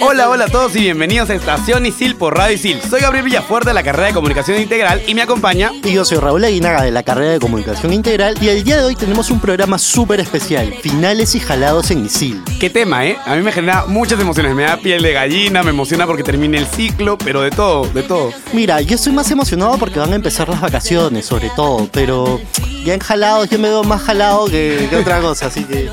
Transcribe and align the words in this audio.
Hola, 0.00 0.30
hola 0.30 0.46
a 0.46 0.48
todos 0.48 0.74
y 0.76 0.80
bienvenidos 0.80 1.28
a 1.28 1.34
Estación 1.34 1.84
Isil 1.84 2.16
por 2.16 2.34
Radio 2.36 2.54
Isil. 2.54 2.80
Soy 2.80 3.02
Gabriel 3.02 3.26
Villafuerte 3.26 3.68
de 3.68 3.74
la 3.74 3.82
carrera 3.82 4.08
de 4.08 4.14
Comunicación 4.14 4.58
Integral 4.58 5.02
y 5.06 5.14
me 5.14 5.20
acompaña. 5.20 5.72
Y 5.84 5.92
yo 5.92 6.06
soy 6.06 6.16
Raúl 6.18 6.42
Aguinaga 6.42 6.82
de 6.82 6.90
la 6.90 7.02
carrera 7.02 7.32
de 7.32 7.38
Comunicación 7.38 7.92
Integral 7.92 8.34
y 8.40 8.48
el 8.48 8.64
día 8.64 8.78
de 8.78 8.84
hoy 8.84 8.96
tenemos 8.96 9.30
un 9.30 9.40
programa 9.40 9.78
súper 9.78 10.20
especial, 10.20 10.72
finales 10.80 11.34
y 11.34 11.40
jalados 11.40 11.90
en 11.90 12.06
ISIL. 12.06 12.42
¿Qué 12.58 12.70
tema, 12.70 13.04
eh? 13.04 13.18
A 13.26 13.34
mí 13.34 13.42
me 13.42 13.52
genera 13.52 13.84
muchas 13.86 14.18
emociones. 14.18 14.54
Me 14.54 14.62
da 14.62 14.78
piel 14.78 15.02
de 15.02 15.12
gallina, 15.12 15.62
me 15.62 15.70
emociona 15.70 16.06
porque 16.06 16.22
termine 16.22 16.56
el 16.56 16.66
ciclo, 16.66 17.18
pero 17.18 17.42
de 17.42 17.50
todo, 17.50 17.86
de 17.86 18.02
todo. 18.04 18.32
Mira, 18.54 18.80
yo 18.80 18.94
estoy 18.94 19.12
más 19.12 19.30
emocionado 19.30 19.76
porque 19.76 19.98
van 19.98 20.12
a 20.12 20.16
empezar 20.16 20.48
las 20.48 20.62
vacaciones, 20.62 21.26
sobre 21.26 21.50
todo, 21.50 21.88
pero 21.92 22.40
ya 22.84 22.94
en 22.94 23.00
jalados 23.00 23.50
yo 23.50 23.58
me 23.58 23.68
veo 23.68 23.84
más 23.84 24.00
jalado 24.02 24.46
que, 24.46 24.86
que 24.88 24.96
otra 24.96 25.20
cosa, 25.20 25.46
así 25.46 25.64
que... 25.64 25.90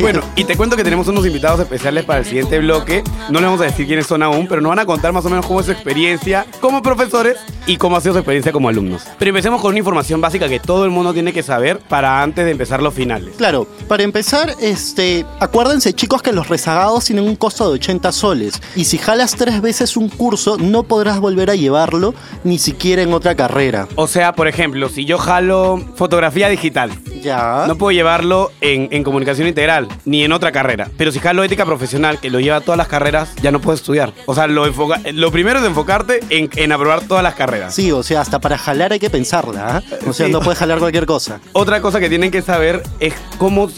Bueno, 0.00 0.20
y 0.36 0.44
te 0.44 0.54
cuento 0.54 0.76
que 0.76 0.84
tenemos 0.84 1.08
unos 1.08 1.26
invitados 1.26 1.60
especiales 1.60 2.04
para 2.04 2.20
el 2.20 2.26
siguiente 2.26 2.58
bloque. 2.58 3.02
No 3.30 3.40
les 3.40 3.44
vamos 3.44 3.60
a 3.60 3.64
decir 3.64 3.86
quiénes 3.86 4.06
son 4.06 4.22
aún, 4.22 4.46
pero 4.48 4.62
nos 4.62 4.70
van 4.70 4.78
a 4.78 4.86
contar 4.86 5.12
más 5.12 5.24
o 5.26 5.28
menos 5.28 5.44
cómo 5.44 5.60
es 5.60 5.66
su 5.66 5.72
experiencia 5.72 6.46
como 6.60 6.82
profesores 6.82 7.36
y 7.66 7.76
cómo 7.76 7.96
ha 7.96 8.00
sido 8.00 8.14
su 8.14 8.20
experiencia 8.20 8.52
como 8.52 8.70
alumnos. 8.70 9.02
Pero 9.18 9.28
empecemos 9.28 9.60
con 9.60 9.70
una 9.70 9.78
información 9.78 10.20
básica 10.22 10.48
que 10.48 10.58
todo 10.58 10.86
el 10.86 10.90
mundo 10.90 11.12
tiene 11.12 11.34
que 11.34 11.42
saber 11.42 11.78
para 11.78 12.22
antes 12.22 12.46
de 12.46 12.52
empezar 12.52 12.82
los 12.82 12.94
finales. 12.94 13.34
Claro, 13.36 13.66
para 13.86 14.02
empezar, 14.02 14.54
este, 14.62 15.26
acuérdense 15.40 15.92
chicos 15.92 16.22
que 16.22 16.32
los 16.32 16.48
rezagados 16.48 17.04
tienen 17.04 17.26
un 17.26 17.36
costo 17.36 17.68
de 17.68 17.74
80 17.74 18.12
soles 18.12 18.62
y 18.74 18.84
si 18.84 18.96
jalas 18.96 19.36
tres 19.36 19.60
veces 19.60 19.98
un 19.98 20.08
curso 20.08 20.56
no 20.56 20.84
podrás 20.84 21.20
volver 21.20 21.50
a 21.50 21.54
llevarlo 21.54 22.14
ni 22.44 22.58
siquiera 22.58 23.02
en 23.02 23.12
otra 23.12 23.34
carrera. 23.34 23.88
O 23.96 24.06
sea, 24.06 24.32
por 24.32 24.48
ejemplo, 24.48 24.88
si 24.88 25.04
yo 25.04 25.18
jalo 25.18 25.84
fotografía 25.96 26.48
digital, 26.48 26.92
Ya. 27.22 27.64
no 27.66 27.76
puedo 27.76 27.92
llevarlo 27.92 28.50
en, 28.60 28.88
en 28.90 29.02
comunicación 29.04 29.48
integral 29.48 29.88
ni 30.04 30.24
en 30.24 30.32
otra 30.32 30.52
carrera. 30.52 30.88
Pero 30.96 31.12
si 31.12 31.18
jalo 31.20 31.42
ética 31.44 31.64
profesional, 31.64 32.18
que 32.20 32.30
lo 32.30 32.40
lleva 32.40 32.56
a 32.56 32.60
todas 32.60 32.78
las 32.78 32.88
carreras, 32.88 33.34
ya 33.42 33.50
no 33.50 33.60
puedo 33.60 33.74
estudiar. 33.76 34.12
O 34.26 34.34
sea, 34.34 34.46
lo, 34.46 34.66
enfoca- 34.66 35.00
lo 35.12 35.30
primero 35.30 35.58
es 35.60 35.64
enfocarte 35.64 36.20
en, 36.30 36.50
en 36.56 36.72
aprobar 36.72 37.02
todas 37.02 37.22
las 37.22 37.34
carreras. 37.34 37.74
Sí, 37.74 37.92
o 37.92 38.02
sea, 38.02 38.20
hasta 38.20 38.38
para 38.40 38.58
jalar 38.58 38.92
hay 38.92 38.98
que 38.98 39.10
pensarla, 39.10 39.76
¿ah? 39.78 39.82
O 40.06 40.12
sea, 40.12 40.26
Sí. 40.26 40.32
no 40.32 40.40
puedes 40.40 40.58
jalar 40.58 40.78
cualquier 40.78 41.06
cosa. 41.06 41.40
Otra 41.52 41.80
cosa 41.80 42.00
que 42.00 42.08
tienen 42.08 42.30
que 42.30 42.42
saber 42.42 42.82
es 43.00 43.14
cómo 43.38 43.68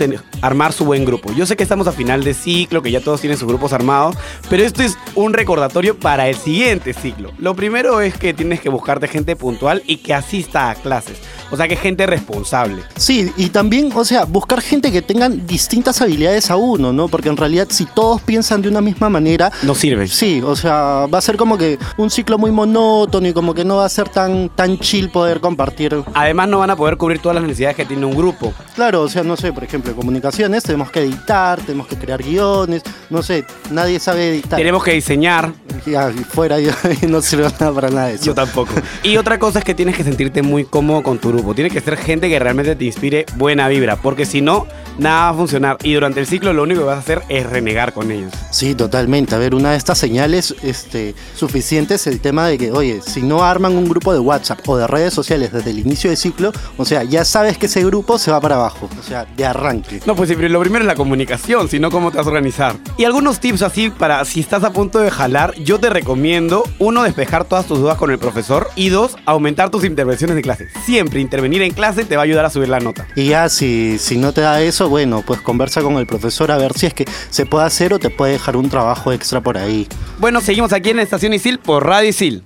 armar 0.42 0.72
su 0.72 0.84
buen 0.84 1.04
grupo. 1.04 1.32
Yo 1.32 1.46
sé 1.46 1.56
que 1.56 1.62
estamos 1.62 1.86
a 1.86 1.92
final 1.92 2.24
de 2.24 2.34
ciclo, 2.34 2.82
que 2.82 2.90
ya 2.90 3.00
todos 3.00 3.20
tienen 3.20 3.38
sus 3.38 3.46
grupos 3.48 3.72
armados, 3.72 4.16
pero 4.48 4.62
esto 4.64 4.82
es 4.82 4.96
un 5.14 5.32
recordatorio 5.32 5.98
para 5.98 6.28
el 6.28 6.36
siguiente 6.36 6.92
ciclo. 6.94 7.32
Lo 7.38 7.54
primero 7.54 8.00
es 8.00 8.16
que 8.16 8.32
tienes 8.34 8.60
que 8.60 8.68
buscarte 8.68 9.08
gente 9.08 9.36
puntual 9.36 9.82
y 9.86 9.98
que 9.98 10.14
asista 10.14 10.70
a 10.70 10.74
clases. 10.74 11.18
O 11.50 11.56
sea, 11.56 11.66
que 11.68 11.76
gente 11.76 12.06
responsable. 12.06 12.82
Sí, 12.96 13.29
y 13.36 13.48
también, 13.50 13.90
o 13.94 14.04
sea, 14.04 14.24
buscar 14.24 14.60
gente 14.60 14.90
que 14.92 15.02
tengan 15.02 15.46
distintas 15.46 16.00
habilidades 16.00 16.50
a 16.50 16.56
uno, 16.56 16.92
¿no? 16.92 17.08
Porque 17.08 17.28
en 17.28 17.36
realidad 17.36 17.66
si 17.70 17.86
todos 17.86 18.20
piensan 18.22 18.62
de 18.62 18.68
una 18.68 18.80
misma 18.80 19.08
manera, 19.08 19.50
No 19.62 19.74
sirve. 19.74 20.08
sí, 20.08 20.40
o 20.44 20.56
sea, 20.56 21.06
va 21.06 21.18
a 21.18 21.20
ser 21.20 21.36
como 21.36 21.56
que 21.58 21.78
un 21.96 22.10
ciclo 22.10 22.38
muy 22.38 22.50
monótono 22.50 23.26
y 23.28 23.32
como 23.32 23.54
que 23.54 23.64
no 23.64 23.76
va 23.76 23.84
a 23.84 23.88
ser 23.88 24.08
tan, 24.08 24.48
tan 24.50 24.78
chill 24.78 25.10
poder 25.10 25.40
compartir. 25.40 26.02
Además, 26.14 26.48
no 26.48 26.58
van 26.58 26.70
a 26.70 26.76
poder 26.76 26.96
cubrir 26.96 27.20
todas 27.20 27.34
las 27.36 27.44
necesidades 27.44 27.76
que 27.76 27.84
tiene 27.84 28.04
un 28.06 28.14
grupo. 28.14 28.52
Claro, 28.74 29.02
o 29.02 29.08
sea, 29.08 29.22
no 29.22 29.36
sé, 29.36 29.52
por 29.52 29.64
ejemplo, 29.64 29.90
en 29.90 29.96
comunicaciones 29.96 30.62
tenemos 30.62 30.90
que 30.90 31.00
editar, 31.00 31.60
tenemos 31.60 31.86
que 31.86 31.96
crear 31.96 32.22
guiones, 32.22 32.82
no 33.08 33.22
sé, 33.22 33.44
nadie 33.70 33.98
sabe 34.00 34.30
editar. 34.30 34.58
Tenemos 34.58 34.82
que 34.84 34.92
diseñar. 34.92 35.52
Ya, 35.86 36.10
y 36.10 36.24
fuera 36.24 36.60
yo 36.60 36.72
no 37.08 37.22
sirve 37.22 37.44
nada 37.58 37.72
para 37.72 37.88
nada 37.90 38.06
de 38.08 38.14
eso. 38.14 38.24
Yo 38.26 38.34
tampoco. 38.34 38.72
Y 39.02 39.16
otra 39.16 39.38
cosa 39.38 39.60
es 39.60 39.64
que 39.64 39.74
tienes 39.74 39.96
que 39.96 40.04
sentirte 40.04 40.42
muy 40.42 40.64
cómodo 40.64 41.02
con 41.02 41.18
tu 41.18 41.30
grupo. 41.30 41.54
Tiene 41.54 41.70
que 41.70 41.80
ser 41.80 41.96
gente 41.96 42.28
que 42.28 42.38
realmente 42.38 42.76
te 42.76 42.84
inspire 42.84 43.19
buena 43.36 43.68
vibra, 43.68 43.96
porque 43.96 44.26
si 44.26 44.40
no, 44.40 44.66
nada 44.98 45.24
va 45.24 45.28
a 45.30 45.34
funcionar. 45.34 45.78
Y 45.82 45.94
durante 45.94 46.20
el 46.20 46.26
ciclo 46.26 46.52
lo 46.52 46.62
único 46.62 46.80
que 46.80 46.86
vas 46.86 46.96
a 46.96 47.00
hacer 47.00 47.22
es 47.28 47.48
renegar 47.48 47.92
con 47.92 48.10
ellos. 48.10 48.32
Sí, 48.50 48.74
totalmente. 48.74 49.34
A 49.34 49.38
ver, 49.38 49.54
una 49.54 49.72
de 49.72 49.76
estas 49.76 49.98
señales 49.98 50.54
este, 50.62 51.14
suficientes 51.34 52.02
es 52.02 52.06
el 52.06 52.20
tema 52.20 52.46
de 52.46 52.58
que, 52.58 52.72
oye, 52.72 53.00
si 53.02 53.22
no 53.22 53.44
arman 53.44 53.76
un 53.76 53.88
grupo 53.88 54.12
de 54.12 54.18
WhatsApp 54.18 54.66
o 54.68 54.76
de 54.76 54.86
redes 54.86 55.12
sociales 55.14 55.52
desde 55.52 55.70
el 55.70 55.78
inicio 55.78 56.10
del 56.10 56.16
ciclo, 56.16 56.52
o 56.76 56.84
sea, 56.84 57.02
ya 57.02 57.24
sabes 57.24 57.58
que 57.58 57.66
ese 57.66 57.84
grupo 57.84 58.18
se 58.18 58.30
va 58.30 58.40
para 58.40 58.56
abajo, 58.56 58.88
o 58.98 59.02
sea, 59.02 59.24
de 59.24 59.44
arranque. 59.44 60.00
No, 60.06 60.14
pues 60.14 60.28
sí, 60.28 60.36
pero 60.36 60.48
lo 60.48 60.60
primero 60.60 60.84
es 60.84 60.86
la 60.86 60.94
comunicación, 60.94 61.68
sino 61.68 61.90
cómo 61.90 62.10
te 62.10 62.18
vas 62.18 62.26
a 62.26 62.30
organizar. 62.30 62.76
Y 62.96 63.04
algunos 63.04 63.40
tips 63.40 63.62
así 63.62 63.90
para 63.90 64.24
si 64.24 64.40
estás 64.40 64.64
a 64.64 64.72
punto 64.72 64.98
de 64.98 65.10
jalar, 65.10 65.54
yo 65.56 65.78
te 65.78 65.90
recomiendo, 65.90 66.64
uno, 66.78 67.02
despejar 67.02 67.44
todas 67.44 67.66
tus 67.66 67.78
dudas 67.78 67.96
con 67.96 68.10
el 68.10 68.18
profesor 68.18 68.68
y 68.76 68.88
dos, 68.88 69.16
aumentar 69.26 69.70
tus 69.70 69.84
intervenciones 69.84 70.36
de 70.36 70.42
clase. 70.42 70.68
Siempre 70.84 71.20
intervenir 71.20 71.62
en 71.62 71.72
clase 71.72 72.04
te 72.04 72.16
va 72.16 72.22
a 72.22 72.24
ayudar 72.24 72.44
a 72.44 72.50
subir 72.50 72.68
la 72.68 72.80
nota. 72.80 73.06
Y 73.16 73.28
ya, 73.28 73.48
si, 73.48 73.98
si 73.98 74.18
no 74.18 74.32
te 74.32 74.40
da 74.40 74.60
eso, 74.60 74.88
bueno, 74.88 75.22
pues 75.26 75.40
conversa 75.40 75.82
con 75.82 75.96
el 75.96 76.06
profesor 76.06 76.50
a 76.50 76.56
ver 76.56 76.72
si 76.74 76.86
es 76.86 76.94
que 76.94 77.06
se 77.30 77.46
puede 77.46 77.66
hacer 77.66 77.92
o 77.92 77.98
te 77.98 78.10
puede 78.10 78.32
dejar 78.32 78.56
un 78.56 78.68
trabajo 78.68 79.12
extra 79.12 79.40
por 79.40 79.58
ahí. 79.58 79.88
Bueno, 80.18 80.40
seguimos 80.40 80.72
aquí 80.72 80.90
en 80.90 80.96
la 80.96 81.02
Estación 81.02 81.34
Isil 81.34 81.58
por 81.58 81.86
Radio 81.86 82.08
Isil. 82.08 82.42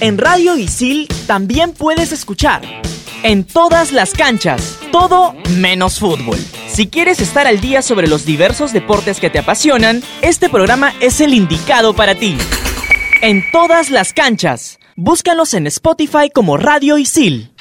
En 0.00 0.18
Radio 0.18 0.56
Isil 0.56 1.08
también 1.26 1.72
puedes 1.72 2.12
escuchar. 2.12 2.62
En 3.24 3.42
todas 3.42 3.90
las 3.90 4.12
canchas, 4.12 4.78
todo 4.92 5.34
menos 5.56 5.98
fútbol. 5.98 6.38
Si 6.68 6.86
quieres 6.86 7.20
estar 7.20 7.48
al 7.48 7.60
día 7.60 7.82
sobre 7.82 8.06
los 8.06 8.24
diversos 8.24 8.72
deportes 8.72 9.18
que 9.18 9.28
te 9.28 9.40
apasionan, 9.40 10.04
este 10.22 10.48
programa 10.48 10.94
es 11.00 11.20
el 11.20 11.34
indicado 11.34 11.94
para 11.94 12.14
ti. 12.14 12.38
En 13.20 13.42
todas 13.50 13.90
las 13.90 14.12
canchas, 14.12 14.77
búscanos 14.98 15.54
en 15.54 15.68
Spotify 15.68 16.28
como 16.28 16.56
Radio 16.56 16.98
Isil. 16.98 17.52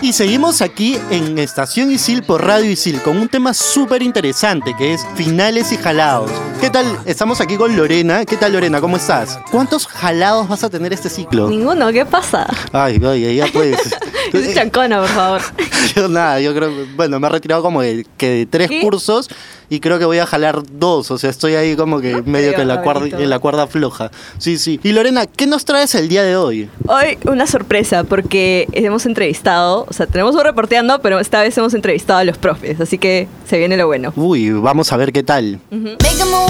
Y 0.00 0.12
seguimos 0.14 0.62
aquí 0.62 0.98
en 1.10 1.38
Estación 1.38 1.90
Isil 1.90 2.22
por 2.22 2.46
Radio 2.46 2.70
Isil 2.70 3.02
con 3.02 3.18
un 3.18 3.28
tema 3.28 3.52
súper 3.52 4.02
interesante 4.02 4.74
que 4.78 4.94
es 4.94 5.06
finales 5.16 5.70
y 5.70 5.76
jalados. 5.76 6.30
¿Qué 6.62 6.70
tal? 6.70 6.86
Estamos 7.04 7.42
aquí 7.42 7.56
con 7.56 7.76
Lorena. 7.76 8.24
¿Qué 8.24 8.38
tal 8.38 8.54
Lorena? 8.54 8.80
¿Cómo 8.80 8.96
estás? 8.96 9.38
¿Cuántos 9.50 9.86
jalados 9.86 10.48
vas 10.48 10.64
a 10.64 10.70
tener 10.70 10.94
este 10.94 11.10
ciclo? 11.10 11.50
Ninguno, 11.50 11.92
¿qué 11.92 12.06
pasa? 12.06 12.46
Ay, 12.72 13.04
oye, 13.04 13.34
ya 13.34 13.46
pues. 13.52 13.76
Es 14.32 14.54
chancona, 14.54 15.00
por 15.00 15.08
favor. 15.08 15.40
Yo 15.94 16.08
nada, 16.08 16.40
yo 16.40 16.54
creo, 16.54 16.70
bueno, 16.96 17.18
me 17.18 17.26
he 17.26 17.30
retirado 17.30 17.62
como 17.62 17.82
de, 17.82 18.06
que 18.16 18.30
de 18.30 18.46
tres 18.46 18.68
¿Qué? 18.68 18.80
cursos 18.80 19.28
y 19.70 19.80
creo 19.80 19.98
que 19.98 20.04
voy 20.04 20.18
a 20.18 20.26
jalar 20.26 20.62
dos, 20.70 21.10
o 21.10 21.18
sea, 21.18 21.30
estoy 21.30 21.54
ahí 21.54 21.76
como 21.76 22.00
que 22.00 22.22
medio 22.26 22.54
que 22.54 22.62
en 22.62 22.68
la, 22.68 22.82
cuerda, 22.82 23.06
en 23.06 23.30
la 23.30 23.38
cuerda 23.38 23.66
floja. 23.66 24.10
Sí, 24.38 24.58
sí. 24.58 24.80
Y 24.82 24.92
Lorena, 24.92 25.26
¿qué 25.26 25.46
nos 25.46 25.64
traes 25.64 25.94
el 25.94 26.08
día 26.08 26.22
de 26.22 26.36
hoy? 26.36 26.68
Hoy 26.86 27.18
una 27.24 27.46
sorpresa 27.46 28.04
porque 28.04 28.66
hemos 28.72 29.06
entrevistado, 29.06 29.86
o 29.88 29.92
sea, 29.92 30.06
tenemos 30.06 30.34
un 30.34 30.42
reporteando, 30.42 31.00
pero 31.00 31.20
esta 31.20 31.42
vez 31.42 31.56
hemos 31.58 31.74
entrevistado 31.74 32.20
a 32.20 32.24
los 32.24 32.38
profes, 32.38 32.80
así 32.80 32.98
que 32.98 33.28
se 33.46 33.58
viene 33.58 33.76
lo 33.76 33.86
bueno. 33.86 34.12
Uy, 34.16 34.50
vamos 34.50 34.92
a 34.92 34.96
ver 34.96 35.12
qué 35.12 35.22
tal. 35.22 35.60
Making 35.70 36.30
my 36.30 36.48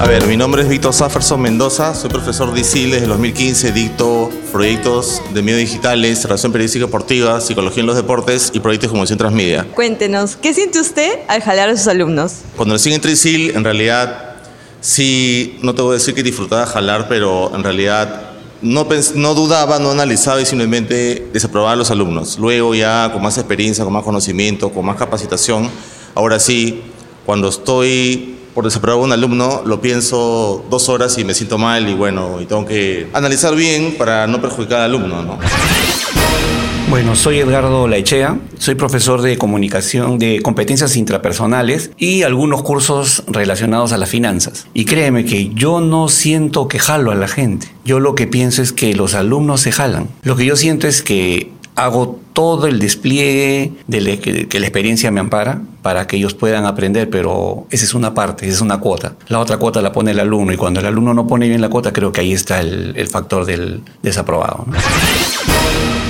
A 0.00 0.06
ver, 0.06 0.26
mi 0.26 0.34
nombre 0.34 0.62
es 0.62 0.68
Víctor 0.70 0.94
Safferson 0.94 1.38
Mendoza, 1.42 1.94
soy 1.94 2.08
profesor 2.08 2.54
de 2.54 2.60
ISIL 2.62 2.92
desde 2.92 3.04
el 3.04 3.10
2015, 3.10 3.70
dicto 3.72 4.30
proyectos 4.50 5.20
de 5.34 5.42
medios 5.42 5.60
digitales, 5.60 6.22
relación 6.24 6.52
periodística 6.52 6.86
deportiva, 6.86 7.38
psicología 7.42 7.82
en 7.82 7.86
los 7.86 7.96
deportes 7.96 8.50
y 8.54 8.60
proyectos 8.60 8.88
de 8.88 8.92
comunicación 8.92 9.18
transmedia. 9.18 9.66
Cuéntenos, 9.74 10.36
¿qué 10.36 10.54
siente 10.54 10.80
usted 10.80 11.18
al 11.28 11.42
jalar 11.42 11.68
a 11.68 11.76
sus 11.76 11.86
alumnos? 11.86 12.36
Cuando 12.56 12.76
recién 12.76 12.94
entré 12.94 13.10
a 13.10 13.12
ISIL, 13.12 13.50
en 13.50 13.62
realidad, 13.62 14.36
sí, 14.80 15.58
no 15.60 15.74
te 15.74 15.82
voy 15.82 15.90
a 15.90 15.94
decir 15.98 16.14
que 16.14 16.22
disfrutaba 16.22 16.64
jalar, 16.64 17.06
pero 17.06 17.54
en 17.54 17.62
realidad 17.62 18.22
no, 18.62 18.86
no 19.16 19.34
dudaba, 19.34 19.80
no 19.80 19.90
analizaba 19.90 20.40
y 20.40 20.46
simplemente 20.46 21.28
desaprobaba 21.30 21.72
a 21.72 21.76
los 21.76 21.90
alumnos. 21.90 22.38
Luego 22.38 22.74
ya 22.74 23.10
con 23.12 23.20
más 23.20 23.36
experiencia, 23.36 23.84
con 23.84 23.92
más 23.92 24.04
conocimiento, 24.04 24.70
con 24.70 24.86
más 24.86 24.96
capacitación, 24.96 25.68
ahora 26.14 26.40
sí, 26.40 26.84
cuando 27.26 27.50
estoy 27.50 28.39
por 28.54 28.64
desaprobar 28.64 29.00
a 29.00 29.04
un 29.04 29.12
alumno, 29.12 29.62
lo 29.64 29.80
pienso 29.80 30.64
dos 30.70 30.88
horas 30.88 31.16
y 31.18 31.24
me 31.24 31.34
siento 31.34 31.58
mal 31.58 31.88
y 31.88 31.94
bueno, 31.94 32.40
y 32.40 32.46
tengo 32.46 32.66
que 32.66 33.08
analizar 33.12 33.54
bien 33.54 33.94
para 33.96 34.26
no 34.26 34.40
perjudicar 34.40 34.80
al 34.80 34.94
alumno, 34.94 35.22
¿no? 35.22 35.38
Bueno, 36.90 37.14
soy 37.14 37.38
Edgardo 37.38 37.86
Laichea, 37.86 38.40
soy 38.58 38.74
profesor 38.74 39.22
de 39.22 39.38
comunicación 39.38 40.18
de 40.18 40.42
competencias 40.42 40.96
intrapersonales 40.96 41.92
y 41.96 42.24
algunos 42.24 42.62
cursos 42.62 43.22
relacionados 43.28 43.92
a 43.92 43.96
las 43.96 44.08
finanzas. 44.08 44.66
Y 44.74 44.86
créeme 44.86 45.24
que 45.24 45.50
yo 45.54 45.80
no 45.80 46.08
siento 46.08 46.66
que 46.66 46.80
jalo 46.80 47.12
a 47.12 47.14
la 47.14 47.28
gente. 47.28 47.68
Yo 47.84 48.00
lo 48.00 48.16
que 48.16 48.26
pienso 48.26 48.60
es 48.60 48.72
que 48.72 48.92
los 48.94 49.14
alumnos 49.14 49.60
se 49.60 49.70
jalan. 49.70 50.08
Lo 50.22 50.34
que 50.34 50.46
yo 50.46 50.56
siento 50.56 50.88
es 50.88 51.02
que 51.02 51.52
hago 51.76 52.18
todo 52.32 52.66
el 52.66 52.80
despliegue 52.80 53.72
de 53.86 54.18
que 54.48 54.58
la 54.58 54.66
experiencia 54.66 55.12
me 55.12 55.20
ampara 55.20 55.62
para 55.82 56.06
que 56.06 56.16
ellos 56.16 56.34
puedan 56.34 56.66
aprender, 56.66 57.08
pero 57.10 57.66
esa 57.70 57.84
es 57.84 57.94
una 57.94 58.14
parte, 58.14 58.46
esa 58.46 58.56
es 58.56 58.60
una 58.60 58.78
cuota. 58.78 59.14
La 59.28 59.38
otra 59.38 59.56
cuota 59.56 59.80
la 59.82 59.92
pone 59.92 60.10
el 60.10 60.20
alumno 60.20 60.52
y 60.52 60.56
cuando 60.56 60.80
el 60.80 60.86
alumno 60.86 61.14
no 61.14 61.26
pone 61.26 61.48
bien 61.48 61.60
la 61.60 61.68
cuota, 61.68 61.92
creo 61.92 62.12
que 62.12 62.20
ahí 62.20 62.32
está 62.32 62.60
el, 62.60 63.08
factor 63.08 63.44
del 63.44 63.82
desaprobado. 64.02 64.66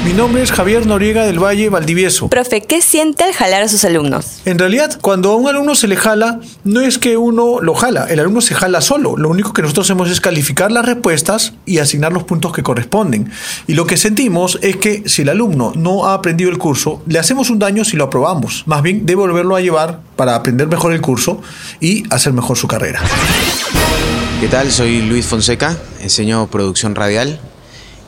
Mi 0.02 0.14
nombre 0.14 0.42
es 0.42 0.50
Javier 0.50 0.86
Noriega 0.86 1.26
del 1.26 1.38
Valle 1.38 1.68
Valdivieso. 1.68 2.28
Profe, 2.28 2.62
¿qué 2.62 2.80
siente 2.80 3.22
al 3.22 3.34
jalar 3.34 3.64
a 3.64 3.68
sus 3.68 3.84
alumnos? 3.84 4.40
En 4.46 4.58
realidad, 4.58 4.98
cuando 4.98 5.30
a 5.30 5.36
un 5.36 5.46
alumno 5.46 5.74
se 5.74 5.88
le 5.88 5.96
jala, 5.96 6.40
no 6.64 6.80
es 6.80 6.96
que 6.96 7.18
uno 7.18 7.60
lo 7.60 7.74
jala, 7.74 8.06
el 8.06 8.18
alumno 8.18 8.40
se 8.40 8.54
jala 8.54 8.80
solo. 8.80 9.18
Lo 9.18 9.28
único 9.28 9.52
que 9.52 9.60
nosotros 9.60 9.86
hacemos 9.86 10.10
es 10.10 10.22
calificar 10.22 10.72
las 10.72 10.86
respuestas 10.86 11.52
y 11.66 11.78
asignar 11.78 12.14
los 12.14 12.24
puntos 12.24 12.54
que 12.54 12.62
corresponden. 12.62 13.30
Y 13.66 13.74
lo 13.74 13.86
que 13.86 13.98
sentimos 13.98 14.58
es 14.62 14.76
que 14.76 15.02
si 15.04 15.20
el 15.20 15.28
alumno 15.28 15.72
no 15.76 16.06
ha 16.06 16.14
aprendido 16.14 16.50
el 16.50 16.56
curso, 16.56 17.02
le 17.06 17.18
hacemos 17.18 17.50
un 17.50 17.58
daño 17.58 17.84
si 17.84 17.98
lo 17.98 18.04
aprobamos. 18.04 18.62
Más 18.66 18.80
bien, 18.82 19.04
debe 19.04 19.20
volverlo 19.20 19.54
a 19.54 19.60
llevar 19.60 20.00
para 20.16 20.34
aprender 20.34 20.66
mejor 20.66 20.94
el 20.94 21.02
curso 21.02 21.42
y 21.78 22.04
hacer 22.08 22.32
mejor 22.32 22.56
su 22.56 22.66
carrera. 22.66 23.02
¿Qué 24.40 24.48
tal? 24.48 24.72
Soy 24.72 25.02
Luis 25.02 25.26
Fonseca, 25.26 25.76
enseño 26.00 26.46
producción 26.46 26.94
radial 26.94 27.38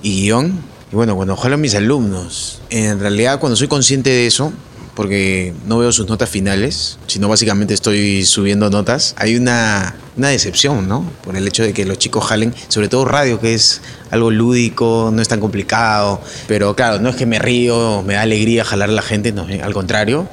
y 0.02 0.22
guion. 0.22 0.71
Y 0.92 0.94
bueno, 0.94 1.16
cuando 1.16 1.34
a 1.42 1.56
mis 1.56 1.74
alumnos, 1.74 2.60
en 2.68 3.00
realidad 3.00 3.40
cuando 3.40 3.56
soy 3.56 3.66
consciente 3.66 4.10
de 4.10 4.26
eso, 4.26 4.52
porque 4.94 5.54
no 5.66 5.78
veo 5.78 5.90
sus 5.90 6.06
notas 6.06 6.28
finales, 6.28 6.98
sino 7.06 7.28
básicamente 7.28 7.72
estoy 7.72 8.26
subiendo 8.26 8.68
notas, 8.68 9.14
hay 9.16 9.36
una, 9.36 9.94
una 10.18 10.28
decepción, 10.28 10.88
¿no? 10.88 11.10
Por 11.24 11.34
el 11.34 11.48
hecho 11.48 11.62
de 11.62 11.72
que 11.72 11.86
los 11.86 11.96
chicos 11.96 12.26
jalen, 12.26 12.54
sobre 12.68 12.88
todo 12.88 13.06
radio, 13.06 13.40
que 13.40 13.54
es 13.54 13.80
algo 14.10 14.30
lúdico, 14.30 15.10
no 15.14 15.22
es 15.22 15.28
tan 15.28 15.40
complicado, 15.40 16.20
pero 16.46 16.76
claro, 16.76 16.98
no 16.98 17.08
es 17.08 17.16
que 17.16 17.24
me 17.24 17.38
río, 17.38 18.02
me 18.06 18.14
da 18.14 18.20
alegría 18.20 18.62
jalar 18.62 18.90
a 18.90 18.92
la 18.92 19.02
gente, 19.02 19.32
no, 19.32 19.46
al 19.46 19.72
contrario, 19.72 20.28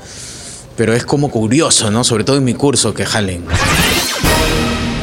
pero 0.75 0.93
es 0.93 1.05
como 1.05 1.31
curioso, 1.31 1.89
¿no? 1.89 2.03
Sobre 2.03 2.25
todo 2.25 2.35
en 2.35 2.43
mi 2.43 2.53
curso 2.53 2.93
que 2.93 3.05
jalen. 3.05 3.45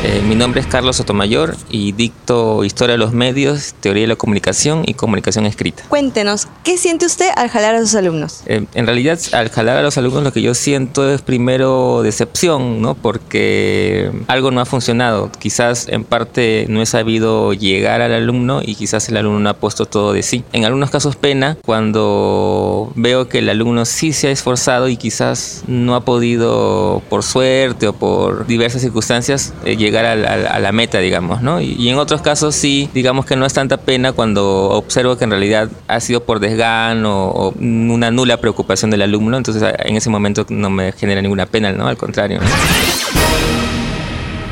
Eh, 0.08 0.22
mi 0.22 0.36
nombre 0.36 0.60
es 0.60 0.68
Carlos 0.68 0.94
Sotomayor 0.94 1.56
y 1.68 1.90
dicto 1.90 2.62
Historia 2.62 2.92
de 2.92 2.98
los 2.98 3.12
Medios, 3.12 3.74
Teoría 3.80 4.02
de 4.02 4.06
la 4.06 4.14
Comunicación 4.14 4.84
y 4.86 4.94
Comunicación 4.94 5.46
Escrita. 5.46 5.82
Cuéntenos, 5.88 6.46
¿qué 6.62 6.78
siente 6.78 7.06
usted 7.06 7.28
al 7.34 7.48
jalar 7.48 7.74
a 7.74 7.80
sus 7.80 7.96
alumnos? 7.96 8.42
Eh, 8.46 8.66
en 8.72 8.86
realidad, 8.86 9.18
al 9.32 9.50
jalar 9.50 9.78
a 9.78 9.82
los 9.82 9.98
alumnos 9.98 10.22
lo 10.22 10.32
que 10.32 10.42
yo 10.42 10.54
siento 10.54 11.12
es 11.12 11.22
primero 11.22 12.02
decepción, 12.04 12.80
¿no? 12.80 12.94
Porque 12.94 14.12
algo 14.28 14.52
no 14.52 14.60
ha 14.60 14.64
funcionado. 14.64 15.32
Quizás 15.40 15.88
en 15.88 16.04
parte 16.04 16.66
no 16.68 16.80
he 16.80 16.86
sabido 16.86 17.52
llegar 17.52 18.00
al 18.00 18.12
alumno 18.12 18.60
y 18.62 18.76
quizás 18.76 19.08
el 19.08 19.16
alumno 19.16 19.40
no 19.40 19.50
ha 19.50 19.54
puesto 19.54 19.86
todo 19.86 20.12
de 20.12 20.22
sí. 20.22 20.44
En 20.52 20.64
algunos 20.64 20.90
casos 20.90 21.16
pena 21.16 21.58
cuando 21.64 22.92
veo 22.94 23.28
que 23.28 23.40
el 23.40 23.48
alumno 23.48 23.84
sí 23.84 24.12
se 24.12 24.28
ha 24.28 24.30
esforzado 24.30 24.88
y 24.88 24.98
quizás 24.98 25.64
no 25.66 25.96
ha 25.96 26.04
podido, 26.04 27.02
por 27.08 27.24
suerte 27.24 27.88
o 27.88 27.92
por 27.92 28.46
diversas 28.46 28.82
circunstancias, 28.82 29.52
eh, 29.64 29.76
llegar 29.76 29.95
a 30.04 30.58
la 30.58 30.72
meta, 30.72 30.98
digamos, 30.98 31.40
¿no? 31.40 31.60
Y, 31.60 31.72
y 31.78 31.88
en 31.88 31.96
otros 31.98 32.20
casos 32.20 32.54
sí, 32.54 32.90
digamos 32.92 33.24
que 33.24 33.36
no 33.36 33.46
es 33.46 33.54
tanta 33.54 33.78
pena 33.78 34.12
cuando 34.12 34.70
observo 34.70 35.16
que 35.16 35.24
en 35.24 35.30
realidad 35.30 35.70
ha 35.88 36.00
sido 36.00 36.24
por 36.24 36.40
desgano 36.40 37.28
o 37.28 37.50
una 37.58 38.10
nula 38.10 38.36
preocupación 38.40 38.90
del 38.90 39.02
alumno, 39.02 39.36
entonces 39.36 39.62
a- 39.62 39.74
en 39.78 39.96
ese 39.96 40.10
momento 40.10 40.44
no 40.50 40.68
me 40.68 40.92
genera 40.92 41.22
ninguna 41.22 41.46
pena, 41.46 41.72
¿no? 41.72 41.86
Al 41.86 41.96
contrario. 41.96 42.40
¿no? 42.40 42.46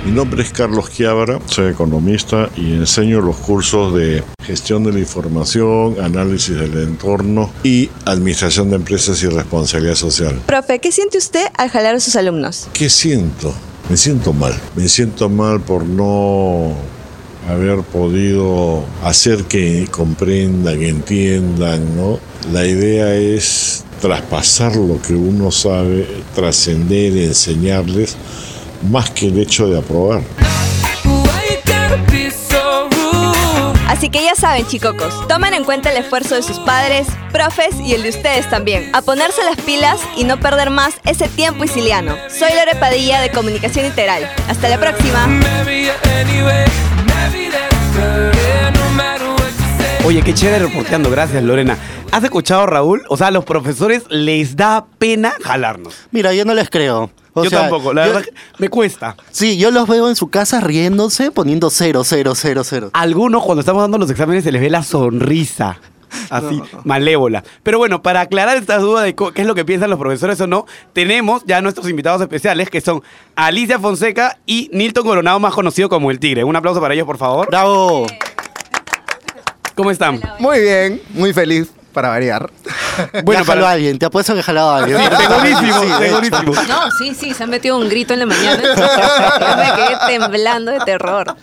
Mi 0.05 0.11
nombre 0.13 0.43
es 0.43 0.51
Carlos 0.53 0.91
Quiabra, 0.91 1.39
soy 1.47 1.71
economista 1.73 2.51
y 2.59 2.75
enseño 2.75 3.23
los 3.23 3.37
cursos 3.37 3.95
de 3.95 4.23
gestión 4.45 4.85
de 4.85 4.93
la 4.93 4.99
información, 4.99 5.97
análisis 6.03 6.55
del 6.59 6.75
entorno 6.83 7.51
y 7.63 7.89
administración 8.05 8.69
de 8.69 8.77
empresas 8.77 9.23
y 9.23 9.29
responsabilidad 9.29 9.95
social. 9.95 10.39
Profe, 10.45 10.79
¿qué 10.79 10.93
siente 10.93 11.17
usted 11.17 11.47
al 11.57 11.71
jalar 11.71 11.95
a 11.95 12.01
sus 12.01 12.17
alumnos? 12.17 12.69
¿Qué 12.75 12.91
siento? 12.91 13.55
Me 13.89 13.97
siento 13.97 14.33
mal. 14.33 14.55
Me 14.75 14.89
siento 14.89 15.29
mal 15.29 15.61
por 15.61 15.85
no 15.85 16.73
haber 17.49 17.83
podido 17.83 18.85
hacer 19.03 19.45
que 19.45 19.87
comprendan, 19.91 20.79
que 20.79 20.89
entiendan, 20.89 21.97
¿no? 21.97 22.19
La 22.53 22.67
idea 22.67 23.15
es 23.15 23.85
traspasar 24.01 24.77
lo 24.77 25.01
que 25.01 25.15
uno 25.15 25.51
sabe, 25.51 26.07
trascender, 26.35 27.17
enseñarles, 27.17 28.17
más 28.91 29.11
que 29.11 29.29
el 29.29 29.39
hecho 29.39 29.69
de 29.69 29.79
aprobar. 29.79 30.23
Así 33.89 34.09
que 34.09 34.25
ya 34.25 34.35
saben, 34.35 34.67
chicocos, 34.67 35.29
tomen 35.29 35.55
en 35.55 35.65
cuenta 35.65 35.91
el 35.91 35.99
esfuerzo 35.99 36.35
de 36.35 36.43
sus 36.43 36.59
padres, 36.61 37.07
profes 37.33 37.79
y 37.81 37.95
el 37.95 38.03
de 38.03 38.11
ustedes 38.11 38.49
también. 38.49 38.91
A 38.95 39.03
ponerse 39.03 39.45
las 39.45 39.61
pilas 39.61 40.01
y 40.17 40.25
no 40.25 40.41
perder 40.41 40.71
más 40.71 40.95
ese 41.05 41.29
tiempo 41.29 41.65
isiliano. 41.65 42.17
Soy 42.29 42.51
Lore 42.51 42.79
Padilla 42.79 43.21
de 43.21 43.31
Comunicación 43.31 43.87
Integral. 43.87 44.29
Hasta 44.49 44.69
la 44.69 44.79
próxima. 44.79 45.29
Oye, 50.05 50.23
qué 50.23 50.35
chévere 50.35 50.67
reporteando. 50.67 51.11
Gracias, 51.11 51.43
Lorena. 51.43 51.79
¿Has 52.13 52.23
escuchado, 52.25 52.67
Raúl? 52.67 53.03
O 53.09 53.17
sea, 53.17 53.29
a 53.29 53.31
los 53.31 53.45
profesores 53.45 54.05
les 54.11 54.55
da 54.55 54.87
pena 54.99 55.35
jalarnos. 55.43 55.95
Mira, 56.11 56.35
yo 56.35 56.45
no 56.45 56.55
les 56.55 56.69
creo. 56.69 57.11
O 57.37 57.43
Yo 57.45 57.51
sea, 57.51 57.63
tampoco, 57.63 57.93
la 57.93 58.07
yo- 58.07 58.13
verdad 58.15 58.29
me 58.59 58.69
cuesta. 58.69 59.17
Sí, 59.33 59.57
yo 59.59 59.71
los 59.73 59.89
veo 59.89 60.09
en 60.09 60.15
su 60.17 60.29
casa 60.31 60.61
riéndose, 60.61 61.31
poniendo 61.33 61.69
cero, 61.71 62.03
cero, 62.05 62.35
cero, 62.37 62.63
cero. 62.65 62.91
Algunos 62.93 63.43
cuando 63.43 63.61
estamos 63.61 63.83
dando 63.83 63.99
los 63.99 64.09
exámenes 64.11 64.45
se 64.45 64.53
les 64.53 64.63
ve 64.63 64.71
la 64.71 64.83
sonrisa. 64.85 65.81
Así, 66.31 66.63
malévola. 66.85 67.43
Pero 67.65 67.79
bueno, 67.79 68.01
para 68.03 68.21
aclarar 68.21 68.57
esta 68.57 68.79
duda 68.79 69.03
de 69.03 69.17
qué 69.17 69.33
es 69.43 69.47
lo 69.49 69.57
que 69.57 69.65
piensan 69.65 69.91
los 69.91 69.99
profesores 69.99 70.41
o 70.41 70.47
no, 70.47 70.65
tenemos 70.93 71.43
ya 71.45 71.61
nuestros 71.61 71.91
invitados 71.91 72.21
especiales 72.23 72.71
que 72.71 72.81
son 72.81 73.03
Alicia 73.35 73.81
Fonseca 73.81 74.39
y 74.47 74.71
Nilton 74.73 75.05
Coronado, 75.05 75.41
más 75.41 75.55
conocido 75.55 75.89
como 75.89 76.13
El 76.13 76.21
Tigre. 76.21 76.45
Un 76.45 76.55
aplauso 76.55 76.81
para 76.81 76.95
ellos, 76.95 77.05
por 77.07 77.19
favor. 77.19 77.49
¡Bravo! 77.49 78.07
¿Cómo 79.75 79.91
están? 79.91 80.21
Muy 80.39 80.61
bien, 80.61 81.03
muy 81.15 81.33
feliz 81.33 81.69
para 81.95 82.11
variar. 82.11 82.51
Bueno, 83.25 83.45
jaló 83.45 83.67
a 83.67 83.71
alguien, 83.71 83.99
te 83.99 84.07
apuesto 84.07 84.35
que 84.35 84.43
jalado 84.43 84.71
a 84.71 84.79
alguien. 84.79 84.99
Sí, 84.99 85.25
segurísimo, 85.27 85.83
Sí, 85.83 85.89
segurísimo. 85.99 86.55
No, 86.69 86.91
sí, 86.99 87.15
sí, 87.15 87.33
se 87.33 87.45
han 87.45 87.51
metido 87.51 87.79
un 87.79 87.89
grito 87.89 88.13
en 88.13 88.21
la 88.21 88.27
mañana. 88.27 88.63
Yo 89.41 89.57
me 89.57 89.73
quedé 89.75 90.19
temblando 90.19 90.73
de 90.73 90.81
terror. 90.81 91.35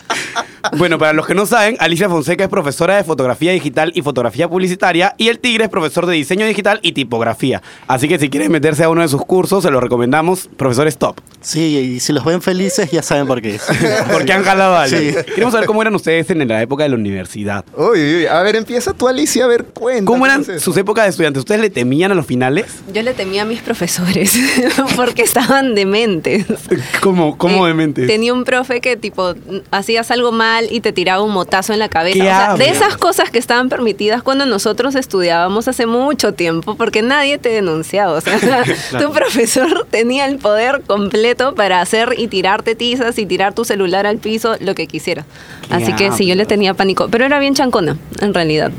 Bueno, 0.77 0.97
para 0.99 1.13
los 1.13 1.25
que 1.25 1.33
no 1.33 1.45
saben, 1.45 1.75
Alicia 1.79 2.07
Fonseca 2.07 2.43
es 2.43 2.49
profesora 2.49 2.95
de 2.95 3.03
fotografía 3.03 3.51
digital 3.51 3.91
y 3.95 4.01
fotografía 4.01 4.47
publicitaria 4.47 5.15
y 5.17 5.29
el 5.29 5.39
Tigre 5.39 5.65
es 5.65 5.69
profesor 5.69 6.05
de 6.05 6.13
diseño 6.13 6.45
digital 6.45 6.79
y 6.83 6.91
tipografía. 6.91 7.61
Así 7.87 8.07
que 8.07 8.19
si 8.19 8.29
quieren 8.29 8.51
meterse 8.51 8.83
a 8.83 8.89
uno 8.89 9.01
de 9.01 9.07
sus 9.07 9.25
cursos, 9.25 9.63
se 9.63 9.71
los 9.71 9.81
recomendamos, 9.81 10.49
profesores 10.57 10.97
top. 10.97 11.19
Sí, 11.41 11.77
y 11.77 11.99
si 11.99 12.13
los 12.13 12.23
ven 12.23 12.41
felices 12.41 12.91
ya 12.91 13.01
saben 13.01 13.25
por 13.25 13.41
qué. 13.41 13.59
Porque 14.11 14.33
han 14.33 14.43
jalado 14.43 14.75
a 14.75 14.83
alguien. 14.83 15.15
Sí. 15.15 15.23
Queremos 15.33 15.53
saber 15.53 15.67
cómo 15.67 15.81
eran 15.81 15.95
ustedes 15.95 16.29
en 16.29 16.47
la 16.47 16.61
época 16.61 16.83
de 16.83 16.89
la 16.89 16.95
universidad. 16.95 17.65
Uy, 17.75 18.17
uy, 18.17 18.25
a 18.27 18.41
ver, 18.41 18.55
empieza 18.55 18.93
tú, 18.93 19.07
Alicia, 19.07 19.45
a 19.45 19.47
ver, 19.47 19.65
cuenta. 19.65 20.05
¿Cómo 20.05 20.25
eran 20.25 20.40
sus 20.59 20.77
épocas 20.77 21.05
de 21.05 21.09
estudiantes? 21.09 21.41
¿Ustedes 21.41 21.61
le 21.61 21.69
temían 21.69 22.11
a 22.11 22.15
los 22.15 22.25
finales? 22.25 22.65
Yo 22.93 23.01
le 23.01 23.13
temía 23.13 23.43
a 23.43 23.45
mis 23.45 23.61
profesores 23.61 24.37
porque 24.95 25.23
estaban 25.23 25.75
dementes. 25.75 26.45
¿Cómo, 27.01 27.37
cómo 27.37 27.65
de 27.65 27.73
mente? 27.73 28.07
Tenía 28.07 28.33
un 28.33 28.43
profe 28.43 28.81
que 28.81 28.97
tipo 28.97 29.33
hacías 29.71 30.11
algo 30.11 30.31
mal 30.31 30.67
y 30.69 30.81
te 30.81 30.91
tiraba 30.91 31.23
un 31.23 31.31
motazo 31.31 31.73
en 31.73 31.79
la 31.79 31.89
cabeza. 31.89 32.15
¿Qué 32.15 32.21
O 32.21 32.25
sea, 32.25 32.55
de 32.55 32.69
esas 32.69 32.97
cosas 32.97 33.29
que 33.29 33.39
estaban 33.39 33.69
permitidas 33.69 34.23
cuando 34.23 34.45
nosotros 34.45 34.95
estudiábamos 34.95 35.67
hace 35.67 35.85
mucho 35.85 36.33
tiempo, 36.33 36.75
porque 36.75 37.01
nadie 37.01 37.37
te 37.37 37.49
denunciaba. 37.49 38.13
O 38.13 38.21
sea, 38.21 38.39
tu 38.99 39.11
profesor 39.11 39.87
tenía 39.89 40.25
el 40.25 40.37
poder 40.37 40.81
completo 40.85 41.55
para 41.55 41.81
hacer 41.81 42.15
y 42.17 42.27
tirarte 42.27 42.75
tizas 42.75 43.17
y 43.17 43.25
tirar 43.25 43.53
tu 43.53 43.65
celular 43.65 44.05
al 44.05 44.17
piso, 44.17 44.55
lo 44.59 44.75
que 44.75 44.87
quisiera. 44.87 45.25
¿Qué 45.67 45.75
Así 45.75 45.93
que 45.93 46.11
sí, 46.11 46.25
yo 46.25 46.35
le 46.35 46.45
tenía 46.45 46.73
pánico. 46.73 47.07
Pero 47.09 47.25
era 47.25 47.39
bien 47.39 47.53
chancona, 47.53 47.97
en 48.19 48.33
realidad. 48.33 48.71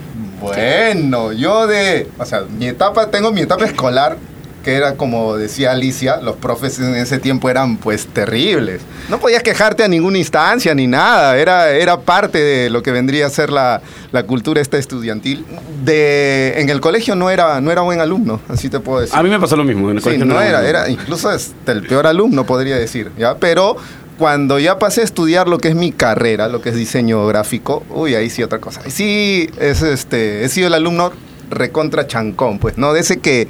Bueno, 0.43 1.33
yo 1.33 1.67
de, 1.67 2.09
o 2.19 2.25
sea, 2.25 2.43
mi 2.59 2.67
etapa, 2.69 3.11
tengo 3.11 3.33
mi 3.33 3.41
etapa 3.43 3.65
escolar, 3.65 4.17
que 4.65 4.75
era 4.75 4.95
como 4.95 5.37
decía 5.37 5.73
Alicia, 5.73 6.19
los 6.19 6.37
profes 6.37 6.79
en 6.79 6.95
ese 6.95 7.19
tiempo 7.19 7.51
eran 7.51 7.79
pues 7.79 8.07
terribles. 8.07 8.81
No 9.09 9.19
podías 9.19 9.43
quejarte 9.43 9.83
a 9.83 9.89
ninguna 9.89 10.19
instancia 10.19 10.73
ni 10.75 10.87
nada, 10.87 11.37
era, 11.37 11.71
era 11.71 11.99
parte 12.01 12.39
de 12.39 12.71
lo 12.71 12.81
que 12.83 12.93
vendría 12.93 13.27
a 13.27 13.31
ser 13.31 13.51
la, 13.51 13.83
la 14.13 14.23
cultura 14.23 14.61
esta 14.61 14.79
estudiantil. 14.79 15.45
De, 15.85 16.55
en 16.59 16.71
el 16.71 16.81
colegio 16.81 17.17
no 17.17 17.29
era, 17.29 17.61
no 17.61 17.73
era 17.73 17.83
buen 17.83 18.01
alumno, 18.01 18.41
así 18.49 18.69
te 18.69 18.79
puedo 18.79 19.01
decir. 19.01 19.17
A 19.17 19.23
mí 19.25 19.31
me 19.31 19.41
pasó 19.41 19.57
lo 19.57 19.65
mismo. 19.65 19.91
En 19.91 19.97
el 19.97 20.01
Sí, 20.03 20.05
colegio 20.05 20.27
no 20.27 20.41
era, 20.41 20.61
bueno. 20.61 20.69
era 20.69 20.89
incluso 20.89 21.29
hasta 21.29 21.73
el 21.73 21.83
peor 21.85 22.07
alumno, 22.07 22.47
podría 22.47 22.77
decir, 22.77 23.11
¿ya? 23.19 23.35
Pero 23.35 23.77
cuando 24.19 24.59
ya 24.59 24.79
pasé 24.79 25.01
a 25.01 25.05
estudiar 25.05 25.49
lo 25.49 25.59
que 25.59 25.69
es 25.69 25.75
mi 25.75 25.93
carrera, 25.93 26.49
lo 26.49 26.61
que 26.63 26.69
es 26.71 26.75
diseño 26.77 27.27
gráfico, 27.27 27.85
uy, 27.91 28.15
ahí 28.15 28.31
sí 28.31 28.43
otra 28.43 28.59
cosa. 28.59 28.81
Sí 28.89 29.49
es 29.59 29.83
este, 29.83 30.45
he 30.45 30.49
sido 30.49 30.69
el 30.69 30.75
alumno 30.75 31.13
recontra 31.51 32.07
chancón, 32.07 32.59
pues, 32.59 32.79
¿no? 32.79 32.93
De 32.93 33.01
ese 33.01 33.19
que 33.21 33.49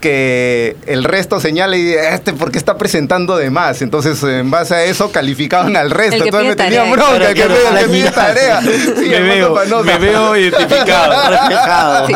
que 0.00 0.76
el 0.86 1.02
resto 1.02 1.40
señala 1.40 1.76
y 1.76 1.92
este 1.92 2.32
porque 2.32 2.56
está 2.56 2.78
presentando 2.78 3.36
de 3.36 3.50
más. 3.50 3.82
Entonces, 3.82 4.22
en 4.22 4.48
base 4.48 4.72
a 4.76 4.84
eso, 4.84 5.10
calificaban 5.10 5.76
al 5.76 5.90
resto. 5.90 6.14
El 6.14 6.22
que 6.22 6.28
Entonces 6.28 6.48
me 6.50 6.54
tarea. 6.54 6.84
bronca, 6.84 7.16
el 7.16 7.34
que 7.34 7.42
Claro, 7.42 7.54
pide- 7.56 7.98
el 7.98 8.04
que 8.04 8.10
tarea. 8.12 8.60
Sí, 8.62 9.08
me, 9.08 9.20
veo, 9.98 10.32
me 10.32 10.40
identificado. 10.40 11.30
Reflejado. 11.30 12.06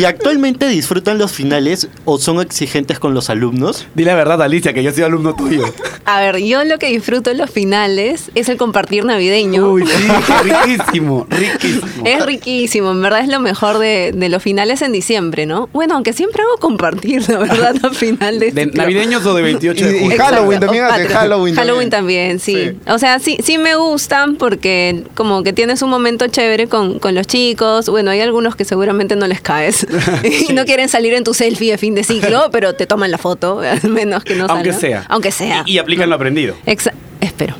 ¿Y 0.00 0.04
actualmente 0.04 0.68
disfrutan 0.68 1.18
los 1.18 1.32
finales 1.32 1.88
o 2.04 2.18
son 2.18 2.40
exigentes 2.40 2.98
con 2.98 3.14
los 3.14 3.30
alumnos? 3.30 3.86
Di 3.94 4.04
la 4.04 4.14
verdad, 4.14 4.40
Alicia, 4.42 4.72
que 4.72 4.82
yo 4.82 4.92
soy 4.92 5.02
alumno 5.02 5.34
tuyo. 5.34 5.64
A 6.04 6.20
ver, 6.20 6.38
yo 6.38 6.64
lo 6.64 6.78
que 6.78 6.86
disfruto 6.86 7.30
en 7.30 7.38
los 7.38 7.50
finales 7.50 8.30
es 8.34 8.48
el 8.48 8.56
compartir 8.56 9.04
navideño. 9.04 9.70
Uy, 9.70 9.84
sí, 9.86 10.08
riquísimo, 10.44 11.26
riquísimo. 11.28 12.04
Es 12.04 12.24
riquísimo, 12.24 12.90
en 12.92 13.02
verdad 13.02 13.20
es 13.20 13.28
lo 13.28 13.40
mejor 13.40 13.78
de, 13.78 14.12
de 14.14 14.28
los 14.28 14.42
finales 14.42 14.82
en 14.82 14.92
diciembre, 14.92 15.46
¿no? 15.46 15.68
Bueno, 15.72 15.94
aunque 15.94 16.12
siempre 16.12 16.42
hago 16.42 16.58
compartir, 16.58 17.28
la 17.28 17.38
verdad, 17.38 17.74
al 17.82 17.94
final 17.94 18.38
de, 18.38 18.52
¿De 18.52 18.66
navideños 18.66 19.24
o 19.26 19.34
de 19.34 19.42
28 19.42 19.84
de 19.84 20.04
Y-? 20.04 20.10
Halloween 20.16 20.60
también 20.60 20.84
hace. 20.84 21.08
Halloween 21.08 21.54
Halloween 21.54 21.90
también. 21.90 22.38
también, 22.38 22.74
sí. 22.74 22.78
O 22.86 22.98
sea, 22.98 23.18
sí, 23.18 23.38
sí 23.42 23.58
me 23.58 23.76
gustan 23.76 24.36
porque 24.36 25.04
como 25.14 25.42
que 25.42 25.52
tienes 25.52 25.82
un 25.82 25.90
momento 25.90 26.26
chévere 26.28 26.68
con, 26.68 26.98
con 26.98 27.14
los 27.14 27.26
chicos. 27.26 27.88
Bueno, 27.88 28.10
hay 28.10 28.20
algunos 28.20 28.56
que 28.56 28.64
seguramente 28.64 29.16
no 29.16 29.26
les 29.26 29.40
y 30.48 30.52
no 30.52 30.64
quieren 30.64 30.88
salir 30.88 31.14
en 31.14 31.24
tu 31.24 31.34
selfie 31.34 31.72
de 31.72 31.78
fin 31.78 31.94
de 31.94 32.04
ciclo, 32.04 32.48
pero 32.52 32.74
te 32.74 32.86
toman 32.86 33.10
la 33.10 33.18
foto, 33.18 33.60
al 33.82 33.90
menos 33.90 34.24
que 34.24 34.34
no 34.36 34.46
Aunque 34.48 34.72
sea. 34.72 35.04
Aunque 35.08 35.30
sea. 35.32 35.62
Y, 35.66 35.72
y 35.74 35.78
aplican 35.78 36.08
lo 36.08 36.16
aprendido. 36.16 36.54
Exa- 36.66 36.92
espero. 37.20 37.54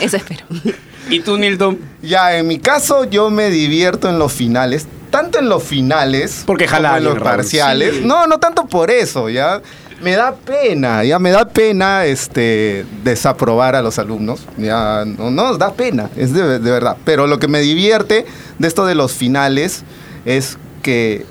Eso 0.00 0.16
espero. 0.16 0.44
¿Y 1.08 1.20
tú, 1.20 1.36
Nilton? 1.36 1.78
Ya, 2.02 2.36
en 2.36 2.46
mi 2.46 2.58
caso, 2.58 3.04
yo 3.04 3.30
me 3.30 3.50
divierto 3.50 4.08
en 4.08 4.18
los 4.18 4.32
finales. 4.32 4.86
Tanto 5.10 5.40
en 5.40 5.48
los 5.48 5.64
finales 5.64 6.44
Porque 6.46 6.68
jala 6.68 6.98
en 6.98 7.04
los 7.04 7.14
Raúl. 7.14 7.24
parciales. 7.24 7.96
Sí. 7.96 8.02
No, 8.04 8.28
no 8.28 8.38
tanto 8.38 8.66
por 8.66 8.90
eso, 8.92 9.28
ya. 9.28 9.60
Me 10.00 10.12
da 10.12 10.34
pena, 10.34 11.02
ya 11.04 11.18
me 11.18 11.30
da 11.30 11.46
pena 11.48 12.06
este 12.06 12.86
desaprobar 13.04 13.74
a 13.74 13.82
los 13.82 13.98
alumnos. 13.98 14.46
Ya 14.56 15.04
no, 15.04 15.30
no, 15.30 15.58
da 15.58 15.74
pena, 15.74 16.08
es 16.16 16.32
de, 16.32 16.58
de 16.60 16.70
verdad. 16.70 16.96
Pero 17.04 17.26
lo 17.26 17.38
que 17.40 17.48
me 17.48 17.60
divierte 17.60 18.24
de 18.58 18.68
esto 18.68 18.86
de 18.86 18.94
los 18.94 19.12
finales 19.12 19.82
es 20.24 20.58
que 20.82 21.26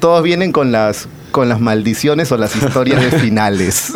todos 0.00 0.22
vienen 0.22 0.52
con 0.52 0.72
las 0.72 1.08
con 1.30 1.48
las 1.48 1.60
maldiciones 1.60 2.30
o 2.30 2.36
las 2.36 2.54
historias 2.54 3.00
de 3.02 3.18
finales. 3.18 3.92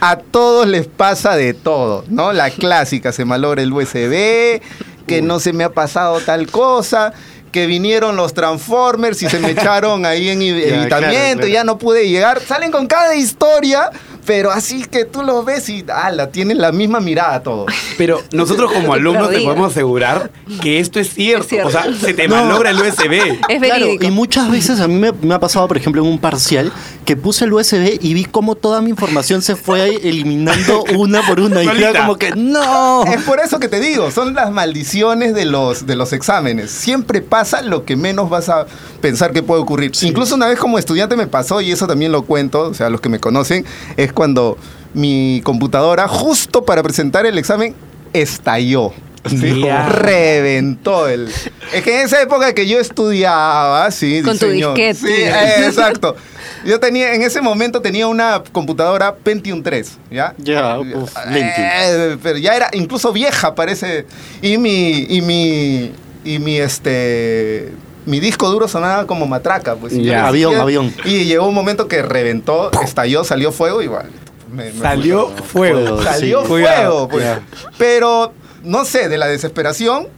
a 0.00 0.16
todos 0.16 0.66
les 0.66 0.86
pasa 0.86 1.36
de 1.36 1.52
todo, 1.52 2.04
¿no? 2.08 2.32
La 2.32 2.48
clásica, 2.48 3.12
se 3.12 3.26
malogra 3.26 3.60
el 3.62 3.70
USB, 3.70 4.62
que 5.06 5.20
no 5.20 5.38
se 5.38 5.52
me 5.52 5.64
ha 5.64 5.72
pasado 5.72 6.18
tal 6.20 6.46
cosa, 6.46 7.12
que 7.52 7.66
vinieron 7.66 8.16
los 8.16 8.32
Transformers 8.32 9.22
y 9.22 9.28
se 9.28 9.38
me 9.38 9.50
echaron 9.50 10.06
ahí 10.06 10.30
en 10.30 10.40
evitamiento 10.40 10.88
claro, 10.88 11.34
claro. 11.34 11.46
y 11.46 11.52
ya 11.52 11.64
no 11.64 11.76
pude 11.76 12.08
llegar. 12.08 12.40
Salen 12.40 12.70
con 12.70 12.86
cada 12.86 13.14
historia, 13.14 13.90
pero 14.26 14.50
así 14.50 14.84
que 14.84 15.04
tú 15.04 15.22
los 15.22 15.44
ves 15.44 15.68
y 15.68 15.84
ala, 15.92 16.30
tienen 16.30 16.58
la 16.58 16.72
misma 16.72 17.00
mirada 17.00 17.42
todos. 17.42 17.72
Pero 17.98 18.20
nosotros 18.32 18.72
como 18.74 18.92
alumnos 18.94 19.30
te 19.30 19.40
podemos 19.40 19.70
asegurar 19.72 20.30
que 20.62 20.78
esto 20.80 21.00
es 21.00 21.12
cierto. 21.14 21.42
Es 21.44 21.48
cierto. 21.48 21.68
O 21.68 21.70
sea, 21.70 21.84
se 21.94 22.14
te 22.14 22.28
No. 22.28 22.36
malogra 22.36 22.70
el 22.70 22.76
USB. 22.76 23.12
Es 23.48 23.58
Claro, 23.60 23.84
verídico. 23.84 24.04
y 24.04 24.10
muchas 24.10 24.50
veces 24.50 24.80
a 24.80 24.88
mí 24.88 24.94
me, 24.94 25.12
me 25.12 25.34
ha 25.34 25.40
pasado, 25.40 25.66
por 25.68 25.76
ejemplo, 25.76 26.02
en 26.02 26.08
un 26.08 26.18
parcial, 26.18 26.72
que 27.04 27.16
puse 27.16 27.44
el 27.44 27.52
USB 27.52 27.98
y 28.00 28.14
vi 28.14 28.24
cómo 28.24 28.54
toda 28.54 28.80
mi 28.80 28.90
información 28.90 29.42
se 29.42 29.56
fue 29.56 29.96
eliminando 29.96 30.84
una 30.96 31.22
por 31.26 31.40
una. 31.40 31.62
Y 31.62 31.68
era 31.68 32.00
como 32.00 32.16
que, 32.16 32.30
¡no! 32.36 33.04
Es 33.04 33.22
por 33.22 33.40
eso 33.40 33.58
que 33.58 33.68
te 33.68 33.80
digo, 33.80 34.10
son 34.10 34.34
las 34.34 34.50
maldiciones 34.50 35.34
de 35.34 35.44
los, 35.44 35.86
de 35.86 35.96
los 35.96 36.12
exámenes. 36.12 36.70
Siempre 36.70 37.20
pasa 37.22 37.62
lo 37.62 37.84
que 37.84 37.96
menos 37.96 38.30
vas 38.30 38.48
a 38.48 38.66
pensar 39.00 39.32
que 39.32 39.42
puede 39.42 39.62
ocurrir. 39.62 39.92
Incluso 40.02 40.34
una 40.34 40.46
vez 40.46 40.58
como 40.58 40.78
estudiante 40.78 41.16
me 41.16 41.26
pasó, 41.26 41.60
y 41.60 41.72
eso 41.72 41.86
también 41.86 42.12
lo 42.12 42.22
cuento, 42.22 42.62
o 42.68 42.74
sea, 42.74 42.90
los 42.90 43.00
que 43.00 43.08
me 43.08 43.18
conocen, 43.18 43.64
es 43.96 44.09
cuando 44.12 44.56
mi 44.94 45.40
computadora, 45.44 46.08
justo 46.08 46.64
para 46.64 46.82
presentar 46.82 47.26
el 47.26 47.38
examen, 47.38 47.74
estalló. 48.12 48.92
Reventó 49.22 51.06
el. 51.06 51.28
Es 51.74 51.82
que 51.84 52.00
en 52.00 52.06
esa 52.06 52.22
época 52.22 52.54
que 52.54 52.66
yo 52.66 52.78
estudiaba, 52.78 53.90
sí, 53.90 54.22
Con 54.22 54.38
tu 54.38 54.46
disquete. 54.46 54.94
Sí, 54.94 55.12
eh, 55.12 55.66
exacto. 55.66 56.16
Yo 56.64 56.80
tenía, 56.80 57.14
en 57.14 57.22
ese 57.22 57.40
momento 57.40 57.82
tenía 57.82 58.06
una 58.06 58.42
computadora 58.52 59.14
Pentium 59.14 59.62
3, 59.62 59.98
¿ya? 60.10 60.34
Ya, 60.38 60.78
lenti. 60.78 61.60
Eh, 61.60 62.16
pero 62.22 62.38
ya 62.38 62.56
era 62.56 62.70
incluso 62.72 63.12
vieja, 63.12 63.54
parece. 63.54 64.06
Y 64.40 64.56
mi, 64.58 65.06
y 65.08 65.20
mi, 65.20 65.92
y 66.24 66.38
mi, 66.38 66.56
este, 66.56 67.72
mi 68.06 68.20
disco 68.20 68.48
duro 68.50 68.66
sonaba 68.68 69.06
como 69.06 69.26
matraca, 69.26 69.74
pues. 69.76 69.92
y 69.92 69.98
ni 69.98 70.10
Avión, 70.10 70.50
siquiera- 70.52 70.62
avión. 70.62 70.94
Y 71.04 71.24
llegó 71.24 71.46
un 71.48 71.54
momento 71.54 71.86
que 71.88 72.02
reventó, 72.02 72.70
estalló, 72.82 73.24
salió 73.24 73.52
fuego, 73.52 73.82
igual. 73.82 74.10
me- 74.52 74.72
me 74.72 74.80
Salió 74.80 75.28
fui. 75.28 75.46
fuego. 75.46 75.80
Fuego. 75.80 76.02
Salió 76.02 76.40
Sí. 76.42 76.46
fuego, 76.48 76.66
Cuidado, 76.66 77.08
pues. 77.08 77.22
cuidado. 77.22 77.40
Pero, 77.78 78.32
no 78.64 78.84
sé, 78.84 79.08
de 79.08 79.16
la 79.16 79.26
desesperación, 79.28 80.08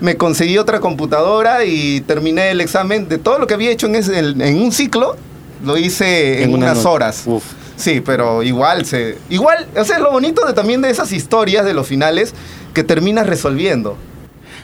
me 0.00 0.16
conseguí 0.16 0.58
otra 0.58 0.78
computadora 0.80 1.64
y 1.64 2.00
terminé 2.02 2.50
el 2.52 2.60
examen 2.60 3.08
de 3.08 3.18
todo 3.18 3.38
lo 3.40 3.46
que 3.48 3.54
había 3.54 3.70
hecho 3.70 3.86
en, 3.86 3.96
ese- 3.96 4.18
en, 4.18 4.62
un 4.62 4.70
ciclo, 4.72 5.16
lo 5.64 5.76
hice 5.76 6.38
en, 6.44 6.50
En 6.50 6.54
una 6.54 6.72
unas 6.72 6.86
horas. 6.86 7.22
Uf. 7.26 7.42
Sí, 7.76 8.00
pero 8.00 8.42
igual 8.44 8.84
se. 8.86 9.18
Igual, 9.28 9.66
o 9.76 9.84
sea, 9.84 9.98
lo 9.98 10.10
bonito 10.12 10.46
de, 10.46 10.52
también 10.52 10.82
de 10.82 10.90
esas 10.90 11.10
historias 11.12 11.64
de 11.64 11.74
los 11.74 11.86
finales 11.86 12.32
que 12.74 12.84
terminas 12.84 13.26
resolviendo. 13.26 13.96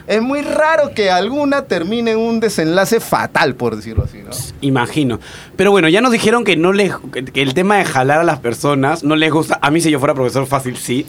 Es 0.07 0.21
muy 0.21 0.41
raro 0.41 0.91
que 0.95 1.11
alguna 1.11 1.65
termine 1.65 2.11
en 2.11 2.17
un 2.17 2.39
desenlace 2.39 2.99
fatal, 3.01 3.55
por 3.55 3.75
decirlo 3.75 4.05
así, 4.05 4.19
¿no? 4.19 4.31
Imagino. 4.61 5.19
Pero 5.57 5.71
bueno, 5.71 5.89
ya 5.89 5.99
nos 6.01 6.11
dijeron 6.13 6.43
que 6.45 6.55
no 6.55 6.71
les 6.71 6.93
que- 7.11 7.25
que 7.25 7.41
el 7.41 7.53
tema 7.53 7.77
de 7.77 7.83
jalar 7.85 8.19
a 8.21 8.23
las 8.23 8.39
personas 8.39 9.03
no 9.03 9.15
les 9.17 9.31
gusta. 9.31 9.59
A 9.61 9.69
mí 9.69 9.81
si 9.81 9.91
yo 9.91 9.99
fuera 9.99 10.13
profesor 10.13 10.47
fácil 10.47 10.77
sí, 10.77 11.05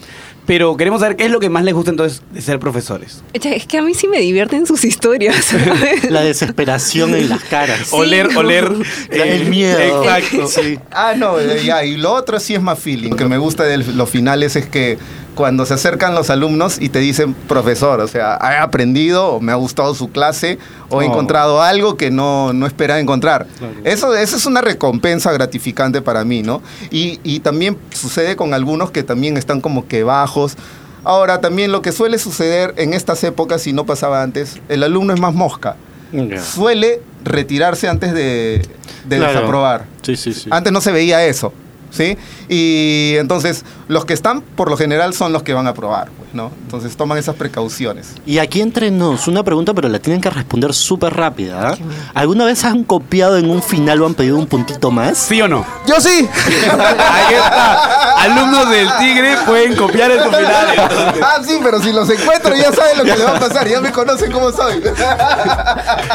pero 0.46 0.76
queremos 0.76 1.00
saber 1.00 1.14
qué 1.16 1.26
es 1.26 1.30
lo 1.30 1.38
que 1.40 1.48
más 1.50 1.62
les 1.62 1.74
gusta 1.74 1.90
entonces 1.92 2.22
de 2.32 2.40
ser 2.40 2.58
profesores. 2.58 3.22
Es 3.34 3.66
que 3.66 3.78
a 3.78 3.82
mí 3.82 3.94
sí 3.94 4.08
me 4.08 4.18
divierten 4.18 4.66
sus 4.66 4.84
historias. 4.84 5.52
La 6.10 6.22
desesperación 6.22 7.14
en 7.14 7.28
las 7.28 7.44
caras. 7.44 7.88
oler, 7.92 8.32
no. 8.32 8.40
oler 8.40 8.68
La- 9.10 9.24
el 9.26 9.46
miedo. 9.48 9.78
Exacto. 10.04 10.48
Sí. 10.48 10.78
Ah, 10.90 11.14
no, 11.16 11.38
eh, 11.38 11.62
ya. 11.64 11.84
Y 11.84 11.96
lo 11.98 12.12
otro 12.12 12.40
sí 12.40 12.54
es 12.54 12.62
más 12.62 12.78
feeling. 12.80 13.12
que 13.12 13.26
me 13.26 13.38
gusta 13.38 13.62
de 13.64 13.76
los 13.78 14.10
finales 14.10 14.56
es 14.56 14.66
que 14.66 14.98
cuando 15.38 15.64
se 15.64 15.75
acercan 15.75 16.16
los 16.16 16.30
alumnos 16.30 16.78
y 16.80 16.88
te 16.88 16.99
dicen, 16.99 17.33
profesor, 17.33 18.00
o 18.00 18.09
sea, 18.09 18.37
he 18.42 18.57
aprendido, 18.57 19.38
me 19.40 19.52
ha 19.52 19.54
gustado 19.54 19.95
su 19.95 20.11
clase, 20.11 20.59
o 20.90 21.00
he 21.00 21.04
Oh. 21.07 21.09
encontrado 21.09 21.62
algo 21.62 21.97
que 21.97 22.11
no, 22.11 22.52
no 22.52 22.66
esperaba 22.66 22.99
encontrar. 22.99 23.47
Eso, 23.85 24.16
eso 24.16 24.37
es 24.37 24.47
una 24.47 24.61
recompensa 24.62 25.30
gratificante 25.33 26.02
para 26.02 26.25
mí, 26.25 26.42
¿no? 26.42 26.61
Y, 26.90 27.21
y 27.23 27.38
también 27.38 27.78
sucede 27.95 28.35
con 28.35 28.52
algunos 28.52 28.90
que 28.90 29.04
también 29.04 29.37
están 29.37 29.61
como 29.61 29.87
que 29.87 30.02
bajos. 30.02 30.57
Ahora, 31.04 31.40
también 31.40 31.71
lo 31.71 31.83
que 31.83 31.92
suele 31.92 32.18
suceder 32.18 32.75
en 32.76 32.92
estas 32.92 33.23
épocas, 33.23 33.62
si 33.62 33.73
no 33.73 33.87
pasaba 33.87 34.23
antes, 34.25 34.61
el 34.68 34.83
alumno 34.83 35.14
es 35.14 35.21
más 35.21 35.35
mosca. 35.35 35.76
Ya. 36.11 36.42
Suele 36.42 37.00
retirarse 37.23 37.87
antes 37.88 38.12
de, 38.12 38.66
de 39.07 39.16
Claro. 39.18 39.33
desaprobar. 39.35 39.85
Sí, 40.02 40.16
sí, 40.16 40.33
sí. 40.35 40.49
Antes 40.50 40.73
no 40.73 40.80
se 40.80 40.90
veía 40.90 41.25
eso, 41.25 41.52
¿sí? 41.90 42.16
Y 42.49 43.14
entonces 43.16 43.64
los 43.88 44.04
que 44.04 44.14
están 44.14 44.42
por 44.42 44.71
lo 44.71 44.76
general 44.76 45.14
son 45.14 45.33
los 45.33 45.42
que 45.42 45.52
van 45.54 45.66
a 45.66 45.75
probar, 45.75 46.09
pues, 46.16 46.35
¿no? 46.35 46.50
Entonces 46.64 46.97
toman 46.97 47.18
esas 47.18 47.37
precauciones. 47.37 48.14
Y 48.26 48.38
aquí 48.38 48.61
entre 48.61 48.90
nos, 48.90 49.28
una 49.28 49.42
pregunta, 49.42 49.75
pero 49.75 49.88
la 49.88 49.99
tienen 49.99 50.21
que 50.21 50.30
responder 50.30 50.75
súper 50.75 51.14
rápida. 51.14 51.71
¿ah? 51.71 51.76
¿Alguna 52.14 52.45
vez 52.45 52.64
han 52.64 52.85
copiado 52.85 53.38
en 53.38 53.50
un 53.50 53.62
final 53.62 54.02
o 54.02 54.07
han 54.07 54.14
pedido 54.14 54.37
un 54.37 54.47
puntito 54.47 54.90
más? 54.90 55.18
¿Sí 55.18 55.40
o 55.40 55.49
no? 55.49 55.64
Yo 55.87 56.00
sí. 56.00 56.09
Ahí 56.71 57.35
está. 57.35 58.14
Alumnos 58.18 58.71
del 58.71 58.88
Tigre 58.99 59.37
pueden 59.47 59.76
copiar 59.76 60.11
en 60.11 60.25
finales. 60.25 60.78
entonces. 60.78 61.23
ah, 61.23 61.40
sí, 61.47 61.59
pero 61.62 61.80
si 61.80 61.92
los 61.92 62.09
encuentro 62.11 62.54
ya 62.54 62.73
saben 62.73 62.99
lo 62.99 63.04
que 63.04 63.16
le 63.16 63.25
va 63.25 63.37
a 63.37 63.40
pasar, 63.40 63.68
ya 63.68 63.80
me 63.80 63.92
conocen 63.92 64.30
cómo 64.33 64.50
soy. 64.50 64.83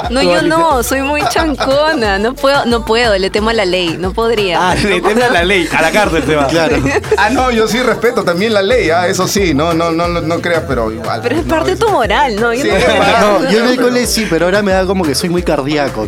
No, 0.09 0.21
yo 0.21 0.41
no, 0.41 0.83
soy 0.83 1.01
muy 1.01 1.21
chancona. 1.29 2.19
No 2.19 2.33
puedo, 2.33 2.65
no 2.65 2.85
puedo, 2.85 3.17
le 3.17 3.29
temo 3.29 3.49
a 3.49 3.53
la 3.53 3.65
ley, 3.65 3.97
no 3.97 4.13
podría. 4.13 4.71
Ah, 4.71 4.75
le 4.75 5.01
teme 5.01 5.23
a 5.23 5.29
la 5.29 5.43
ley, 5.43 5.62
a 5.75 5.81
la 5.81 5.91
cárcel 5.91 6.23
se 6.25 6.35
va. 6.35 6.47
Claro. 6.47 6.77
ah, 7.17 7.29
no, 7.29 7.51
yo 7.51 7.67
sí 7.67 7.79
respeto 7.81 8.23
también 8.23 8.53
la 8.53 8.61
ley, 8.61 8.89
ah, 8.89 9.07
eso 9.07 9.27
sí, 9.27 9.53
no, 9.53 9.73
no, 9.73 9.91
no, 9.91 10.07
no, 10.07 10.21
no 10.21 10.41
creas, 10.41 10.63
pero 10.67 10.91
igual. 10.91 11.21
Pero 11.23 11.35
es 11.37 11.45
no, 11.45 11.55
parte 11.55 11.71
de 11.71 11.77
tu 11.77 11.89
moral, 11.89 12.35
¿no? 12.35 12.53
Yo 12.53 12.63
Sí, 12.63 12.69
no 12.69 13.49
yo 13.49 13.59
en 13.59 13.67
el 13.67 13.79
cole 13.79 14.05
sí, 14.05 14.27
pero 14.29 14.45
ahora 14.45 14.61
me 14.61 14.71
da 14.71 14.85
como 14.85 15.03
que 15.03 15.15
soy 15.15 15.29
muy 15.29 15.43
cardíaco. 15.43 16.07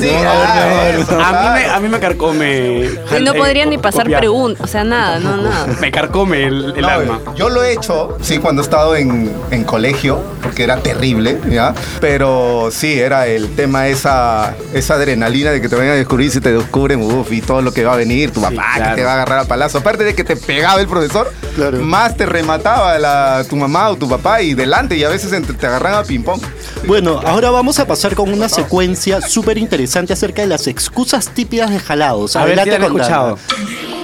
Sí, 0.00 0.10
ah, 0.24 0.88
eso, 0.98 1.20
A 1.20 1.32
mí 1.32 1.60
me, 1.60 1.70
a 1.70 1.80
mí 1.80 1.88
me 1.88 1.98
carcome. 2.00 2.90
No 3.20 3.32
eh, 3.32 3.38
podría 3.38 3.66
ni 3.66 3.78
pasar 3.78 4.06
preguntas, 4.06 4.62
o 4.64 4.66
sea, 4.66 4.84
nada, 4.84 5.18
no, 5.18 5.36
nada. 5.36 5.66
Me 5.80 5.90
carcome 5.90 6.44
el, 6.46 6.72
el 6.76 6.82
No, 6.82 6.88
alma. 6.88 7.20
Yo 7.34 7.48
lo 7.48 7.62
he 7.62 7.72
hecho, 7.72 8.16
sí, 8.20 8.38
cuando 8.38 8.62
he 8.62 8.64
estado 8.64 8.96
en, 8.96 9.32
en 9.50 9.64
colegio, 9.64 10.20
porque 10.42 10.64
era 10.64 10.78
terrible, 10.78 11.38
¿ya? 11.50 11.74
Pero 12.00 12.68
sí, 12.70 12.98
era 12.98 13.26
el 13.26 13.54
tema 13.54 13.88
esa, 13.88 14.54
esa 14.72 14.94
adrenalina 14.94 15.50
de 15.50 15.60
que 15.60 15.68
te 15.68 15.76
vayan 15.76 15.92
a 15.92 15.96
descubrir 15.96 16.30
si 16.30 16.40
te 16.40 16.52
descubren, 16.52 17.00
uff, 17.02 17.30
y 17.32 17.40
todo 17.40 17.62
lo 17.62 17.72
que 17.72 17.84
va 17.84 17.94
a 17.94 17.96
venir, 17.96 18.30
tu 18.30 18.40
papá, 18.40 18.64
claro. 18.76 18.91
Claro. 18.94 18.96
te 18.96 19.04
va 19.04 19.10
a 19.10 19.14
agarrar 19.14 19.38
a 19.40 19.44
palazo. 19.44 19.78
Aparte 19.78 20.04
de 20.04 20.14
que 20.14 20.24
te 20.24 20.36
pegaba 20.36 20.80
el 20.80 20.88
profesor, 20.88 21.32
más 21.80 22.16
te 22.16 22.26
remataba 22.26 22.98
la, 22.98 23.44
tu 23.48 23.56
mamá 23.56 23.90
o 23.90 23.96
tu 23.96 24.08
papá 24.08 24.42
y 24.42 24.54
delante 24.54 24.96
y 24.96 25.04
a 25.04 25.08
veces 25.08 25.30
te 25.58 25.66
agarran 25.66 25.94
a 25.94 26.02
ping-pong. 26.02 26.40
Bueno, 26.86 27.20
ahora 27.24 27.50
vamos 27.50 27.78
a 27.78 27.86
pasar 27.86 28.14
con 28.14 28.32
una 28.32 28.48
secuencia 28.48 29.20
súper 29.20 29.58
interesante 29.58 30.12
acerca 30.12 30.42
de 30.42 30.48
las 30.48 30.66
excusas 30.66 31.28
típicas 31.28 31.70
de 31.70 31.78
jalados. 31.78 32.36
A 32.36 32.44
ver 32.44 32.58
con 32.58 32.68
Dana. 32.68 32.86
escuchado. 32.86 33.38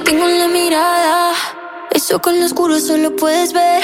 Tengo 0.05 0.27
en 0.27 0.39
la 0.39 0.49
mirada, 0.49 1.33
eso 1.99 2.21
con 2.21 2.37
solo 2.81 3.17
puedes 3.17 3.53
ver. 3.53 3.83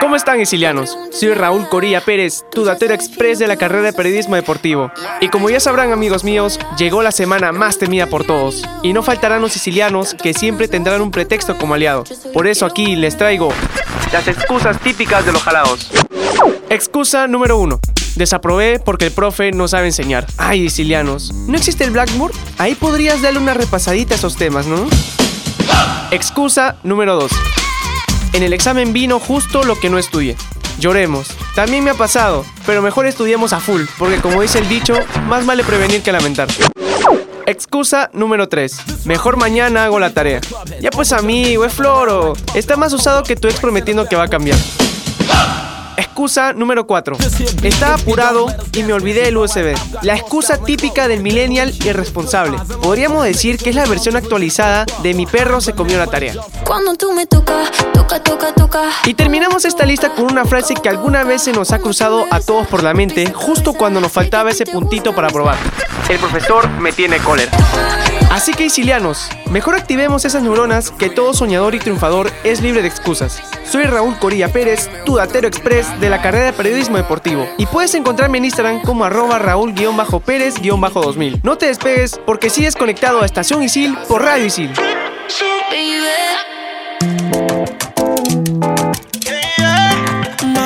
¿Cómo 0.00 0.14
están, 0.14 0.40
isilianos? 0.40 0.96
Soy 1.10 1.34
Raúl 1.34 1.68
Corilla 1.68 2.00
Pérez, 2.00 2.44
tu 2.52 2.64
datero 2.64 2.94
express 2.94 3.40
de 3.40 3.48
la 3.48 3.56
carrera 3.56 3.82
de 3.82 3.92
periodismo 3.92 4.36
deportivo. 4.36 4.92
Y 5.20 5.28
como 5.28 5.50
ya 5.50 5.58
sabrán, 5.58 5.90
amigos 5.90 6.22
míos, 6.22 6.60
llegó 6.78 7.02
la 7.02 7.10
semana 7.10 7.50
más 7.50 7.76
temida 7.78 8.06
por 8.06 8.24
todos. 8.24 8.62
Y 8.84 8.92
no 8.92 9.02
faltarán 9.02 9.42
los 9.42 9.52
sicilianos 9.52 10.14
que 10.14 10.34
siempre 10.34 10.68
tendrán 10.68 11.00
un 11.00 11.10
pretexto 11.10 11.58
como 11.58 11.74
aliado. 11.74 12.04
Por 12.32 12.46
eso 12.46 12.64
aquí 12.64 12.94
les 12.94 13.16
traigo 13.16 13.48
las 14.12 14.28
excusas 14.28 14.78
típicas 14.78 15.26
de 15.26 15.32
los 15.32 15.42
jalados. 15.42 15.90
Excusa 16.70 17.26
número 17.26 17.58
1. 17.58 17.80
Desaprobé 18.14 18.78
porque 18.78 19.06
el 19.06 19.12
profe 19.12 19.50
no 19.50 19.66
sabe 19.66 19.86
enseñar. 19.86 20.28
Ay, 20.36 20.68
sicilianos, 20.70 21.32
¿no 21.32 21.56
existe 21.56 21.82
el 21.82 21.90
Blackboard? 21.90 22.34
Ahí 22.58 22.76
podrías 22.76 23.20
darle 23.20 23.40
una 23.40 23.54
repasadita 23.54 24.14
a 24.14 24.18
esos 24.18 24.36
temas, 24.36 24.66
¿no? 24.66 24.86
Excusa 26.10 26.76
número 26.82 27.14
2. 27.16 27.30
En 28.32 28.42
el 28.42 28.52
examen 28.52 28.92
vino 28.92 29.18
justo 29.18 29.62
lo 29.64 29.78
que 29.78 29.90
no 29.90 29.98
estudié. 29.98 30.36
Lloremos. 30.78 31.28
También 31.54 31.82
me 31.84 31.90
ha 31.90 31.94
pasado, 31.94 32.44
pero 32.66 32.82
mejor 32.82 33.06
estudiemos 33.06 33.52
a 33.52 33.60
full, 33.60 33.82
porque 33.98 34.20
como 34.20 34.42
dice 34.42 34.60
el 34.60 34.68
dicho, 34.68 34.94
más 35.26 35.44
vale 35.44 35.64
prevenir 35.64 36.02
que 36.02 36.12
lamentar. 36.12 36.48
Excusa 37.46 38.10
número 38.12 38.48
3. 38.48 39.06
Mejor 39.06 39.38
mañana 39.38 39.84
hago 39.84 39.98
la 39.98 40.10
tarea. 40.10 40.40
Ya 40.80 40.90
pues 40.90 41.12
amigo, 41.12 41.64
es 41.64 41.72
floro. 41.72 42.34
Está 42.54 42.76
más 42.76 42.92
usado 42.92 43.22
que 43.22 43.36
tu 43.36 43.48
ex 43.48 43.58
prometiendo 43.58 44.06
que 44.06 44.16
va 44.16 44.24
a 44.24 44.28
cambiar. 44.28 44.58
Excusa 46.18 46.52
número 46.52 46.84
4. 46.84 47.16
Estaba 47.62 47.94
apurado 47.94 48.48
y 48.72 48.82
me 48.82 48.92
olvidé 48.92 49.28
el 49.28 49.36
USB. 49.36 49.76
La 50.02 50.16
excusa 50.16 50.58
típica 50.58 51.06
del 51.06 51.22
millennial 51.22 51.72
irresponsable. 51.84 52.58
Podríamos 52.82 53.22
decir 53.22 53.56
que 53.56 53.70
es 53.70 53.76
la 53.76 53.86
versión 53.86 54.16
actualizada 54.16 54.84
de 55.04 55.14
mi 55.14 55.26
perro 55.26 55.60
se 55.60 55.74
comió 55.74 55.96
la 55.96 56.08
tarea. 56.08 56.34
Cuando 56.64 56.96
tú 56.96 57.12
me 57.12 57.28
tocas, 57.28 57.70
toca, 57.94 58.20
toca, 58.20 58.52
toca. 58.52 58.90
Y 59.06 59.14
terminamos 59.14 59.64
esta 59.64 59.86
lista 59.86 60.12
con 60.12 60.24
una 60.24 60.44
frase 60.44 60.74
que 60.74 60.88
alguna 60.88 61.22
vez 61.22 61.42
se 61.42 61.52
nos 61.52 61.70
ha 61.70 61.78
cruzado 61.78 62.26
a 62.32 62.40
todos 62.40 62.66
por 62.66 62.82
la 62.82 62.94
mente 62.94 63.32
justo 63.32 63.72
cuando 63.72 64.00
nos 64.00 64.10
faltaba 64.10 64.50
ese 64.50 64.66
puntito 64.66 65.14
para 65.14 65.28
probar. 65.28 65.56
El 66.08 66.18
profesor 66.18 66.68
me 66.80 66.90
tiene 66.90 67.18
cólera. 67.18 67.52
Así 68.30 68.52
que 68.52 68.66
isilianos, 68.66 69.30
mejor 69.50 69.74
activemos 69.74 70.26
esas 70.26 70.42
neuronas 70.42 70.90
que 70.90 71.08
todo 71.08 71.32
soñador 71.32 71.74
y 71.74 71.78
triunfador 71.78 72.30
es 72.44 72.60
libre 72.60 72.82
de 72.82 72.88
excusas. 72.88 73.40
Soy 73.64 73.84
Raúl 73.84 74.18
Corilla 74.18 74.52
Pérez, 74.52 74.90
tu 75.06 75.16
datero 75.16 75.48
express 75.48 75.98
de 75.98 76.10
la 76.10 76.20
carrera 76.20 76.44
de 76.44 76.52
periodismo 76.52 76.98
deportivo. 76.98 77.48
Y 77.56 77.64
puedes 77.66 77.94
encontrarme 77.94 78.36
en 78.38 78.44
Instagram 78.44 78.82
como 78.82 79.04
arroba 79.04 79.38
raúl-pérez-2000. 79.38 81.40
No 81.42 81.56
te 81.56 81.66
despegues 81.66 82.20
porque 82.26 82.50
sigues 82.50 82.76
conectado 82.76 83.22
a 83.22 83.26
Estación 83.26 83.62
Isil 83.62 83.96
por 84.06 84.22
Radio 84.22 84.44
Isil. 84.44 84.72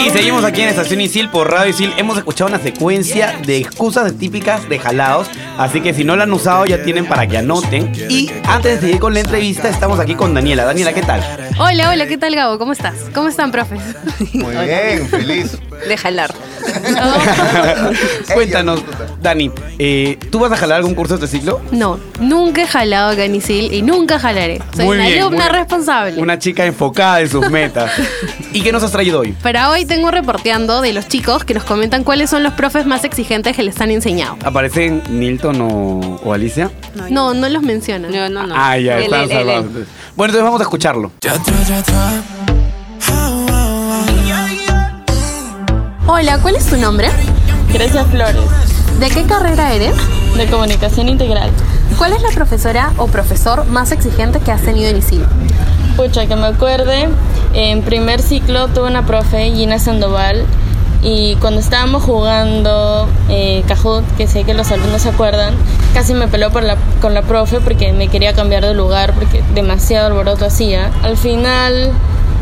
Y 0.04 0.10
seguimos 0.10 0.44
aquí 0.44 0.62
en 0.62 0.68
Estación 0.68 1.00
Isil 1.00 1.30
por 1.30 1.48
Radio 1.48 1.70
Isil. 1.70 1.94
Hemos 1.96 2.18
escuchado 2.18 2.50
una 2.50 2.58
secuencia 2.58 3.38
de 3.46 3.58
excusas 3.58 4.12
típicas 4.18 4.68
de 4.68 4.80
jalados. 4.80 5.28
Así 5.58 5.80
que 5.80 5.92
si 5.94 6.02
no 6.04 6.16
la 6.16 6.24
han 6.24 6.32
usado, 6.32 6.64
ya 6.66 6.82
tienen 6.82 7.06
para 7.06 7.26
que 7.26 7.36
anoten. 7.38 7.92
Y 8.08 8.30
antes 8.46 8.76
de 8.76 8.80
seguir 8.86 9.00
con 9.00 9.14
la 9.14 9.20
entrevista, 9.20 9.68
estamos 9.68 10.00
aquí 10.00 10.14
con 10.14 10.34
Daniela. 10.34 10.64
Daniela, 10.64 10.92
¿qué 10.92 11.02
tal? 11.02 11.22
Hola, 11.58 11.90
hola, 11.90 12.06
¿qué 12.06 12.16
tal 12.18 12.34
Gabo? 12.34 12.58
¿Cómo 12.58 12.72
estás? 12.72 12.94
¿Cómo 13.14 13.28
están, 13.28 13.52
profes? 13.52 13.80
Muy 14.32 14.54
bien, 14.56 15.06
feliz. 15.08 15.58
De 15.86 15.96
jalar. 15.96 16.32
Cuéntanos, 18.34 18.82
Dani, 19.20 19.50
eh, 19.78 20.16
¿tú 20.30 20.38
vas 20.38 20.52
a 20.52 20.56
jalar 20.56 20.78
algún 20.78 20.94
curso 20.94 21.18
de 21.18 21.24
este 21.24 21.38
ciclo? 21.38 21.60
No, 21.70 21.98
nunca 22.20 22.62
he 22.62 22.66
jalado 22.66 23.10
a 23.10 23.14
Ganisil 23.14 23.72
y 23.72 23.82
nunca 23.82 24.18
jalaré. 24.18 24.60
Soy 24.74 24.86
Muy 24.86 24.96
una 24.96 25.06
bien, 25.08 25.18
alumna 25.22 25.44
muy- 25.48 25.54
responsable. 25.58 26.20
Una 26.20 26.38
chica 26.38 26.64
enfocada 26.64 27.20
en 27.20 27.28
sus 27.28 27.50
metas. 27.50 27.90
¿Y 28.52 28.62
qué 28.62 28.70
nos 28.72 28.82
has 28.82 28.92
traído 28.92 29.20
hoy? 29.20 29.32
Para 29.42 29.70
hoy 29.70 29.84
tengo 29.84 30.10
reporteando 30.10 30.80
de 30.80 30.92
los 30.92 31.08
chicos 31.08 31.44
que 31.44 31.52
nos 31.54 31.64
comentan 31.64 32.04
cuáles 32.04 32.30
son 32.30 32.42
los 32.42 32.52
profes 32.54 32.86
más 32.86 33.04
exigentes 33.04 33.56
que 33.56 33.62
les 33.62 33.80
han 33.80 33.90
enseñado. 33.90 34.36
¿Aparecen 34.44 35.02
O, 35.44 36.20
o 36.24 36.32
Alicia? 36.32 36.70
No, 37.10 37.34
no 37.34 37.48
los 37.48 37.62
mencionan. 37.62 38.12
No, 38.12 38.28
no, 38.28 38.46
no. 38.46 38.54
Ah, 38.56 38.78
ya, 38.78 38.98
están 39.00 39.28
salvados. 39.28 39.66
Bueno, 40.14 40.32
entonces 40.32 40.42
vamos 40.42 40.60
a 40.60 40.64
escucharlo. 40.64 41.10
Hola, 46.06 46.38
¿cuál 46.40 46.56
es 46.56 46.66
tu 46.66 46.76
nombre? 46.76 47.08
Grecia 47.72 48.04
Flores. 48.04 48.36
¿De 49.00 49.08
qué 49.08 49.24
carrera 49.24 49.72
eres? 49.72 49.94
De 50.36 50.46
comunicación 50.46 51.08
integral. 51.08 51.50
¿Cuál 51.98 52.12
es 52.12 52.22
la 52.22 52.30
profesora 52.30 52.92
o 52.96 53.08
profesor 53.08 53.66
más 53.66 53.90
exigente 53.92 54.38
que 54.38 54.52
has 54.52 54.62
tenido 54.62 54.90
en 54.90 54.98
ISIL? 54.98 55.24
Pucha, 55.96 56.26
que 56.26 56.36
me 56.36 56.46
acuerde, 56.46 57.08
en 57.52 57.82
primer 57.82 58.22
ciclo 58.22 58.68
tuve 58.68 58.88
una 58.88 59.04
profe, 59.06 59.50
Gina 59.52 59.78
Sandoval, 59.78 60.44
y 61.02 61.34
cuando 61.36 61.60
estábamos 61.60 62.04
jugando 62.04 63.08
eh, 63.28 63.64
Kahoot, 63.66 64.04
que 64.16 64.28
sé 64.28 64.44
que 64.44 64.54
los 64.54 64.70
alumnos 64.70 65.02
se 65.02 65.08
acuerdan, 65.08 65.54
casi 65.94 66.14
me 66.14 66.28
peleó 66.28 66.50
por 66.50 66.62
la, 66.62 66.76
con 67.00 67.12
la 67.12 67.22
profe 67.22 67.60
porque 67.60 67.92
me 67.92 68.06
quería 68.08 68.34
cambiar 68.34 68.64
de 68.64 68.72
lugar 68.72 69.12
porque 69.14 69.42
demasiado 69.54 70.06
alboroto 70.06 70.44
hacía. 70.44 70.92
Al 71.02 71.16
final 71.16 71.90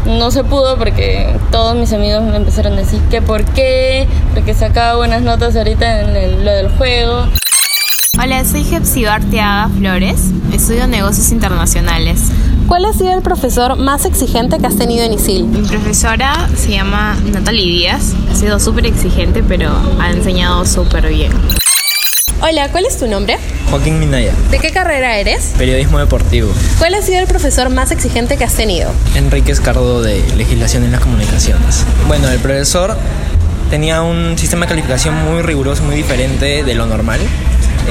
no 0.05 0.31
se 0.31 0.45
pudo 0.45 0.77
porque 0.77 1.35
todos 1.51 1.75
mis 1.75 1.93
amigos 1.95 2.23
me 2.23 2.37
empezaron 2.37 2.75
a 2.75 2.77
decir 2.77 3.01
que 3.11 3.23
por 3.23 3.45
qué, 3.45 4.07
porque 4.35 4.53
sacaba 4.53 4.97
buenas 4.97 5.23
notas 5.23 5.57
ahorita 5.57 6.03
en 6.03 6.45
lo 6.45 6.51
del 6.51 6.69
juego. 6.69 7.25
Hola, 8.23 8.45
soy 8.45 8.67
Hepsiba 8.71 9.15
Arteaga 9.15 9.71
Flores, 9.71 10.21
estudio 10.53 10.87
negocios 10.87 11.31
internacionales. 11.31 12.21
¿Cuál 12.69 12.85
ha 12.85 12.93
sido 12.93 13.15
el 13.15 13.23
profesor 13.23 13.77
más 13.77 14.05
exigente 14.05 14.59
que 14.59 14.67
has 14.67 14.77
tenido 14.77 15.05
en 15.05 15.15
ISIL? 15.15 15.47
Mi 15.47 15.67
profesora 15.67 16.49
se 16.55 16.73
llama 16.73 17.17
Natalie 17.33 17.65
Díaz, 17.65 18.13
ha 18.31 18.35
sido 18.35 18.61
súper 18.61 18.85
exigente, 18.85 19.43
pero 19.43 19.71
ha 19.99 20.11
enseñado 20.11 20.67
súper 20.67 21.09
bien. 21.09 21.33
Hola, 22.43 22.71
¿cuál 22.71 22.85
es 22.85 22.99
tu 22.99 23.07
nombre? 23.07 23.39
Joaquín 23.71 23.99
Minaya, 23.99 24.35
¿De 24.51 24.59
qué 24.59 24.71
carrera 24.71 25.17
eres? 25.17 25.55
periodismo 25.57 25.99
deportivo. 25.99 26.53
¿Cuál 26.79 26.95
ha 26.95 27.03
sido 27.03 27.21
el 27.21 27.27
profesor 27.27 27.71
más 27.71 27.91
exigente 27.91 28.37
que 28.37 28.45
has 28.45 28.55
tenido? 28.55 28.91
Enrique 29.15 29.53
Escardo 29.53 30.03
de 30.03 30.23
legislación 30.37 30.85
en 30.85 30.93
las 30.93 31.01
comunicaciones. 31.01 31.87
Bueno, 32.07 32.29
el 32.29 32.39
profesor 32.41 32.99
tenía 33.71 34.03
un 34.03 34.37
sistema 34.37 34.67
de 34.67 34.71
calificación 34.71 35.15
muy 35.25 35.41
riguroso, 35.41 35.85
muy 35.85 35.95
diferente 35.95 36.65
de 36.65 36.75
lo 36.75 36.85
normal. 36.85 37.21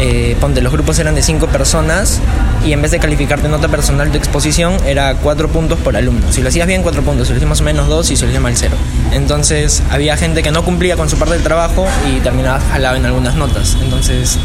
Eh, 0.02 0.38
ponte, 0.40 0.62
los 0.62 0.72
grupos 0.72 0.98
eran 1.00 1.14
de 1.16 1.22
cinco 1.22 1.48
personas 1.48 2.22
y 2.66 2.72
en 2.72 2.82
vez 2.82 2.92
de 2.92 3.00
calificarte 3.00 3.50
nota 3.50 3.68
personal 3.68 4.10
tu 4.12 4.18
exposición 4.18 4.78
era 4.86 5.16
cuatro 5.16 5.50
puntos 5.50 5.78
por 5.80 5.98
alumno. 5.98 6.32
Si 6.32 6.42
lo 6.42 6.48
hacías 6.50 6.68
bien, 6.68 6.84
cuatro 6.84 7.02
puntos. 7.02 7.28
Si 7.28 7.34
lo 7.34 7.38
hacías 7.38 7.50
más 7.50 7.62
o 7.62 7.64
menos 7.66 7.88
dos 7.90 8.10
y 8.12 8.16
si 8.16 8.22
lo 8.24 8.28
hacías 8.30 8.42
mal, 8.42 8.56
cero. 8.56 8.78
Entonces 9.12 9.84
había 9.92 10.16
gente 10.16 10.42
que 10.42 10.52
no 10.52 10.64
cumplía 10.64 10.96
con 10.96 11.10
su 11.10 11.18
parte 11.18 11.34
del 11.34 11.44
trabajo 11.44 11.86
y 12.10 12.20
terminaba 12.22 12.60
jalado 12.72 12.96
en 12.96 13.06
algunas 13.06 13.36
notas. 13.36 13.76
Entonces 13.82 14.38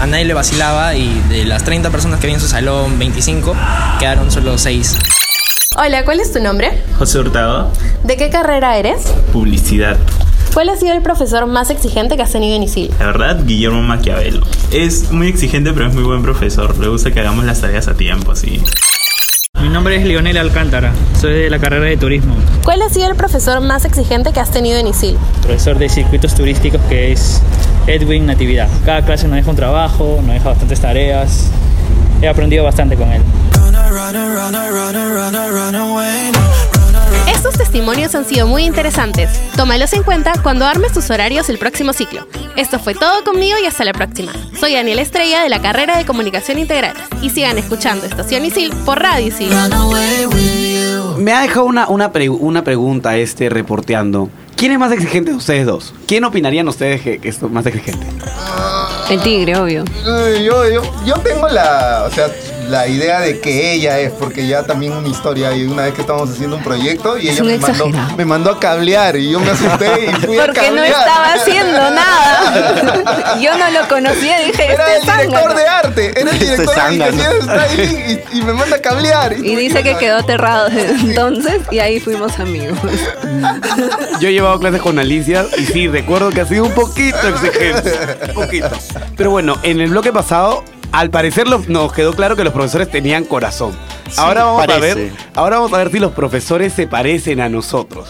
a 0.00 0.06
nadie 0.06 0.26
le 0.26 0.34
vacilaba 0.34 0.94
y 0.94 1.20
de 1.30 1.44
las 1.44 1.64
30 1.64 1.90
personas 1.90 2.20
que 2.20 2.26
había 2.26 2.36
en 2.36 2.42
su 2.42 2.48
salón, 2.48 2.98
25, 2.98 3.54
quedaron 3.98 4.30
solo 4.30 4.58
6. 4.58 4.96
Hola, 5.76 6.04
¿cuál 6.04 6.20
es 6.20 6.32
tu 6.32 6.40
nombre? 6.40 6.82
José 6.98 7.18
Hurtado, 7.18 7.70
¿De 8.04 8.16
qué 8.16 8.30
carrera 8.30 8.76
eres? 8.76 9.02
publicidad. 9.32 9.96
¿Cuál 10.58 10.70
ha 10.70 10.76
sido 10.76 10.92
el 10.92 11.02
profesor 11.02 11.46
más 11.46 11.70
exigente 11.70 12.16
que 12.16 12.22
has 12.22 12.32
tenido 12.32 12.56
en 12.56 12.64
ISIL? 12.64 12.90
La 12.98 13.06
verdad, 13.06 13.44
Guillermo 13.44 13.80
Maquiavelo. 13.80 14.44
Es 14.72 15.12
muy 15.12 15.28
exigente, 15.28 15.72
pero 15.72 15.86
es 15.86 15.94
muy 15.94 16.02
buen 16.02 16.20
profesor. 16.24 16.76
Le 16.78 16.88
gusta 16.88 17.12
que 17.12 17.20
hagamos 17.20 17.44
las 17.44 17.60
tareas 17.60 17.86
a 17.86 17.94
tiempo, 17.94 18.34
sí. 18.34 18.60
Mi 19.62 19.68
nombre 19.68 19.94
es 19.94 20.04
Leonel 20.04 20.36
Alcántara, 20.36 20.92
soy 21.20 21.32
de 21.34 21.48
la 21.48 21.60
carrera 21.60 21.84
de 21.84 21.96
turismo, 21.96 22.34
¿Cuál 22.64 22.82
ha 22.82 22.88
sido 22.88 23.08
el 23.08 23.14
profesor 23.14 23.60
más 23.60 23.84
exigente 23.84 24.32
que 24.32 24.40
has 24.40 24.50
tenido 24.50 24.78
en 24.78 24.88
ISIL? 24.88 25.16
profesor 25.42 25.78
de 25.78 25.88
circuitos 25.88 26.34
turísticos 26.34 26.80
que 26.88 27.12
es 27.12 27.40
Edwin 27.86 28.26
Natividad. 28.26 28.68
Cada 28.84 29.04
clase 29.04 29.28
nos 29.28 29.36
deja 29.36 29.50
un 29.50 29.56
trabajo, 29.56 30.18
nos 30.24 30.34
deja 30.34 30.48
bastantes 30.48 30.80
tareas. 30.80 31.52
He 32.20 32.26
aprendido 32.26 32.64
bastante 32.64 32.96
con 32.96 33.12
él. 33.12 33.22
Estos 37.34 37.54
testimonios 37.56 38.14
han 38.14 38.24
sido 38.24 38.46
muy 38.46 38.64
interesantes. 38.64 39.30
Tómalos 39.56 39.92
en 39.92 40.02
cuenta 40.02 40.32
cuando 40.42 40.66
armes 40.66 40.92
tus 40.92 41.08
horarios 41.10 41.48
el 41.48 41.58
próximo 41.58 41.92
ciclo. 41.92 42.26
Esto 42.56 42.78
fue 42.78 42.94
todo 42.94 43.22
conmigo 43.24 43.56
y 43.62 43.66
hasta 43.66 43.84
la 43.84 43.92
próxima. 43.92 44.32
Soy 44.58 44.74
Daniela 44.74 45.02
Estrella 45.02 45.42
de 45.42 45.48
la 45.48 45.60
carrera 45.62 45.96
de 45.96 46.04
Comunicación 46.04 46.58
Integral 46.58 46.94
y 47.22 47.30
sigan 47.30 47.58
escuchando 47.58 48.06
Estación 48.06 48.44
Isil 48.44 48.72
por 48.84 49.00
Radio 49.00 49.28
Isil. 49.28 49.50
Me 51.18 51.32
ha 51.32 51.40
dejado 51.42 51.66
una, 51.66 51.88
una, 51.88 52.12
pre- 52.12 52.28
una 52.28 52.64
pregunta 52.64 53.16
este 53.16 53.48
reporteando. 53.48 54.30
¿Quién 54.56 54.72
es 54.72 54.78
más 54.78 54.90
exigente 54.90 55.30
de 55.30 55.36
ustedes 55.36 55.66
dos? 55.66 55.94
¿Quién 56.06 56.24
opinarían 56.24 56.66
ustedes 56.66 57.00
que, 57.00 57.18
que 57.20 57.28
es 57.28 57.40
más 57.42 57.64
exigente? 57.66 58.06
El 59.08 59.20
tigre, 59.22 59.56
obvio. 59.56 59.84
Yo, 60.04 60.68
yo, 60.68 60.82
yo 61.06 61.14
tengo 61.18 61.48
la. 61.48 62.04
O 62.08 62.10
sea, 62.12 62.28
la 62.68 62.86
idea 62.86 63.20
de 63.20 63.40
que 63.40 63.72
ella 63.72 63.98
es, 64.00 64.12
porque 64.12 64.46
ya 64.46 64.62
también 64.64 64.92
una 64.92 65.08
historia 65.08 65.54
y 65.56 65.64
una 65.64 65.84
vez 65.84 65.94
que 65.94 66.02
estábamos 66.02 66.30
haciendo 66.30 66.56
un 66.56 66.62
proyecto 66.62 67.16
y 67.18 67.28
Es 67.28 67.40
ella 67.40 67.44
me 67.44 67.58
mandó, 67.58 67.88
me 68.16 68.24
mandó 68.24 68.50
a 68.52 68.60
cablear 68.60 69.16
y 69.16 69.30
yo 69.30 69.40
me 69.40 69.50
asusté 69.50 70.06
y 70.10 70.26
fui 70.26 70.38
a 70.38 70.42
Porque 70.46 70.60
no 70.60 70.76
cablear. 70.76 70.86
estaba 70.86 71.32
haciendo 71.34 71.90
nada. 71.90 73.38
Yo 73.40 73.56
no 73.56 73.70
lo 73.70 73.88
conocía 73.88 74.42
y 74.42 74.46
dije, 74.50 74.72
Era 74.72 74.86
el 74.96 75.00
este 75.02 75.12
director 75.12 75.40
zángano. 75.52 75.54
de 75.58 75.66
arte, 75.68 76.20
era 76.20 76.30
el 76.30 76.38
director 76.38 76.66
de 76.66 76.74
zángano. 76.80 77.16
comunicaciones, 77.16 77.40
está 77.40 77.62
ahí 77.62 78.24
y, 78.32 78.38
y 78.38 78.42
me 78.42 78.52
manda 78.52 78.76
a 78.76 78.80
cablear. 78.80 79.32
Y 79.38 79.56
dice 79.56 79.82
que 79.82 79.96
quedó 79.96 80.16
aterrado 80.18 80.68
desde 80.68 80.90
entonces 80.90 81.60
y 81.70 81.78
ahí 81.78 82.00
fuimos 82.00 82.38
amigos. 82.38 82.78
Yo 84.20 84.28
he 84.28 84.32
llevado 84.32 84.58
clases 84.58 84.82
con 84.82 84.98
Alicia 84.98 85.46
y 85.56 85.64
sí, 85.66 85.88
recuerdo 85.88 86.30
que 86.30 86.40
ha 86.40 86.46
sido 86.46 86.64
un 86.64 86.72
poquito 86.72 87.16
exigente. 87.28 87.92
Un 88.28 88.34
poquito. 88.34 88.70
Pero 89.16 89.30
bueno, 89.30 89.58
en 89.62 89.80
el 89.80 89.90
bloque 89.90 90.12
pasado, 90.12 90.64
al 90.92 91.10
parecer 91.10 91.48
lo- 91.48 91.62
nos 91.68 91.92
quedó 91.92 92.14
claro 92.14 92.36
que 92.36 92.44
los 92.44 92.52
profesores 92.52 92.90
tenían 92.90 93.24
corazón. 93.24 93.72
ahora 94.16 94.44
vamos 94.44 94.68
a 94.68 94.78
ver, 94.78 95.12
ahora 95.34 95.56
vamos 95.58 95.72
a 95.72 95.78
ver 95.78 95.90
si 95.92 95.98
los 95.98 96.12
profesores 96.12 96.72
se 96.72 96.86
parecen 96.86 97.40
a 97.40 97.48
nosotros. 97.48 98.08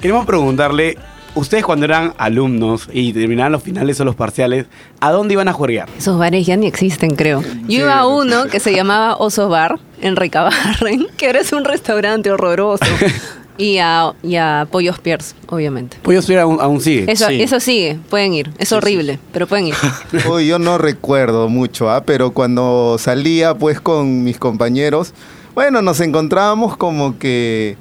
Queremos 0.00 0.24
preguntarle, 0.26 0.96
ustedes 1.34 1.64
cuando 1.64 1.84
eran 1.84 2.14
alumnos 2.18 2.88
y 2.92 3.12
terminaban 3.12 3.52
los 3.52 3.62
finales 3.62 4.00
o 4.00 4.04
los 4.04 4.14
parciales, 4.14 4.66
¿a 5.00 5.10
dónde 5.10 5.34
iban 5.34 5.48
a 5.48 5.52
jugar? 5.52 5.88
Esos 5.98 6.18
bares 6.18 6.46
ya 6.46 6.56
ni 6.56 6.66
existen, 6.66 7.16
creo. 7.16 7.42
Yo 7.68 7.80
iba 7.80 7.98
a 7.98 8.06
uno 8.06 8.46
que 8.46 8.60
se 8.60 8.72
llamaba 8.74 9.16
Oso 9.16 9.48
Bar 9.48 9.78
en 10.00 10.16
Recabarren, 10.16 11.06
que 11.16 11.26
ahora 11.26 11.40
es 11.40 11.52
un 11.52 11.64
restaurante 11.64 12.30
horroroso. 12.30 12.84
Y 13.60 13.78
a, 13.78 14.14
y 14.22 14.36
a 14.36 14.66
Pollos 14.70 14.98
Pierce, 14.98 15.34
obviamente. 15.48 15.98
Pollo 16.02 16.22
Suera 16.22 16.42
aún, 16.42 16.58
aún 16.60 16.80
sigue. 16.80 17.10
Eso, 17.12 17.28
eso 17.28 17.60
sigue, 17.60 17.98
pueden 18.08 18.32
ir. 18.32 18.50
Es 18.58 18.72
horrible, 18.72 19.18
pero 19.32 19.46
pueden 19.46 19.66
ir. 19.66 19.74
Uy, 20.30 20.46
yo 20.46 20.58
no 20.58 20.78
recuerdo 20.78 21.48
mucho, 21.48 21.90
¿ah? 21.90 22.02
pero 22.04 22.30
cuando 22.30 22.96
salía 22.98 23.54
pues 23.54 23.80
con 23.80 24.24
mis 24.24 24.38
compañeros, 24.38 25.12
bueno, 25.54 25.82
nos 25.82 26.00
encontrábamos 26.00 26.76
como 26.76 27.18
que 27.18 27.76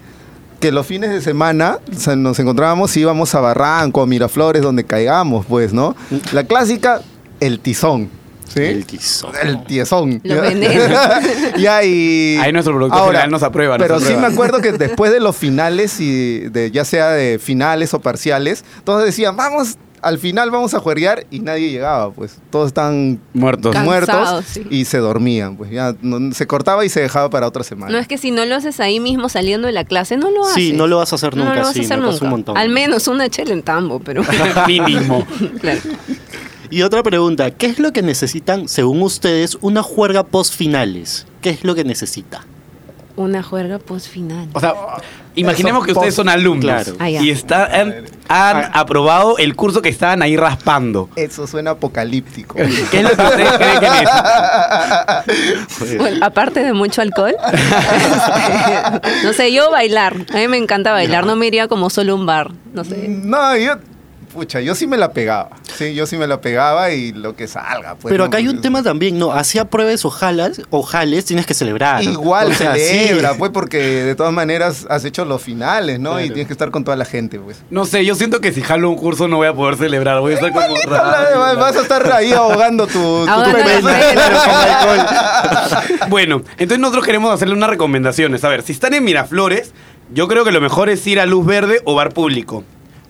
que 0.59 0.71
los 0.71 0.85
fines 0.85 1.09
de 1.09 1.21
semana 1.21 1.79
o 1.89 1.97
sea, 1.97 2.15
nos 2.15 2.37
encontrábamos 2.39 2.95
y 2.97 3.01
íbamos 3.01 3.33
a 3.33 3.39
Barranco, 3.39 4.01
a 4.01 4.05
Miraflores, 4.05 4.61
donde 4.61 4.83
caigamos, 4.83 5.45
pues, 5.45 5.73
¿no? 5.73 5.95
La 6.33 6.43
clásica, 6.43 7.01
el 7.39 7.59
tizón. 7.59 8.09
¿Sí? 8.53 8.61
El 8.61 8.85
tizón. 8.85 9.31
El 9.41 9.63
tiezón. 9.63 10.21
Lo 10.23 10.35
y... 11.83 12.37
Ahí 12.37 12.51
nuestro 12.51 12.75
productor 12.75 13.01
general 13.05 13.31
nos 13.31 13.43
aprueba. 13.43 13.77
nos 13.77 13.87
Pero 13.87 13.99
sí 13.99 14.13
me 14.15 14.27
acuerdo 14.27 14.59
que 14.61 14.71
después 14.71 15.11
de 15.11 15.19
los 15.19 15.35
finales, 15.35 15.99
y 15.99 16.39
de, 16.49 16.71
ya 16.71 16.85
sea 16.85 17.09
de 17.11 17.39
finales 17.39 17.93
o 17.93 17.99
parciales, 18.01 18.63
todos 18.83 19.03
decían, 19.03 19.35
vamos, 19.35 19.77
al 20.01 20.17
final 20.17 20.49
vamos 20.51 20.73
a 20.73 20.79
jueguear 20.79 21.25
y 21.29 21.39
nadie 21.39 21.71
llegaba, 21.71 22.11
pues 22.11 22.37
todos 22.49 22.67
están 22.67 23.19
muertos, 23.33 23.75
muertos 23.83 24.45
sí. 24.47 24.65
y 24.69 24.85
se 24.85 24.97
dormían, 24.99 25.57
pues 25.57 25.71
ya 25.71 25.95
no- 26.01 26.33
se 26.33 26.47
cortaba 26.47 26.85
y 26.85 26.89
se 26.89 27.01
dejaba 27.01 27.29
para 27.29 27.47
otra 27.47 27.63
semana. 27.63 27.91
No 27.91 27.97
es 27.97 28.07
que 28.07 28.17
si 28.17 28.31
no 28.31 28.45
lo 28.45 28.55
haces 28.55 28.79
ahí 28.79 28.99
mismo 28.99 29.29
saliendo 29.29 29.67
de 29.67 29.73
la 29.73 29.83
clase, 29.83 30.17
no 30.17 30.31
lo 30.31 30.43
haces. 30.43 30.55
Sí, 30.55 30.73
no 30.73 30.87
lo 30.87 30.97
vas 30.97 31.11
a 31.11 31.15
hacer 31.15 31.35
No 31.35 31.43
nunca, 31.45 31.57
lo 31.57 31.63
vas 31.65 31.73
sí, 31.73 31.81
a 31.81 31.83
hacer 31.83 31.97
me 31.97 32.05
pasa 32.05 32.13
nunca. 32.13 32.25
un 32.25 32.31
montón. 32.31 32.57
Al 32.57 32.69
menos 32.69 33.07
una 33.07 33.29
chela 33.29 33.53
en 33.53 33.61
tambo, 33.63 33.99
pero... 33.99 34.23
Mínimo. 34.67 35.25
claro. 35.61 35.81
Y 36.71 36.83
otra 36.83 37.01
pregunta, 37.01 37.51
¿qué 37.51 37.65
es 37.67 37.79
lo 37.79 37.91
que 37.93 38.01
necesitan, 38.01 38.67
según 38.67 39.01
ustedes, 39.01 39.57
una 39.61 39.81
juerga 39.81 40.23
post 40.23 40.53
finales? 40.55 41.25
¿Qué 41.41 41.49
es 41.49 41.63
lo 41.63 41.73
que 41.73 41.83
necesita? 41.83 42.45
Una 43.15 43.41
juerga 43.43 43.79
post 43.79 44.07
final. 44.07 44.47
O 44.53 44.59
sea, 44.59 44.75
imaginemos 45.35 45.83
que 45.85 45.91
ustedes 45.91 46.13
son 46.15 46.29
alumnos 46.29 46.63
Claro. 46.63 46.93
Ah, 46.99 47.09
y 47.09 47.31
están, 47.31 47.73
han, 47.73 48.05
han 48.29 48.71
aprobado 48.73 49.37
el 49.39 49.55
curso 49.55 49.81
que 49.81 49.89
estaban 49.89 50.21
ahí 50.21 50.37
raspando. 50.37 51.09
Eso 51.15 51.47
suena 51.47 51.71
apocalíptico. 51.71 52.55
¿Qué 52.55 52.63
es 52.99 53.03
lo 53.03 53.09
que 53.09 53.21
ustedes 53.23 53.51
creen 53.57 53.79
que 53.79 53.87
Bueno, 55.97 56.25
aparte 56.25 56.63
de 56.63 56.71
mucho 56.71 57.01
alcohol, 57.01 57.35
no 59.23 59.33
sé, 59.33 59.51
yo 59.51 59.69
bailar. 59.71 60.15
A 60.33 60.37
mí 60.37 60.47
me 60.47 60.57
encanta 60.57 60.91
bailar, 60.91 61.25
no 61.25 61.35
me 61.35 61.47
iría 61.47 61.67
como 61.67 61.89
solo 61.89 62.13
a 62.13 62.15
un 62.15 62.25
bar, 62.25 62.51
no 62.73 62.85
sé. 62.85 63.07
No, 63.09 63.57
yo, 63.57 63.73
pucha, 64.33 64.61
yo 64.61 64.75
sí 64.75 64.87
me 64.87 64.97
la 64.97 65.11
pegaba. 65.11 65.49
Sí, 65.77 65.93
yo 65.93 66.05
sí 66.05 66.17
me 66.17 66.27
la 66.27 66.41
pegaba 66.41 66.91
y 66.91 67.11
lo 67.11 67.35
que 67.35 67.47
salga. 67.47 67.95
Pues, 67.95 68.11
Pero 68.11 68.23
¿no? 68.23 68.27
acá 68.27 68.37
hay 68.37 68.47
un 68.47 68.61
tema 68.61 68.83
también, 68.83 69.17
¿no? 69.19 69.31
Hacía 69.31 69.65
pruebas 69.65 70.03
o 70.05 70.09
jalas, 70.09 70.61
o 70.69 70.83
jales, 70.83 71.25
tienes 71.25 71.45
que 71.45 71.53
celebrar. 71.53 72.03
Igual 72.03 72.51
O 72.51 72.53
sea, 72.53 72.75
sí. 72.75 72.81
celebra, 72.81 73.35
pues, 73.35 73.51
porque 73.51 73.77
de 73.77 74.15
todas 74.15 74.33
maneras 74.33 74.85
has 74.89 75.05
hecho 75.05 75.25
los 75.25 75.41
finales, 75.41 75.99
¿no? 75.99 76.19
Y 76.19 76.27
tienes 76.27 76.47
que 76.47 76.53
estar 76.53 76.71
con 76.71 76.83
toda 76.83 76.97
la 76.97 77.05
gente, 77.05 77.39
pues. 77.39 77.61
No 77.69 77.85
sé, 77.85 78.05
yo 78.05 78.15
siento 78.15 78.41
que 78.41 78.51
si 78.51 78.61
jalo 78.61 78.89
un 78.89 78.95
curso 78.95 79.27
no 79.27 79.37
voy 79.37 79.47
a 79.47 79.53
poder 79.53 79.77
celebrar. 79.77 80.19
Voy 80.19 80.33
a 80.33 80.35
estar 80.35 80.51
como 80.51 80.65
Vas 80.89 81.57
vas 81.57 81.75
a 81.75 81.81
estar 81.81 82.11
ahí 82.11 82.31
ahogando 82.31 82.87
tu. 82.87 82.99
Bueno, 86.09 86.41
entonces 86.53 86.79
nosotros 86.79 87.05
queremos 87.05 87.33
hacerle 87.33 87.53
unas 87.53 87.69
recomendaciones. 87.69 88.43
A 88.43 88.49
ver, 88.49 88.63
si 88.63 88.71
están 88.71 88.93
en 88.93 89.03
Miraflores, 89.03 89.73
yo 90.11 90.27
creo 90.27 90.43
que 90.43 90.51
lo 90.51 90.61
mejor 90.61 90.89
es 90.89 91.05
ir 91.07 91.19
a 91.19 91.25
Luz 91.25 91.45
Verde 91.45 91.81
o 91.85 91.95
Bar 91.95 92.13
Público. 92.13 92.63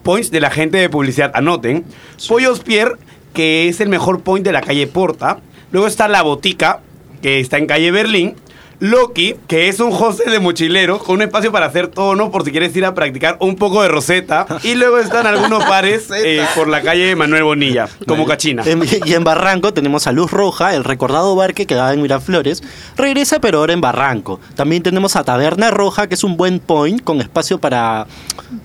Points 0.03 0.31
de 0.31 0.39
la 0.39 0.49
gente 0.49 0.77
de 0.77 0.89
publicidad, 0.89 1.31
anoten. 1.33 1.85
Pollos 2.27 2.61
Pierre, 2.61 2.95
que 3.33 3.67
es 3.67 3.79
el 3.79 3.89
mejor 3.89 4.21
point 4.21 4.45
de 4.45 4.51
la 4.51 4.61
calle 4.61 4.87
Porta. 4.87 5.39
Luego 5.71 5.87
está 5.87 6.07
La 6.07 6.21
Botica, 6.23 6.81
que 7.21 7.39
está 7.39 7.57
en 7.57 7.67
calle 7.67 7.91
Berlín. 7.91 8.35
Loki, 8.79 9.35
que 9.47 9.67
es 9.67 9.79
un 9.81 9.91
hostel 9.91 10.31
de 10.31 10.39
mochileros 10.39 11.03
con 11.03 11.15
un 11.15 11.21
espacio 11.23 11.51
para 11.51 11.65
hacer 11.65 11.87
tono 11.89 12.31
por 12.31 12.45
si 12.45 12.51
quieres 12.51 12.73
ir 12.77 12.85
a 12.85 12.93
practicar 12.95 13.35
un 13.41 13.55
poco 13.55 13.81
de 13.81 13.89
roseta. 13.89 14.45
Y 14.63 14.75
luego 14.75 14.99
están 14.99 15.27
algunos 15.27 15.67
bares 15.67 16.07
eh, 16.15 16.45
por 16.55 16.69
la 16.69 16.81
calle 16.81 17.13
Manuel 17.15 17.43
Bonilla, 17.43 17.89
como 18.07 18.25
Cachina. 18.25 18.63
En- 18.65 18.83
y 19.05 19.13
en 19.13 19.23
Barranco 19.25 19.73
tenemos 19.73 20.07
a 20.07 20.13
Luz 20.13 20.31
Roja, 20.31 20.75
el 20.75 20.83
recordado 20.85 21.35
bar 21.35 21.53
que 21.53 21.67
quedaba 21.67 21.93
en 21.93 22.01
Miraflores. 22.01 22.63
Regresa, 22.95 23.39
pero 23.41 23.59
ahora 23.59 23.73
en 23.73 23.81
Barranco. 23.81 24.39
También 24.55 24.81
tenemos 24.81 25.15
a 25.17 25.23
Taberna 25.25 25.71
Roja, 25.71 26.07
que 26.07 26.15
es 26.15 26.23
un 26.23 26.37
buen 26.37 26.59
point 26.59 27.03
con 27.03 27.19
espacio 27.19 27.59
para, 27.59 28.07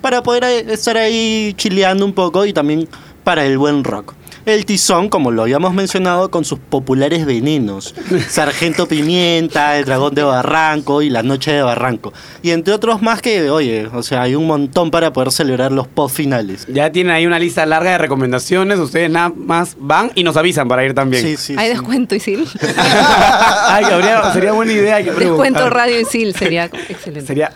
para 0.01 0.23
poder 0.23 0.45
eh, 0.45 0.73
estar 0.73 0.97
ahí 0.97 1.55
chileando 1.57 2.05
un 2.05 2.13
poco 2.13 2.47
y 2.47 2.53
también 2.53 2.89
para 3.25 3.45
el 3.47 3.59
buen 3.59 3.83
rock. 3.83 4.15
El 4.47 4.67
tizón, 4.67 5.09
como 5.09 5.31
lo 5.31 5.43
habíamos 5.43 5.73
mencionado, 5.73 6.31
con 6.31 6.45
sus 6.45 6.59
populares 6.59 7.25
venenos. 7.25 7.95
Sargento 8.29 8.87
Pimienta, 8.87 9.79
el 9.79 9.87
Dragón 9.87 10.15
de 10.15 10.23
Barranco 10.23 11.01
y 11.01 11.09
la 11.09 11.23
Noche 11.23 11.53
de 11.53 11.63
Barranco. 11.63 12.13
Y 12.43 12.51
entre 12.51 12.75
otros 12.75 13.01
más 13.01 13.23
que, 13.23 13.49
oye, 13.51 13.87
o 13.87 14.03
sea, 14.03 14.21
hay 14.23 14.35
un 14.35 14.47
montón 14.47 14.91
para 14.91 15.15
poder 15.15 15.33
celebrar 15.33 15.73
los 15.73 15.87
post 15.89 16.15
finales. 16.17 16.67
Ya 16.71 16.93
tienen 16.93 17.15
ahí 17.15 17.25
una 17.27 17.39
lista 17.39 17.65
larga 17.65 17.93
de 17.93 17.99
recomendaciones. 17.99 18.79
Ustedes 18.79 19.11
nada 19.11 19.33
más 19.35 19.77
van 19.79 20.11
y 20.15 20.25
nos 20.25 20.37
avisan 20.37 20.69
para 20.69 20.85
ir 20.85 20.93
también. 20.93 21.23
Sí, 21.23 21.37
sí. 21.39 21.55
Hay 21.57 21.71
descuento 21.71 22.15
Isil. 22.15 22.47
Ay, 23.69 23.85
habría- 23.85 24.31
sería 24.33 24.53
buena 24.53 24.73
idea. 24.73 24.97
hay 24.97 25.05
que 25.05 25.11
Descuento 25.13 25.71
radio 25.71 25.99
Isil 26.01 26.35
sería 26.35 26.65
excelente. 26.67 27.27
Sería 27.27 27.51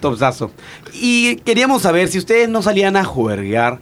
topsazo. 0.00 0.50
Y 0.94 1.36
queríamos 1.36 1.82
saber 1.82 2.08
si 2.08 2.16
ustedes 2.16 2.48
no 2.48 2.62
salían 2.62 2.96
a 2.96 3.04
jugar, 3.04 3.78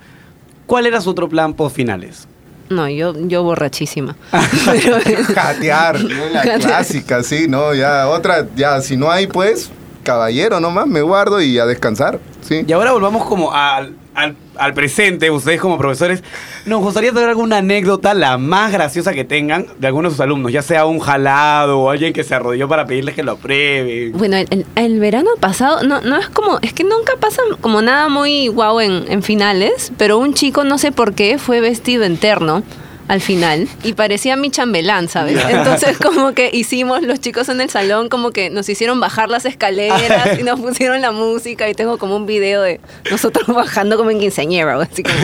¿cuál 0.66 0.86
era 0.86 1.00
su 1.00 1.10
otro 1.10 1.28
plan 1.28 1.54
post 1.54 1.76
finales? 1.76 2.26
No, 2.70 2.88
yo, 2.88 3.14
yo 3.16 3.42
borrachísima. 3.42 4.16
Jatear, 5.34 6.00
¿no? 6.04 6.26
la 6.32 6.40
Jatear. 6.40 6.60
clásica, 6.60 7.22
sí, 7.22 7.46
¿no? 7.48 7.74
Ya 7.74 8.08
otra, 8.08 8.46
ya 8.56 8.80
si 8.80 8.96
no 8.96 9.10
hay, 9.10 9.26
pues, 9.26 9.70
caballero 10.02 10.60
nomás, 10.60 10.86
me 10.86 11.02
guardo 11.02 11.40
y 11.40 11.58
a 11.58 11.66
descansar, 11.66 12.20
sí. 12.46 12.64
Y 12.66 12.72
ahora 12.72 12.92
volvamos 12.92 13.26
como 13.26 13.52
al, 13.52 13.94
al, 14.14 14.36
al 14.58 14.74
presente, 14.74 15.30
ustedes 15.30 15.60
como 15.60 15.78
profesores. 15.78 16.22
Nos 16.66 16.80
gustaría 16.80 17.12
saber 17.12 17.28
alguna 17.28 17.58
anécdota, 17.58 18.14
la 18.14 18.38
más 18.38 18.72
graciosa 18.72 19.12
que 19.12 19.24
tengan, 19.24 19.66
de 19.78 19.86
algunos 19.86 20.12
de 20.12 20.16
sus 20.16 20.20
alumnos, 20.22 20.52
ya 20.52 20.62
sea 20.62 20.84
un 20.86 20.98
jalado 20.98 21.78
o 21.80 21.90
alguien 21.90 22.12
que 22.12 22.24
se 22.24 22.34
arrodilló 22.34 22.68
para 22.68 22.86
pedirles 22.86 23.14
que 23.14 23.22
lo 23.22 23.32
aprueben. 23.32 24.12
Bueno, 24.12 24.36
el, 24.36 24.46
el- 24.50 24.66
el 24.76 25.00
verano 25.00 25.30
pasado, 25.40 25.82
no, 25.82 26.00
no 26.00 26.16
es 26.18 26.28
como, 26.28 26.58
es 26.62 26.72
que 26.72 26.84
nunca 26.84 27.14
pasa 27.20 27.42
como 27.60 27.82
nada 27.82 28.08
muy 28.08 28.48
guau 28.48 28.80
en, 28.80 29.04
en 29.10 29.22
finales, 29.22 29.92
pero 29.96 30.18
un 30.18 30.34
chico, 30.34 30.64
no 30.64 30.78
sé 30.78 30.92
por 30.92 31.14
qué, 31.14 31.38
fue 31.38 31.60
vestido 31.60 32.04
en 32.04 32.16
terno 32.16 32.62
al 33.08 33.20
final 33.22 33.68
y 33.82 33.94
parecía 33.94 34.36
mi 34.36 34.50
chambelán, 34.50 35.08
¿sabes? 35.08 35.42
Entonces 35.48 35.96
como 35.98 36.34
que 36.34 36.50
hicimos 36.52 37.02
los 37.02 37.20
chicos 37.20 37.48
en 37.48 37.60
el 37.60 37.70
salón, 37.70 38.08
como 38.10 38.30
que 38.32 38.50
nos 38.50 38.68
hicieron 38.68 39.00
bajar 39.00 39.30
las 39.30 39.46
escaleras 39.46 40.38
y 40.38 40.42
nos 40.42 40.60
pusieron 40.60 41.00
la 41.00 41.10
música 41.10 41.68
y 41.68 41.74
tengo 41.74 41.96
como 41.98 42.16
un 42.16 42.26
video 42.26 42.62
de 42.62 42.80
nosotros 43.10 43.46
bajando 43.54 43.96
como 43.96 44.10
en 44.10 44.20
quinceañera, 44.20 44.78
o 44.78 44.82
así 44.82 45.02
como... 45.02 45.16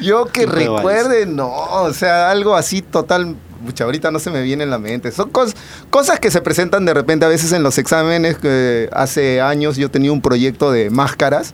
Yo 0.00 0.26
que 0.26 0.46
recuerde, 0.46 1.26
no, 1.26 1.48
o 1.50 1.92
sea, 1.92 2.30
algo 2.30 2.56
así 2.56 2.82
total. 2.82 3.36
Mucha, 3.60 3.84
ahorita 3.84 4.10
no 4.12 4.20
se 4.20 4.30
me 4.30 4.42
viene 4.42 4.62
en 4.64 4.70
la 4.70 4.78
mente. 4.78 5.10
Son 5.10 5.32
cos- 5.32 5.54
cosas 5.90 6.20
que 6.20 6.30
se 6.30 6.40
presentan 6.40 6.84
de 6.84 6.94
repente 6.94 7.24
a 7.26 7.28
veces 7.28 7.52
en 7.52 7.64
los 7.64 7.76
exámenes. 7.78 8.38
Que 8.38 8.88
hace 8.92 9.40
años 9.40 9.76
yo 9.76 9.90
tenía 9.90 10.12
un 10.12 10.20
proyecto 10.22 10.70
de 10.70 10.90
máscaras 10.90 11.52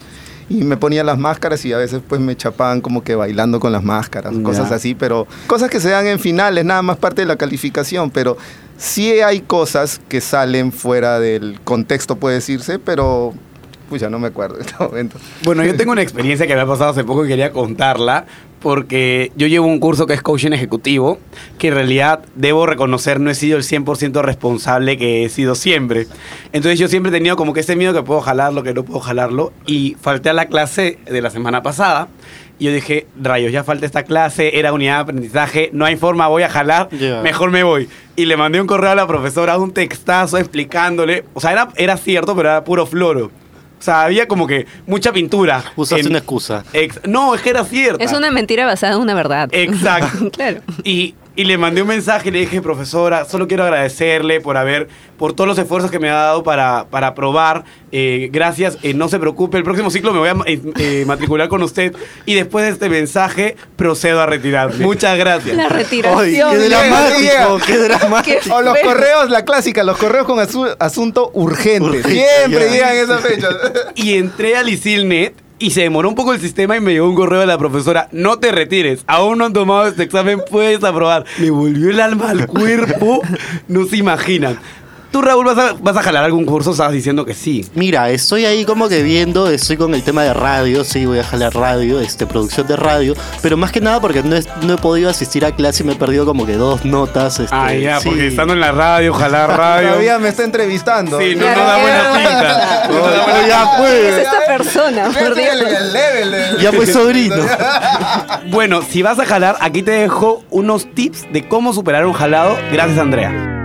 y 0.49 0.65
me 0.65 0.77
ponía 0.77 1.05
las 1.05 1.19
máscaras 1.19 1.65
y 1.65 1.73
a 1.73 1.79
veces 1.79 2.03
pues 2.07 2.21
me 2.21 2.37
chapaban 2.37 2.81
como 2.81 3.03
que 3.03 3.15
bailando 3.15 3.61
con 3.61 3.73
las 3.73 3.83
máscaras, 3.83 4.35
cosas 4.43 4.73
así, 4.73 4.95
pero 4.95 5.27
cosas 5.47 5.71
que 5.71 5.81
se 5.81 5.91
dan 5.91 6.07
en 6.07 6.19
finales, 6.19 6.65
nada 6.65 6.83
más 6.83 6.97
parte 6.99 7.23
de 7.23 7.27
la 7.27 7.37
calificación, 7.37 8.11
pero 8.11 8.37
sí 8.77 9.11
hay 9.21 9.41
cosas 9.41 10.01
que 10.09 10.21
salen 10.21 10.73
fuera 10.73 11.19
del 11.19 11.61
contexto, 11.63 12.17
puede 12.17 12.37
decirse, 12.37 12.79
pero 12.79 13.33
pues 13.89 14.01
ya 14.01 14.11
no 14.11 14.19
me 14.19 14.29
acuerdo 14.29 14.57
en 14.57 14.63
este 14.63 14.75
momento. 14.83 15.19
Bueno, 15.45 15.65
yo 15.65 15.77
tengo 15.77 15.93
una 15.93 16.03
experiencia 16.03 16.47
que 16.47 16.55
me 16.55 16.61
ha 16.61 16.67
pasado 16.67 16.91
hace 16.91 17.05
poco 17.05 17.25
y 17.25 17.29
quería 17.29 17.53
contarla. 17.53 18.27
Porque 18.65 19.31
yo 19.37 19.47
llevo 19.47 19.67
un 19.67 19.79
curso 19.79 20.07
que 20.07 20.15
es 20.15 20.23
coaching 20.23 20.53
ejecutivo, 20.53 21.19
que 21.59 21.69
en 21.69 21.75
realidad 21.75 22.21
debo 22.35 22.65
reconocer 22.65 23.21
no 23.21 23.31
he 23.31 23.35
sido 23.35 23.59
el 23.59 23.63
100% 23.63 24.23
responsable 24.23 24.97
que 24.97 25.25
he 25.27 25.29
sido 25.29 25.55
siempre. 25.55 26.07
Entonces 26.55 26.79
yo 26.79 26.89
siempre 26.89 27.11
he 27.11 27.13
tenido 27.13 27.37
como 27.37 27.53
que 27.53 27.61
ese 27.61 27.77
miedo 27.77 27.93
que 27.93 28.03
puedo 28.03 28.23
jalarlo, 28.23 28.63
que 28.63 28.73
no 28.73 28.83
puedo 28.83 29.01
jalarlo, 29.01 29.53
y 29.67 29.97
falté 30.01 30.31
a 30.31 30.33
la 30.33 30.47
clase 30.47 30.99
de 31.05 31.21
la 31.21 31.29
semana 31.29 31.63
pasada. 31.63 32.09
Y 32.59 32.65
yo 32.65 32.73
dije, 32.73 33.07
rayos, 33.21 33.53
ya 33.53 33.65
falta 33.65 33.85
esta 33.85 34.05
clase, 34.05 34.59
era 34.59 34.73
unidad 34.73 34.95
de 34.97 35.03
aprendizaje, 35.03 35.69
no 35.75 35.85
hay 35.85 35.97
forma, 35.97 36.27
voy 36.29 36.45
a 36.45 36.49
jalar, 36.49 36.89
Ya. 36.91 37.21
mejor 37.21 37.51
me 37.51 37.65
voy. 37.65 37.87
Y 38.17 38.25
le 38.25 38.39
mandé 38.39 38.63
un 38.63 38.67
correo 38.67 38.93
a 38.93 38.95
la 38.95 39.07
profesora, 39.07 39.59
un 39.59 39.73
textazo 39.73 40.39
explicándole, 40.39 41.25
o 41.35 41.41
sea, 41.41 41.53
era, 41.53 41.69
era 41.77 41.99
cierto, 41.99 42.35
pero 42.35 42.49
era 42.49 42.65
puro 42.65 42.87
floro. 42.87 43.31
O 43.79 43.83
sea, 43.85 44.03
había 44.03 44.27
como 44.27 44.47
que 44.47 44.67
mucha 44.87 45.13
pintura. 45.13 45.63
Usaste 45.77 46.01
En- 46.03 46.09
una 46.09 46.19
excusa. 46.19 46.65
Ex- 46.73 47.01
no, 47.07 47.35
es 47.35 47.43
que 47.43 47.51
era 47.51 47.65
cierto. 47.65 48.03
Es 48.03 48.13
una 48.13 48.31
mentira 48.31 48.65
basada 48.67 48.95
en 48.95 49.01
una 49.01 49.15
verdad. 49.15 49.49
Exacto. 49.53 50.31
claro. 50.33 50.61
Y, 50.85 51.15
y 51.37 51.45
le 51.45 51.59
mandé 51.59 51.83
un 51.83 51.89
mensaje 51.89 52.29
y 52.29 52.33
le 52.33 52.41
dije, 52.41 52.63
profesora, 52.63 53.25
solo 53.25 53.49
quiero 53.49 53.65
agradecerle 53.65 54.41
por 54.41 54.57
haber, 54.57 54.89
por 55.19 55.33
todos 55.33 55.49
los 55.49 55.59
esfuerzos 55.59 55.91
que 55.91 55.99
me 55.99 56.09
ha 56.09 56.15
dado 56.15 56.43
para, 56.45 56.87
para 56.91 57.09
aprobar. 57.09 57.65
Eh, 57.91 58.29
gracias, 58.33 58.79
eh, 58.83 58.95
no 58.95 59.09
se 59.09 59.19
preocupe, 59.19 59.57
el 59.59 59.65
próximo 59.65 59.91
ciclo 59.91 60.13
me 60.13 60.19
voy 60.21 60.29
a 60.29 60.37
eh, 60.47 60.61
eh, 60.79 61.05
matricular 61.07 61.49
con 61.49 61.63
usted 61.63 61.95
y 62.27 62.35
después 62.35 62.65
de 62.65 62.71
este 62.73 62.89
mensaje 62.89 63.57
procedo 63.77 64.21
a 64.21 64.27
retirarme. 64.27 64.85
Muchas 64.85 65.17
gracias. 65.19 65.57
La 65.57 65.69
retiración. 65.69 66.21
Ay, 66.21 66.33
qué 66.57 66.69
dramático, 66.69 67.61
qué 67.67 67.79
dramático. 67.79 68.55
O 68.55 68.63
los 68.63 68.79
correos, 68.79 69.31
la 69.31 69.45
clásica, 69.45 69.83
los 69.83 69.97
correos 69.97 70.27
con 70.27 70.39
asu- 70.39 70.77
asunto 70.79 71.31
urgente. 71.35 71.89
Urgente, 71.99 72.11
Siempre 72.11 72.71
llegan 72.71 72.97
esas 72.97 73.21
fechas. 73.21 73.55
Y 73.97 74.15
entré 74.15 74.57
al 74.57 74.69
ISILNET 74.69 75.35
y 75.65 75.71
se 75.71 75.81
demoró 75.81 76.11
un 76.11 76.15
poco 76.15 76.35
el 76.35 76.41
sistema 76.43 76.77
y 76.77 76.81
me 76.83 76.93
llegó 76.93 77.09
un 77.09 77.15
correo 77.15 77.41
de 77.41 77.47
la 77.47 77.57
profesora, 77.57 78.09
no 78.13 78.39
te 78.39 78.53
retires, 78.53 79.03
aún 79.07 79.39
no 79.39 79.47
han 79.47 79.55
tomado 79.55 79.87
este 79.87 80.03
examen, 80.03 80.43
puedes 80.51 80.85
aprobar. 80.85 81.25
Me 81.39 81.49
volvió 81.49 81.89
el 81.89 82.01
alma 82.01 82.29
al 82.29 82.47
cuerpo, 82.47 83.23
no 83.69 83.87
se 83.87 83.97
imaginan. 83.97 84.59
Tú, 85.15 85.23
Raúl, 85.23 85.45
vas 85.47 85.57
a, 85.57 85.75
vas 85.81 85.97
a 85.97 86.03
jalar 86.03 86.25
algún 86.25 86.45
curso, 86.45 86.73
estabas 86.73 86.93
diciendo 86.93 87.25
que 87.25 87.35
sí. 87.35 87.65
Mira, 87.77 88.11
estoy 88.11 88.47
ahí 88.47 88.65
como 88.65 88.89
que 88.89 89.05
viendo, 89.05 89.49
estoy 89.49 89.77
con 89.77 89.95
el 89.95 90.03
tema 90.03 90.25
de 90.25 90.35
radio, 90.35 90.83
sí, 90.83 91.07
voy 91.07 91.21
a 91.21 91.25
jalar 91.25 91.55
radio, 91.55 92.01
este, 92.01 92.27
producción 92.27 92.67
de 92.67 92.75
radio, 92.75 93.15
pero 93.41 93.57
más 93.57 93.71
que 93.71 93.81
nada 93.81 94.01
porque 94.01 94.25
no, 94.25 94.35
es- 94.35 94.49
no 94.63 94.75
he 94.75 94.77
podido 94.77 95.09
asistir 95.09 95.45
a 95.45 95.53
clase 95.55 95.85
y 95.85 95.87
me 95.87 95.93
he 95.93 95.95
perdido 95.95 96.27
como 96.27 96.45
que 96.45 96.55
dos 96.57 96.85
notas. 96.85 97.39
Este, 97.39 97.55
Ah, 97.55 97.73
ya, 97.73 98.01
sí. 98.01 98.09
porque 98.09 98.27
estando 98.27 98.55
en 98.55 98.61
la 98.61 98.73
radio, 98.73 99.15
jalar 99.15 99.51
radio. 99.57 99.89
Todavía 99.91 100.19
me 100.19 100.31
está 100.31 100.43
entrevistando. 100.43 101.21
Sí, 101.21 101.37
no, 101.37 101.47
no 101.49 101.65
da 101.65 101.79
buena 101.79 102.13
pinta. 102.17 102.89
No 102.89 102.95
da 103.07 103.25
buena 103.25 103.47
ya 103.47 103.59
pinta. 103.61 103.77
pues. 103.79 104.15
esta 104.19 104.47
persona? 104.49 105.05
Por 105.17 105.35
Dios. 105.37 105.49
El, 105.53 105.63
el 105.77 105.93
level. 105.93 106.57
Ya 106.61 106.73
pues 106.73 106.93
sobrino. 106.93 107.37
Bueno, 108.51 108.83
si 108.83 109.03
vas 109.03 109.19
a 109.21 109.25
jalar, 109.25 109.57
aquí 109.61 109.83
te 109.83 109.93
dejo 109.93 110.43
unos 110.51 110.93
tips 110.93 111.33
de 111.33 111.47
cómo 111.49 111.73
superar 111.73 112.05
un 112.05 112.13
jalado. 112.15 112.57
Gracias, 112.73 112.99
Andrea. 112.99 113.64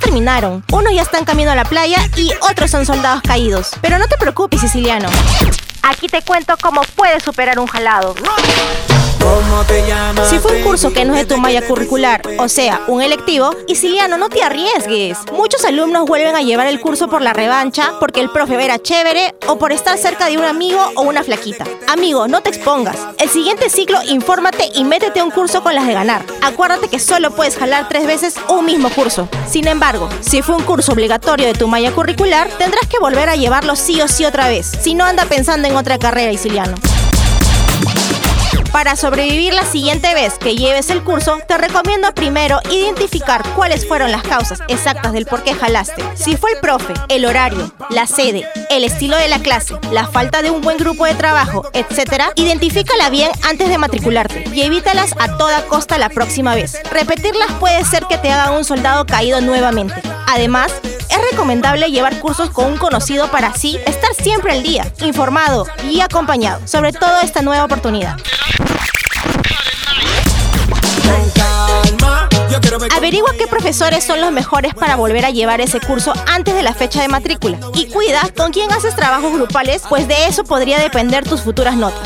Terminaron. 0.00 0.64
Unos 0.72 0.92
ya 0.92 1.02
están 1.02 1.24
camino 1.24 1.50
a 1.50 1.54
la 1.54 1.64
playa 1.64 1.98
y 2.16 2.32
otros 2.50 2.70
son 2.70 2.84
soldados 2.86 3.22
caídos. 3.22 3.70
Pero 3.80 3.98
no 3.98 4.06
te 4.06 4.16
preocupes, 4.16 4.60
siciliano. 4.60 5.08
Aquí 5.82 6.08
te 6.08 6.22
cuento 6.22 6.56
cómo 6.60 6.82
puedes 6.96 7.22
superar 7.22 7.58
un 7.58 7.66
jalado. 7.66 8.14
Si 10.28 10.38
fue 10.38 10.56
un 10.56 10.62
curso 10.62 10.92
que 10.92 11.04
no 11.04 11.14
es 11.14 11.28
de 11.28 11.34
tu 11.34 11.40
malla 11.40 11.66
curricular, 11.66 12.22
o 12.38 12.48
sea, 12.48 12.80
un 12.86 13.02
electivo, 13.02 13.54
Isiliano, 13.68 14.16
no 14.16 14.28
te 14.28 14.42
arriesgues. 14.42 15.18
Muchos 15.60 15.74
alumnos 15.74 16.06
vuelven 16.06 16.34
a 16.34 16.40
llevar 16.40 16.68
el 16.68 16.80
curso 16.80 17.08
por 17.08 17.20
la 17.20 17.34
revancha, 17.34 17.92
porque 18.00 18.20
el 18.20 18.30
profe 18.30 18.64
era 18.64 18.78
chévere 18.78 19.34
o 19.46 19.58
por 19.58 19.72
estar 19.72 19.98
cerca 19.98 20.24
de 20.24 20.38
un 20.38 20.44
amigo 20.44 20.80
o 20.96 21.02
una 21.02 21.22
flaquita. 21.22 21.66
Amigo, 21.86 22.26
no 22.28 22.40
te 22.40 22.48
expongas. 22.48 22.96
El 23.18 23.28
siguiente 23.28 23.68
ciclo, 23.68 23.98
infórmate 24.08 24.70
y 24.74 24.84
métete 24.84 25.20
a 25.20 25.24
un 25.24 25.30
curso 25.30 25.62
con 25.62 25.74
las 25.74 25.86
de 25.86 25.92
ganar. 25.92 26.24
Acuérdate 26.40 26.88
que 26.88 26.98
solo 26.98 27.32
puedes 27.32 27.58
jalar 27.58 27.90
tres 27.90 28.06
veces 28.06 28.36
un 28.48 28.64
mismo 28.64 28.88
curso. 28.88 29.28
Sin 29.46 29.68
embargo, 29.68 30.08
si 30.22 30.40
fue 30.40 30.56
un 30.56 30.64
curso 30.64 30.92
obligatorio 30.92 31.46
de 31.46 31.52
tu 31.52 31.68
malla 31.68 31.92
curricular, 31.92 32.48
tendrás 32.56 32.86
que 32.88 32.98
volver 32.98 33.28
a 33.28 33.36
llevarlo 33.36 33.76
sí 33.76 34.00
o 34.00 34.08
sí 34.08 34.24
otra 34.24 34.48
vez. 34.48 34.66
Si 34.80 34.94
no 34.94 35.04
anda 35.04 35.26
pensando 35.26 35.68
en 35.68 35.76
otra 35.76 35.98
carrera, 35.98 36.32
Isiliano. 36.32 36.76
Para 38.72 38.94
sobrevivir 38.94 39.52
la 39.52 39.64
siguiente 39.64 40.14
vez 40.14 40.38
que 40.38 40.54
lleves 40.54 40.90
el 40.90 41.02
curso, 41.02 41.38
te 41.48 41.58
recomiendo 41.58 42.14
primero 42.14 42.60
identificar 42.70 43.42
cuáles 43.56 43.86
fueron 43.86 44.12
las 44.12 44.22
causas 44.22 44.60
exactas 44.68 45.12
del 45.12 45.26
por 45.26 45.42
qué 45.42 45.54
jalaste. 45.54 46.04
Si 46.14 46.36
fue 46.36 46.52
el 46.52 46.60
profe, 46.60 46.94
el 47.08 47.26
horario, 47.26 47.72
la 47.90 48.06
sede, 48.06 48.46
el 48.70 48.84
estilo 48.84 49.16
de 49.16 49.26
la 49.26 49.40
clase, 49.40 49.74
la 49.90 50.06
falta 50.06 50.40
de 50.40 50.52
un 50.52 50.60
buen 50.60 50.78
grupo 50.78 51.04
de 51.04 51.14
trabajo, 51.14 51.68
etc., 51.72 52.30
identifícala 52.36 53.10
bien 53.10 53.32
antes 53.42 53.68
de 53.68 53.76
matricularte 53.76 54.44
y 54.52 54.62
evítalas 54.62 55.14
a 55.18 55.36
toda 55.36 55.66
costa 55.66 55.98
la 55.98 56.08
próxima 56.08 56.54
vez. 56.54 56.78
Repetirlas 56.92 57.50
puede 57.58 57.84
ser 57.84 58.04
que 58.04 58.18
te 58.18 58.30
haga 58.30 58.56
un 58.56 58.64
soldado 58.64 59.04
caído 59.04 59.40
nuevamente. 59.40 60.00
Además, 60.28 60.72
es 61.10 61.30
recomendable 61.30 61.90
llevar 61.90 62.18
cursos 62.18 62.50
con 62.50 62.66
un 62.66 62.76
conocido 62.78 63.30
para 63.30 63.48
así 63.48 63.78
estar 63.86 64.14
siempre 64.14 64.52
al 64.52 64.62
día, 64.62 64.92
informado 65.00 65.66
y 65.90 66.00
acompañado, 66.00 66.66
sobre 66.66 66.92
todo 66.92 67.20
esta 67.22 67.42
nueva 67.42 67.64
oportunidad. 67.64 68.16
Averigua 72.96 73.32
qué 73.36 73.46
profesores 73.46 74.04
son 74.04 74.20
los 74.20 74.32
mejores 74.32 74.74
para 74.74 74.96
volver 74.96 75.24
a 75.24 75.30
llevar 75.30 75.60
ese 75.60 75.80
curso 75.80 76.12
antes 76.26 76.54
de 76.54 76.62
la 76.62 76.74
fecha 76.74 77.02
de 77.02 77.08
matrícula. 77.08 77.58
Y 77.74 77.86
cuida 77.86 78.22
con 78.36 78.52
quién 78.52 78.70
haces 78.72 78.94
trabajos 78.94 79.32
grupales, 79.32 79.82
pues 79.88 80.06
de 80.06 80.26
eso 80.26 80.44
podría 80.44 80.78
depender 80.78 81.28
tus 81.28 81.40
futuras 81.40 81.76
notas. 81.76 82.00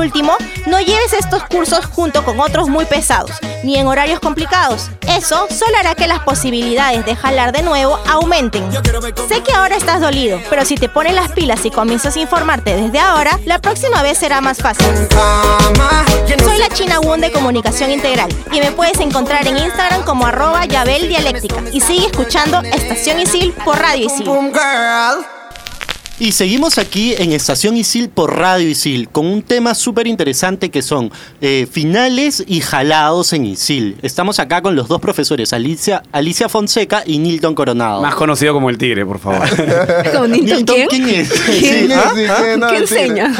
Último, 0.00 0.32
no 0.66 0.80
lleves 0.80 1.12
estos 1.12 1.44
cursos 1.44 1.84
junto 1.84 2.24
con 2.24 2.40
otros 2.40 2.70
muy 2.70 2.86
pesados, 2.86 3.32
ni 3.62 3.76
en 3.76 3.86
horarios 3.86 4.18
complicados. 4.18 4.88
Eso 5.06 5.46
solo 5.50 5.76
hará 5.78 5.94
que 5.94 6.08
las 6.08 6.20
posibilidades 6.20 7.04
de 7.04 7.14
jalar 7.14 7.52
de 7.52 7.62
nuevo 7.62 7.98
aumenten. 8.08 8.64
Sé 9.28 9.42
que 9.42 9.52
ahora 9.52 9.76
estás 9.76 10.00
dolido, 10.00 10.40
pero 10.48 10.64
si 10.64 10.76
te 10.76 10.88
pones 10.88 11.14
las 11.14 11.32
pilas 11.32 11.66
y 11.66 11.70
comienzas 11.70 12.16
a 12.16 12.20
informarte 12.20 12.74
desde 12.76 12.98
ahora, 12.98 13.38
la 13.44 13.58
próxima 13.58 14.02
vez 14.02 14.16
será 14.16 14.40
más 14.40 14.56
fácil. 14.56 14.86
Soy 16.42 16.58
la 16.58 16.70
China 16.70 17.00
Won 17.00 17.20
de 17.20 17.30
Comunicación 17.30 17.90
Integral 17.90 18.34
y 18.52 18.60
me 18.60 18.72
puedes 18.72 18.98
encontrar 19.00 19.46
en 19.46 19.58
Instagram 19.58 20.02
como 20.04 20.24
arroba 20.24 20.64
Yabel 20.64 21.14
y 21.72 21.80
sigue 21.82 22.06
escuchando 22.06 22.62
Estación 22.62 23.20
Isil 23.20 23.52
por 23.52 23.78
Radio 23.78 24.06
Isil. 24.06 24.30
Y 26.20 26.32
seguimos 26.32 26.76
aquí 26.76 27.14
en 27.16 27.32
Estación 27.32 27.78
Isil 27.78 28.10
por 28.10 28.36
Radio 28.36 28.68
Isil 28.68 29.08
con 29.08 29.24
un 29.24 29.40
tema 29.42 29.74
súper 29.74 30.06
interesante 30.06 30.68
que 30.70 30.82
son 30.82 31.10
eh, 31.40 31.66
finales 31.70 32.44
y 32.46 32.60
jalados 32.60 33.32
en 33.32 33.46
Isil. 33.46 33.96
Estamos 34.02 34.38
acá 34.38 34.60
con 34.60 34.76
los 34.76 34.86
dos 34.86 35.00
profesores, 35.00 35.54
Alicia, 35.54 36.02
Alicia 36.12 36.50
Fonseca 36.50 37.02
y 37.06 37.16
Nilton 37.16 37.54
Coronado. 37.54 38.02
Más 38.02 38.14
conocido 38.16 38.52
como 38.52 38.68
el 38.68 38.76
tigre, 38.76 39.06
por 39.06 39.18
favor. 39.18 39.48
¿Con 40.14 40.30
Nilton 40.32 40.62
quién? 40.64 40.88
¿quién 40.88 41.08
es? 41.08 41.30
¿Quién? 41.32 41.86
Sí, 41.88 41.92
¿ah? 41.94 42.12
¿Ah? 42.28 42.42
no, 42.58 42.68
¿Qué 42.68 42.76
enseña? 42.76 43.32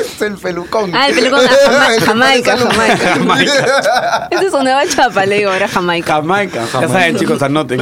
es 0.00 0.20
el 0.20 0.34
pelucón. 0.38 0.90
Ah, 0.92 1.06
el 1.08 1.14
pelucón, 1.14 1.46
ah, 1.46 1.88
Jama- 2.00 2.04
Jamaica, 2.04 2.56
Jamaica. 2.56 3.12
alumno. 3.14 3.34
Esa 3.36 4.42
es 4.42 4.50
su 4.50 4.58
nueva 4.64 4.82
chapa, 4.88 5.24
le 5.24 5.36
digo, 5.38 5.52
ahora 5.52 5.68
Jamaica. 5.68 6.14
Jamaica. 6.14 6.64
Ya 6.80 6.88
saben, 6.88 7.16
chicos, 7.16 7.40
anoten. 7.42 7.80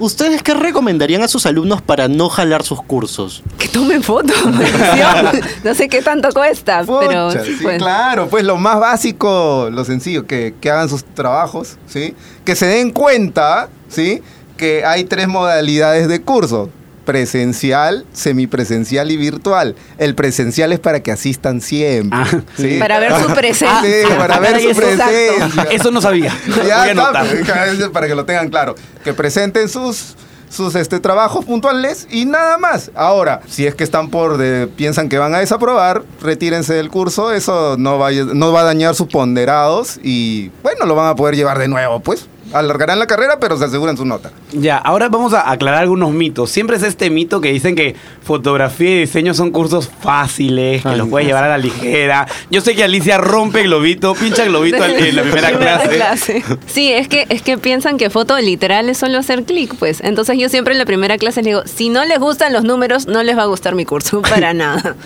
¿Ustedes 0.00 0.42
qué 0.42 0.54
recomendarían 0.54 1.22
a 1.22 1.28
sus 1.28 1.46
alumnos 1.46 1.80
para 1.80 2.08
no 2.08 2.28
jalar 2.28 2.64
sus 2.76 2.82
cursos? 2.84 3.42
Que 3.58 3.68
tomen 3.68 4.02
fotos. 4.02 4.36
no 5.64 5.74
sé 5.74 5.88
qué 5.88 6.00
tanto 6.00 6.30
cuesta, 6.32 6.82
pero 6.86 7.28
Pucha, 7.28 7.44
sí, 7.44 7.54
sí, 7.56 7.62
pues. 7.62 7.78
claro, 7.78 8.28
pues 8.28 8.44
lo 8.44 8.56
más 8.56 8.80
básico, 8.80 9.68
lo 9.70 9.84
sencillo, 9.84 10.26
que, 10.26 10.54
que 10.60 10.70
hagan 10.70 10.88
sus 10.88 11.04
trabajos, 11.04 11.76
¿sí? 11.86 12.14
Que 12.44 12.56
se 12.56 12.66
den 12.66 12.90
cuenta, 12.90 13.68
¿sí? 13.88 14.22
Que 14.56 14.84
hay 14.84 15.04
tres 15.04 15.28
modalidades 15.28 16.08
de 16.08 16.22
curso. 16.22 16.70
Presencial, 17.04 18.06
semipresencial 18.12 19.10
y 19.10 19.16
virtual. 19.16 19.74
El 19.98 20.14
presencial 20.14 20.72
es 20.72 20.78
para 20.78 21.02
que 21.02 21.10
asistan 21.10 21.60
siempre. 21.60 22.18
¿sí? 22.56 22.76
Para 22.80 23.00
ver 23.00 23.12
su 23.20 23.26
presencia. 23.34 23.82
Sí, 23.82 24.14
para 24.16 24.38
ver 24.38 24.60
su 24.60 24.68
presencia. 24.76 25.64
Eso 25.70 25.90
no 25.90 26.00
sabía. 26.00 26.32
Ya 26.64 26.88
está, 26.88 27.24
pues, 27.24 27.88
para 27.92 28.06
que 28.06 28.14
lo 28.14 28.24
tengan 28.24 28.48
claro. 28.50 28.76
Que 29.02 29.12
presenten 29.12 29.68
sus 29.68 30.14
sus 30.52 30.74
este, 30.74 31.00
trabajos 31.00 31.44
puntuales 31.46 32.06
y 32.10 32.26
nada 32.26 32.58
más. 32.58 32.90
Ahora, 32.94 33.40
si 33.48 33.66
es 33.66 33.74
que 33.74 33.84
están 33.84 34.10
por 34.10 34.36
de- 34.36 34.66
piensan 34.66 35.08
que 35.08 35.16
van 35.18 35.34
a 35.34 35.38
desaprobar, 35.38 36.02
retírense 36.20 36.74
del 36.74 36.90
curso, 36.90 37.32
eso 37.32 37.76
no 37.78 37.98
va, 37.98 38.10
no 38.12 38.52
va 38.52 38.60
a 38.60 38.64
dañar 38.64 38.94
sus 38.94 39.08
ponderados 39.08 39.98
y 40.02 40.50
bueno, 40.62 40.84
lo 40.86 40.94
van 40.94 41.08
a 41.08 41.16
poder 41.16 41.36
llevar 41.36 41.58
de 41.58 41.68
nuevo, 41.68 42.00
pues. 42.00 42.28
Alargarán 42.52 42.98
la 42.98 43.06
carrera, 43.06 43.38
pero 43.40 43.56
se 43.58 43.64
aseguran 43.64 43.96
su 43.96 44.04
nota. 44.04 44.30
Ya, 44.52 44.76
ahora 44.76 45.08
vamos 45.08 45.32
a 45.32 45.50
aclarar 45.50 45.80
algunos 45.82 46.12
mitos. 46.12 46.50
Siempre 46.50 46.76
es 46.76 46.82
este 46.82 47.10
mito 47.10 47.40
que 47.40 47.50
dicen 47.52 47.74
que 47.74 47.96
fotografía 48.22 48.90
y 48.90 48.98
diseño 49.00 49.34
son 49.34 49.50
cursos 49.50 49.90
fáciles, 50.02 50.82
que 50.82 50.88
Ay, 50.88 50.96
los 50.96 51.08
puedes 51.08 51.26
llevar 51.26 51.44
a 51.44 51.48
la 51.48 51.58
ligera. 51.58 52.26
Yo 52.50 52.60
sé 52.60 52.74
que 52.74 52.84
Alicia 52.84 53.18
rompe 53.18 53.62
globito, 53.62 54.14
pincha 54.14 54.44
globito 54.44 54.84
en 54.84 55.02
en 55.04 55.16
la 55.16 55.22
primera 55.22 55.78
clase. 55.88 56.42
Sí, 56.66 56.92
es 56.92 57.08
que, 57.08 57.26
es 57.28 57.42
que 57.42 57.58
piensan 57.58 57.96
que 57.96 58.10
foto 58.10 58.38
literal 58.38 58.88
es 58.88 58.98
solo 58.98 59.18
hacer 59.18 59.44
clic, 59.44 59.74
pues. 59.76 60.00
Entonces 60.00 60.38
yo 60.38 60.48
siempre 60.48 60.72
en 60.74 60.78
la 60.78 60.86
primera 60.86 61.18
clase 61.18 61.40
les 61.42 61.46
digo, 61.46 61.62
si 61.64 61.88
no 61.88 62.04
les 62.04 62.18
gustan 62.18 62.52
los 62.52 62.64
números, 62.64 63.06
no 63.06 63.22
les 63.22 63.36
va 63.36 63.42
a 63.42 63.46
gustar 63.46 63.74
mi 63.74 63.84
curso, 63.84 64.22
para 64.30 64.52
nada. 64.54 64.96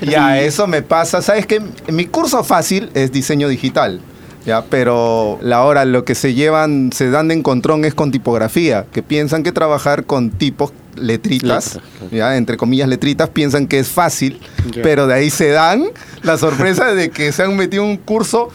Ya, 0.00 0.40
eso 0.40 0.66
me 0.66 0.82
pasa. 0.82 1.22
¿Sabes 1.22 1.46
qué? 1.46 1.60
Mi 1.88 2.06
curso 2.06 2.44
fácil 2.44 2.90
es 2.94 3.10
diseño 3.12 3.48
digital. 3.48 4.00
Ya, 4.48 4.64
pero 4.64 5.38
la 5.42 5.62
hora 5.64 5.84
lo 5.84 6.06
que 6.06 6.14
se 6.14 6.32
llevan, 6.32 6.90
se 6.90 7.10
dan 7.10 7.28
de 7.28 7.34
encontrón 7.34 7.84
es 7.84 7.92
con 7.92 8.10
tipografía, 8.10 8.86
que 8.90 9.02
piensan 9.02 9.42
que 9.42 9.52
trabajar 9.52 10.06
con 10.06 10.30
tipos, 10.30 10.72
letritas, 10.96 11.78
ya, 12.10 12.34
entre 12.34 12.56
comillas 12.56 12.88
letritas, 12.88 13.28
piensan 13.28 13.66
que 13.66 13.78
es 13.78 13.88
fácil, 13.88 14.40
pero 14.82 15.06
de 15.06 15.12
ahí 15.12 15.28
se 15.28 15.50
dan 15.50 15.84
la 16.22 16.38
sorpresa 16.38 16.94
de 16.94 17.10
que 17.10 17.30
se 17.30 17.42
han 17.42 17.58
metido 17.58 17.84
un 17.84 17.98
curso 17.98 18.48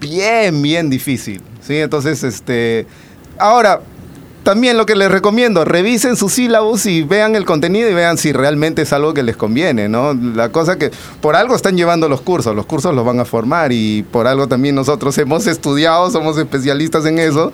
bien, 0.00 0.62
bien 0.62 0.88
difícil. 0.88 1.42
¿sí? 1.60 1.76
Entonces, 1.76 2.24
este. 2.24 2.86
Ahora, 3.38 3.82
también 4.44 4.76
lo 4.76 4.86
que 4.86 4.94
les 4.94 5.10
recomiendo, 5.10 5.64
revisen 5.64 6.16
sus 6.16 6.34
sílabos 6.34 6.86
y 6.86 7.02
vean 7.02 7.34
el 7.34 7.44
contenido 7.44 7.90
y 7.90 7.94
vean 7.94 8.18
si 8.18 8.32
realmente 8.32 8.82
es 8.82 8.92
algo 8.92 9.14
que 9.14 9.22
les 9.22 9.36
conviene, 9.36 9.88
¿no? 9.88 10.14
La 10.14 10.50
cosa 10.50 10.78
que 10.78 10.90
por 11.20 11.34
algo 11.34 11.56
están 11.56 11.76
llevando 11.76 12.08
los 12.08 12.20
cursos, 12.20 12.54
los 12.54 12.66
cursos 12.66 12.94
los 12.94 13.04
van 13.04 13.18
a 13.18 13.24
formar 13.24 13.72
y 13.72 14.04
por 14.04 14.26
algo 14.26 14.46
también 14.46 14.74
nosotros 14.74 15.16
hemos 15.24 15.46
estudiado, 15.46 16.10
somos 16.10 16.38
especialistas 16.38 17.06
en 17.06 17.18
eso, 17.18 17.52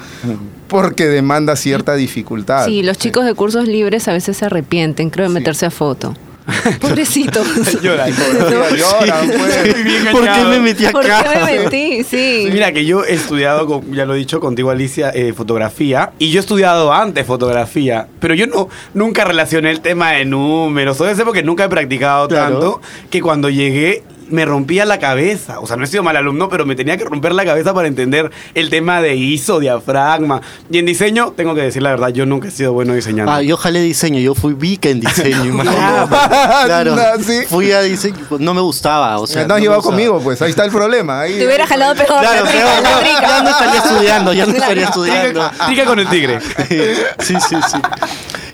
porque 0.68 1.07
demanda 1.07 1.57
cierta 1.57 1.94
dificultad. 1.94 2.66
Sí, 2.66 2.83
los 2.83 2.98
chicos 2.98 3.24
de 3.24 3.35
cursos 3.35 3.66
libres 3.66 4.09
a 4.09 4.12
veces 4.12 4.37
se 4.37 4.44
arrepienten, 4.44 5.11
creo, 5.11 5.29
de 5.29 5.35
meterse 5.35 5.66
a 5.66 5.70
foto. 5.70 6.14
Pobrecitos. 6.81 7.47
Lloran, 7.83 8.11
lloran, 8.77 9.29
pues. 9.31 9.85
Bien 9.85 10.07
¿Por 10.13 10.25
qué 10.25 10.45
me 10.49 10.61
metí 10.61 10.87
¿Por 10.87 11.05
acá? 11.05 11.25
qué 11.33 11.39
me 11.45 11.59
metí? 11.65 12.05
Sí. 12.05 12.49
Mira 12.53 12.73
que 12.73 12.85
yo 12.85 13.05
he 13.05 13.15
estudiado, 13.15 13.67
con- 13.67 13.93
ya 13.93 14.05
lo 14.07 14.15
he 14.15 14.19
dicho 14.19 14.41
contigo 14.41 14.71
Alicia, 14.71 15.11
eh, 15.15 15.33
fotografía 15.37 16.13
y 16.19 16.31
yo 16.31 16.39
he 16.39 16.43
estudiado 16.43 16.93
antes 16.93 17.27
fotografía, 17.27 18.07
pero 18.21 18.35
yo 18.35 18.47
no 18.47 18.69
nunca 18.95 19.25
relacioné 19.25 19.71
el 19.71 19.81
tema 19.81 20.13
de 20.13 20.25
números, 20.25 21.01
o 21.01 21.15
ser 21.15 21.25
porque 21.25 21.43
nunca 21.43 21.65
he 21.65 21.69
practicado 21.69 22.29
Claro. 22.29 22.53
tanto 22.53 22.81
que 23.11 23.21
cuando 23.21 23.49
llegué 23.51 24.03
me 24.31 24.45
rompía 24.45 24.85
la 24.85 24.99
cabeza, 24.99 25.61
o 25.61 25.66
sea, 25.66 25.77
no 25.77 25.85
he 25.85 25.87
sido 25.87 26.03
mal 26.03 26.16
alumno, 26.16 26.49
pero 26.49 26.64
me 26.66 26.75
tenía 26.75 26.97
que 26.97 27.05
romper 27.05 27.33
la 27.33 27.45
cabeza 27.45 27.75
para 27.75 27.88
entender 27.88 28.31
el 28.55 28.71
tema 28.71 29.01
de 29.03 29.16
ISO, 29.16 29.61
diafragma. 29.61 30.40
Y 30.71 30.79
en 30.79 30.87
diseño, 30.87 31.33
tengo 31.37 31.55
que 31.55 31.62
decir 31.62 31.83
la 31.83 31.90
verdad, 31.90 32.09
yo 32.09 32.27
nunca 32.27 32.49
he 32.49 32.51
sido 32.51 32.73
bueno 32.73 32.95
diseñando. 32.95 33.33
Ah, 33.33 33.43
yo 33.43 33.57
jalé 33.57 33.81
diseño, 33.83 34.19
yo 34.21 34.35
fui 34.35 34.55
vica 34.55 34.88
en 34.88 35.01
diseño, 35.01 35.45
imagínate. 35.47 36.09
claro, 36.66 36.97
Sí. 37.21 37.40
fui 37.49 37.73
a 37.73 37.83
diseño, 37.83 38.16
no 38.38 38.55
me 38.55 38.61
gustaba, 38.61 39.19
o 39.19 39.27
sea. 39.27 39.47
no 39.47 39.55
has 39.55 39.61
llevado 39.61 39.83
conmigo, 39.83 40.21
pues 40.21 40.40
ahí 40.43 40.51
está 40.51 40.64
el 40.64 40.71
problema. 40.71 41.21
Ahí, 41.21 41.38
Te 41.38 41.47
hubiera 41.47 41.66
jalado 41.66 41.95
peor. 41.95 42.21
Claro, 42.21 42.45
la 42.45 42.51
pero 42.51 42.66
no, 42.83 43.21
ya 43.21 43.43
no 43.43 43.51
estaría 43.51 43.79
estudiando, 43.81 44.33
ya 44.33 44.47
no 44.47 44.53
estaría 44.53 44.85
estudiando. 44.85 45.51
Trica 45.66 45.85
con 45.85 45.99
el 45.99 46.09
tigre. 46.09 46.38
Sí, 47.21 47.35
sí, 47.49 47.57
sí. 47.71 47.79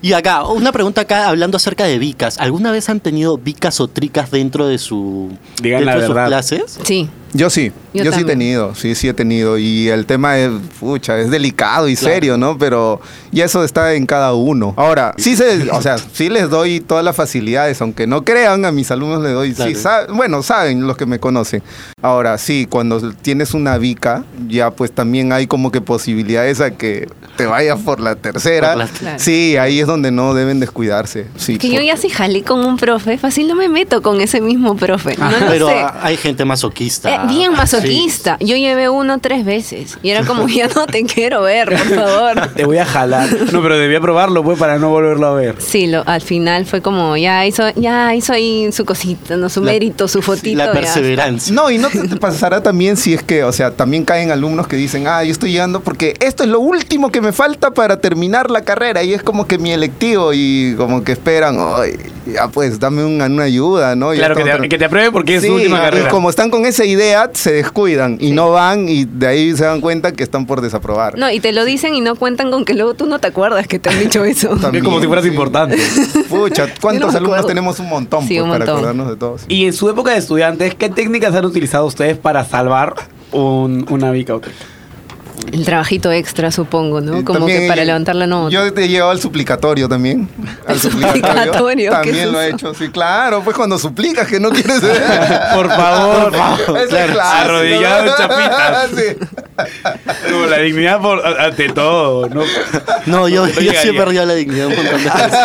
Y 0.02 0.12
acá, 0.12 0.46
una 0.46 0.72
pregunta 0.72 1.02
acá 1.02 1.28
hablando 1.28 1.56
acerca 1.56 1.84
de 1.84 1.98
vicas. 1.98 2.38
¿Alguna 2.38 2.72
vez 2.72 2.88
han 2.88 3.00
tenido 3.00 3.38
vicas 3.38 3.80
o 3.80 3.88
tricas 3.88 4.30
dentro 4.30 4.66
de 4.66 4.78
su 4.78 5.30
Digan 5.60 5.80
dentro 5.80 5.94
la 5.94 6.00
de 6.00 6.06
sus 6.06 6.26
clases? 6.26 6.78
Sí. 6.84 7.08
Yo 7.36 7.50
sí, 7.50 7.72
Yo 7.92 8.04
yo, 8.04 8.12
sí 8.12 8.20
he 8.20 8.24
tenido, 8.24 8.74
sí, 8.74 8.94
sí 8.94 9.08
he 9.08 9.12
tenido. 9.14 9.58
Y 9.58 9.88
el 9.88 10.06
tema 10.06 10.38
es, 10.38 10.50
pucha, 10.80 11.18
es 11.18 11.30
delicado 11.30 11.88
y 11.88 11.96
Claro. 11.96 12.14
serio, 12.14 12.38
¿no? 12.38 12.56
Pero 12.56 13.00
ya 13.32 13.44
eso 13.44 13.62
está 13.64 13.94
en 13.94 14.06
cada 14.06 14.32
uno. 14.34 14.72
Ahora, 14.76 15.12
sí 15.18 15.36
se, 15.36 15.70
o 15.70 15.82
sea, 15.82 15.98
sí 15.98 16.28
les 16.28 16.48
doy 16.50 16.80
todas 16.80 17.04
las 17.04 17.14
facilidades, 17.16 17.80
aunque 17.82 18.06
no 18.06 18.24
crean, 18.24 18.64
a 18.64 18.72
mis 18.72 18.90
alumnos 18.90 19.22
les 19.22 19.32
doy, 19.32 19.52
Claro. 19.54 19.70
sí, 19.74 20.12
bueno, 20.14 20.42
saben 20.42 20.86
los 20.86 20.96
que 20.96 21.04
me 21.06 21.18
conocen. 21.18 21.62
Ahora, 22.02 22.38
sí, 22.38 22.66
cuando 22.70 23.12
tienes 23.12 23.54
una 23.54 23.76
vica, 23.78 24.24
ya 24.48 24.70
pues 24.70 24.92
también 24.92 25.32
hay 25.32 25.46
como 25.46 25.70
que 25.70 25.80
posibilidades 25.80 26.60
a 26.60 26.70
que 26.70 27.08
te 27.36 27.46
vayas 27.46 27.78
por 27.80 28.00
la 28.00 28.14
tercera. 28.16 28.68
Por 28.70 28.78
la- 28.78 28.86
Claro. 28.88 29.18
Sí, 29.18 29.56
ahí 29.58 29.80
es 29.80 29.86
donde 29.86 30.10
no 30.10 30.32
deben 30.32 30.58
descuidarse. 30.60 31.26
Sí, 31.36 31.58
Que 31.58 31.68
yo 31.70 31.82
ya 31.82 31.96
si 31.98 32.08
jalé 32.08 32.42
con 32.42 32.64
un 32.64 32.76
profe, 32.78 33.18
fácil 33.18 33.46
no 33.48 33.54
me 33.56 33.68
meto 33.68 34.00
con 34.00 34.20
ese 34.20 34.40
mismo 34.40 34.74
profe. 34.76 35.16
No 35.18 35.30
lo 35.30 35.46
Pero 35.48 35.68
sé. 35.68 35.84
hay 36.02 36.16
gente 36.16 36.44
masoquista. 36.46 37.14
Eh, 37.14 37.18
bien 37.26 37.52
masoquista. 37.52 38.36
Yo 38.40 38.56
llevé 38.56 38.88
uno 38.88 39.18
tres 39.18 39.44
veces. 39.44 39.98
Y 40.02 40.10
era 40.10 40.24
como, 40.24 40.48
ya 40.48 40.68
no 40.68 40.86
te 40.86 41.04
quiero 41.04 41.42
ver, 41.42 41.68
por 41.68 41.78
favor. 41.78 42.48
Te 42.56 42.64
voy 42.64 42.78
a 42.78 42.86
jalar. 42.86 43.28
No, 43.52 43.62
pero 43.62 43.78
debía 43.78 44.00
probarlo, 44.00 44.42
pues, 44.42 44.58
para 44.58 44.78
no 44.78 44.90
volverlo 44.90 45.26
a 45.28 45.34
ver. 45.34 45.56
Sí, 45.58 45.86
lo, 45.86 46.02
al 46.06 46.20
final 46.20 46.66
fue 46.66 46.80
como, 46.82 47.16
ya 47.16 47.44
hizo, 47.46 47.64
ya 47.76 48.14
hizo 48.14 48.32
ahí 48.32 48.70
su 48.72 48.84
cosita, 48.84 49.36
¿no? 49.36 49.48
su 49.48 49.62
La- 49.62 49.72
mérito, 49.72 50.08
su 50.08 50.22
fotito. 50.22 50.58
la 50.58 50.66
ya. 50.66 50.72
perseverancia. 50.72 51.54
No, 51.54 51.70
y 51.70 51.78
no 51.78 51.88
te, 51.88 52.06
te 52.08 52.16
pasará 52.16 52.62
también 52.62 52.96
si 52.96 53.14
es 53.14 53.22
que, 53.22 53.44
o 53.44 53.52
sea, 53.52 53.70
también 53.72 54.04
caen 54.04 54.30
alumnos 54.30 54.66
que 54.68 54.76
dicen, 54.76 55.06
ah, 55.06 55.22
yo 55.24 55.32
estoy 55.32 55.52
llegando 55.52 55.80
porque 55.80 56.14
esto 56.20 56.42
es 56.44 56.48
lo 56.48 56.60
último 56.60 57.10
que 57.10 57.20
me 57.20 57.32
falta 57.32 57.70
para 57.72 58.00
terminar 58.00 58.50
la 58.50 58.62
carrera 58.62 59.02
y 59.02 59.12
es 59.14 59.22
como 59.22 59.46
que 59.46 59.58
mi 59.58 59.72
electivo 59.72 60.32
y 60.32 60.74
como 60.76 61.04
que 61.04 61.12
esperan, 61.12 61.56
ay, 61.76 61.92
ya 62.26 62.48
pues, 62.48 62.78
dame 62.80 63.04
una, 63.04 63.26
una 63.26 63.44
ayuda, 63.44 63.94
¿no? 63.96 64.10
Claro, 64.12 64.34
que 64.34 64.44
te, 64.44 64.68
que 64.68 64.78
te 64.78 64.84
apruebe 64.84 65.10
porque 65.12 65.36
es 65.36 65.42
Sí, 65.42 65.48
su 65.48 65.54
última 65.54 65.78
y 65.78 65.80
carrera. 65.80 66.08
como 66.08 66.30
están 66.30 66.50
con 66.50 66.66
esa 66.66 66.84
idea, 66.84 67.15
se 67.32 67.52
descuidan 67.52 68.18
y 68.20 68.30
no 68.30 68.50
van 68.50 68.88
y 68.88 69.04
de 69.04 69.26
ahí 69.26 69.56
se 69.56 69.64
dan 69.64 69.80
cuenta 69.80 70.12
que 70.12 70.22
están 70.22 70.46
por 70.46 70.60
desaprobar. 70.60 71.18
No, 71.18 71.30
y 71.30 71.40
te 71.40 71.52
lo 71.52 71.64
dicen 71.64 71.94
y 71.94 72.00
no 72.00 72.16
cuentan 72.16 72.50
con 72.50 72.64
que 72.64 72.74
luego 72.74 72.94
tú 72.94 73.06
no 73.06 73.18
te 73.18 73.28
acuerdas 73.28 73.66
que 73.66 73.78
te 73.78 73.88
han 73.88 73.98
dicho 73.98 74.24
eso. 74.24 74.54
es 74.72 74.82
como 74.82 75.00
si 75.00 75.06
fueras 75.06 75.24
sí. 75.24 75.30
importante. 75.30 75.76
Pucha, 76.28 76.66
no 76.66 76.72
¿cuántos 76.80 77.14
alumnos 77.14 77.46
tenemos? 77.46 77.78
Un 77.80 77.88
montón, 77.88 78.26
Sí, 78.26 78.34
pues, 78.34 78.44
un 78.44 78.50
para 78.50 78.64
acordarnos 78.64 79.08
de 79.08 79.16
todos. 79.16 79.42
Y 79.48 79.66
en 79.66 79.72
su 79.72 79.88
época 79.88 80.12
de 80.12 80.18
estudiantes, 80.18 80.74
¿qué 80.74 80.88
técnicas 80.88 81.34
han 81.34 81.44
utilizado 81.44 81.86
ustedes 81.86 82.16
para 82.18 82.44
salvar 82.44 82.94
un- 83.32 83.86
una 83.90 84.10
trica? 84.12 84.34
El 85.52 85.64
trabajito 85.64 86.10
extra, 86.10 86.50
supongo, 86.50 87.00
¿no? 87.00 87.18
Y 87.18 87.24
Como 87.24 87.40
también, 87.40 87.62
que 87.62 87.68
para 87.68 87.82
eh, 87.82 87.86
levantar 87.86 88.16
la 88.16 88.26
nota. 88.26 88.50
Yo 88.50 88.72
te 88.72 88.84
he 88.84 88.88
llevado 88.88 89.12
al 89.12 89.20
suplicatorio 89.20 89.88
también. 89.88 90.28
Al 90.66 90.80
suplicatorio, 90.80 91.90
¿qué 91.90 91.96
También 91.96 92.26
es 92.26 92.32
lo 92.32 92.40
he 92.40 92.50
hecho, 92.50 92.74
sí, 92.74 92.88
claro. 92.88 93.42
Pues 93.42 93.56
cuando 93.56 93.78
suplicas 93.78 94.26
que 94.26 94.40
no 94.40 94.50
quieres. 94.50 94.80
Por 95.54 95.68
favor, 95.68 96.32
Ese 96.34 96.84
es 96.84 96.88
claro, 96.88 97.12
clásico, 97.12 97.20
arrodillado 97.22 98.04
¿no? 98.06 98.16
chapitas. 98.16 98.90
Sí. 98.96 99.16
Como 100.30 100.46
la 100.46 100.58
dignidad 100.58 101.00
por, 101.00 101.26
ante 101.26 101.70
todo, 101.70 102.28
¿no? 102.28 102.42
No, 103.06 103.26
yo, 103.26 103.46
yo 103.48 103.72
sí 103.72 103.88
he 103.88 103.92
perdido 103.94 104.26
la 104.26 104.34
dignidad 104.34 104.66
un 104.66 104.76
montón 104.76 105.02
de 105.02 105.10
veces. 105.10 105.38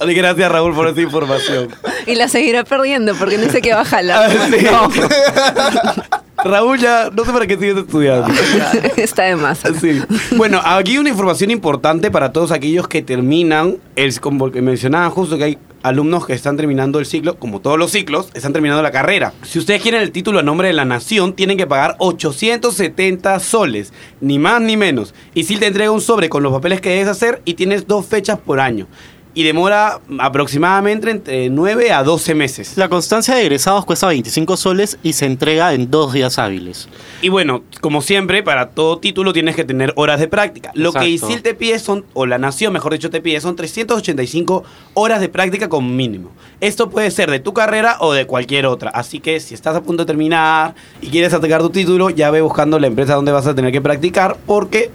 Así 0.00 0.06
que 0.06 0.14
Gracias 0.14 0.50
Raúl 0.50 0.74
por 0.74 0.88
esa 0.88 1.00
información. 1.02 1.68
Y 2.06 2.14
la 2.14 2.28
seguirá 2.28 2.64
perdiendo 2.64 3.14
porque 3.14 3.36
no 3.36 3.50
sé 3.50 3.60
qué 3.60 3.74
va 3.74 3.82
a 3.82 3.84
Ah, 3.84 4.28
sí. 4.50 6.20
Raúl 6.44 6.78
ya, 6.78 7.10
no 7.10 7.24
sé 7.24 7.32
para 7.32 7.46
qué 7.46 7.56
sigues 7.56 7.78
estudiando. 7.78 8.28
Está 8.96 9.24
de 9.24 9.36
más. 9.36 9.62
Sí. 9.80 10.00
Bueno, 10.36 10.60
aquí 10.64 10.98
una 10.98 11.08
información 11.08 11.50
importante 11.50 12.10
para 12.10 12.32
todos 12.32 12.52
aquellos 12.52 12.86
que 12.86 13.02
terminan, 13.02 13.78
el, 13.96 14.20
como 14.20 14.50
que 14.50 14.62
mencionaban 14.62 15.10
justo 15.10 15.38
que 15.38 15.44
hay 15.44 15.58
alumnos 15.84 16.26
que 16.26 16.32
están 16.32 16.56
terminando 16.56 16.98
el 16.98 17.04
ciclo, 17.04 17.38
como 17.38 17.60
todos 17.60 17.78
los 17.78 17.90
ciclos, 17.90 18.30
están 18.32 18.54
terminando 18.54 18.82
la 18.82 18.90
carrera. 18.90 19.34
Si 19.42 19.58
ustedes 19.58 19.82
quieren 19.82 20.00
el 20.00 20.12
título 20.12 20.38
a 20.38 20.42
nombre 20.42 20.68
de 20.68 20.74
la 20.74 20.86
nación, 20.86 21.34
tienen 21.34 21.58
que 21.58 21.66
pagar 21.66 21.96
870 21.98 23.38
soles, 23.38 23.92
ni 24.22 24.38
más 24.38 24.62
ni 24.62 24.78
menos. 24.78 25.14
Y 25.34 25.44
si 25.44 25.56
te 25.58 25.66
entrega 25.66 25.90
un 25.90 26.00
sobre 26.00 26.30
con 26.30 26.42
los 26.42 26.52
papeles 26.54 26.80
que 26.80 26.88
debes 26.88 27.08
hacer 27.08 27.42
y 27.44 27.54
tienes 27.54 27.86
dos 27.86 28.06
fechas 28.06 28.38
por 28.38 28.60
año. 28.60 28.86
Y 29.34 29.42
demora 29.42 30.00
aproximadamente 30.18 31.10
entre 31.10 31.50
9 31.50 31.92
a 31.92 32.04
12 32.04 32.34
meses. 32.34 32.76
La 32.76 32.88
constancia 32.88 33.34
de 33.34 33.42
egresados 33.42 33.84
cuesta 33.84 34.06
25 34.06 34.56
soles 34.56 34.98
y 35.02 35.14
se 35.14 35.26
entrega 35.26 35.74
en 35.74 35.90
dos 35.90 36.12
días 36.12 36.38
hábiles. 36.38 36.88
Y 37.20 37.28
bueno, 37.28 37.64
como 37.80 38.00
siempre, 38.00 38.42
para 38.42 38.70
todo 38.70 38.98
título 38.98 39.32
tienes 39.32 39.56
que 39.56 39.64
tener 39.64 39.92
horas 39.96 40.20
de 40.20 40.28
práctica. 40.28 40.70
Lo 40.74 40.92
que. 40.92 41.08
ISIL 41.08 41.42
te 41.42 41.54
pide 41.54 41.78
son, 41.78 42.04
o 42.14 42.26
la 42.26 42.38
Nación, 42.38 42.72
mejor 42.72 42.92
dicho, 42.92 43.10
te 43.10 43.20
pide 43.20 43.40
son 43.40 43.56
385 43.56 44.64
horas 44.94 45.20
de 45.20 45.28
práctica 45.28 45.68
como 45.68 45.88
mínimo. 45.88 46.30
Esto 46.60 46.88
puede 46.88 47.10
ser 47.10 47.30
de 47.30 47.40
tu 47.40 47.52
carrera 47.52 47.96
o 48.00 48.12
de 48.12 48.26
cualquier 48.26 48.66
otra. 48.66 48.90
Así 48.90 49.20
que 49.20 49.40
si 49.40 49.54
estás 49.54 49.76
a 49.76 49.82
punto 49.82 50.04
de 50.04 50.06
terminar 50.06 50.74
y 51.00 51.08
quieres 51.08 51.34
atacar 51.34 51.60
tu 51.60 51.70
título, 51.70 52.10
ya 52.10 52.30
ve 52.30 52.40
buscando 52.40 52.78
la 52.78 52.86
empresa 52.86 53.14
donde 53.14 53.32
vas 53.32 53.46
a 53.46 53.54
tener 53.54 53.72
que 53.72 53.80
practicar 53.80 54.36
porque 54.46 54.90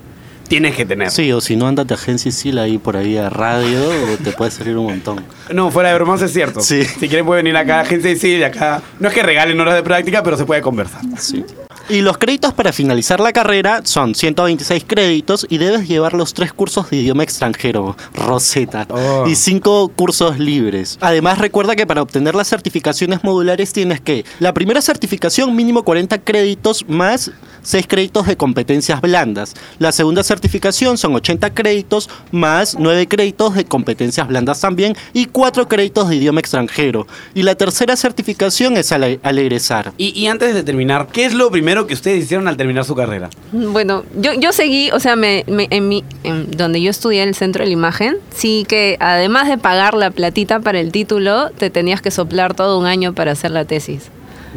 tienes 0.50 0.76
que 0.76 0.86
tener. 0.86 1.10
Sí, 1.12 1.32
o 1.32 1.40
si 1.40 1.56
no, 1.56 1.68
andate 1.68 1.94
a 1.94 1.98
Agencia 1.98 2.28
Isil 2.28 2.60
ahí 2.60 2.78
por 2.78 2.98
ahí 2.98 3.16
a 3.16 3.30
radio, 3.30 3.80
te 4.22 4.32
puede 4.32 4.52
salir 4.52 4.76
un 4.76 4.88
montón. 4.88 5.24
No, 5.54 5.72
fuera 5.72 5.90
de 5.90 5.96
bromas 5.96 6.22
es 6.22 6.34
cierto. 6.34 6.60
Sí. 6.60 6.84
Si 6.84 7.08
quieren 7.08 7.26
pueden 7.26 7.46
venir 7.46 7.56
acá 7.56 7.78
a 7.78 7.82
Agencia 7.82 8.12
de 8.14 8.46
acá. 8.46 8.82
No 9.00 9.08
es 9.08 9.14
que 9.14 9.24
regalen 9.24 9.58
horas 9.60 9.76
de 9.76 9.84
práctica, 9.84 10.22
pero 10.24 10.36
se 10.36 10.46
puede 10.46 10.62
conversar. 10.62 11.02
Sí. 11.18 11.46
Y 11.89 12.02
los 12.02 12.19
créditos 12.19 12.54
para 12.54 12.71
finalizar 12.71 13.19
la 13.19 13.34
carrera 13.34 13.82
son 13.84 14.13
126 14.13 14.84
créditos 14.86 15.47
y 15.49 15.58
debes 15.58 15.88
llevar 15.88 16.13
los 16.13 16.36
tres 16.36 16.54
cursos 16.54 16.88
de 16.91 16.97
idioma 16.97 17.23
extranjero, 17.23 17.97
Rosetta, 18.13 18.86
Oh. 18.91 19.25
y 19.28 19.34
cinco 19.36 19.91
cursos 19.95 20.38
libres. 20.38 20.99
Además, 21.02 21.39
recuerda 21.39 21.75
que 21.75 21.88
para 21.88 22.04
obtener 22.04 22.36
las 22.36 22.47
certificaciones 22.47 23.23
modulares 23.23 23.73
tienes 23.73 24.02
que, 24.02 24.23
la 24.39 24.54
primera 24.54 24.84
certificación 24.84 25.56
mínimo 25.56 25.82
40 25.84 26.19
créditos 26.19 26.86
más 26.88 27.32
6 27.63 27.88
créditos 27.88 28.25
de 28.28 28.38
competencias 28.38 29.02
blandas. 29.02 29.54
La 29.80 29.91
segunda 29.91 30.23
certificación 30.23 30.97
son 30.97 31.15
80 31.15 31.54
créditos 31.54 32.10
más 32.32 32.75
9 32.80 33.08
créditos 33.08 33.56
de 33.56 33.65
competencias 33.65 34.28
blandas 34.28 34.62
también 34.62 34.95
y 35.13 35.25
4 35.25 35.67
créditos 35.67 36.08
de 36.10 36.15
idioma 36.17 36.40
extranjero. 36.40 37.06
Y 37.33 37.44
la 37.44 37.56
tercera 37.56 37.96
certificación 37.96 38.77
es 38.77 38.92
al, 38.92 39.19
al 39.23 39.40
egresar. 39.40 39.92
Y, 39.98 40.17
y 40.17 40.27
antes 40.27 40.54
de 40.54 40.63
terminar, 40.63 41.08
¿qué 41.12 41.25
es 41.25 41.33
lo 41.33 41.52
primero 41.52 41.79
que 41.88 41.94
ustedes 41.94 42.23
hicieron 42.23 42.48
al 42.48 42.58
terminar 42.58 42.86
su 42.86 42.96
carrera? 42.96 43.30
Bueno, 43.52 44.04
yo, 44.17 44.34
yo 44.34 44.52
seguí, 44.54 44.90
o 44.92 45.00
sea, 45.00 45.15
me, 45.15 45.44
me- 45.48 45.67
en 45.69 45.88
mi, 45.88 46.04
en 46.23 46.52
donde 46.52 46.82
yo 46.82 46.90
estudié 46.90 47.21
en 47.23 47.30
el 47.30 47.36
centro 47.36 47.62
de 47.63 47.67
la 47.67 47.73
imagen, 47.73 48.17
sí 48.34 48.65
que 48.67 48.98
además 49.00 49.48
de 49.48 49.58
pagar 49.58 49.94
la 49.94 50.12
platita 50.12 50.60
para 50.60 50.80
el 50.80 50.92
título, 50.92 51.50
te 51.52 51.69
tenías 51.69 52.02
que 52.02 52.12
soplar 52.12 52.54
todo 52.54 52.77
un 52.80 52.86
año 52.86 53.13
para 53.13 53.32
hacer 53.34 53.52
la 53.52 53.65
tesis. 53.65 54.10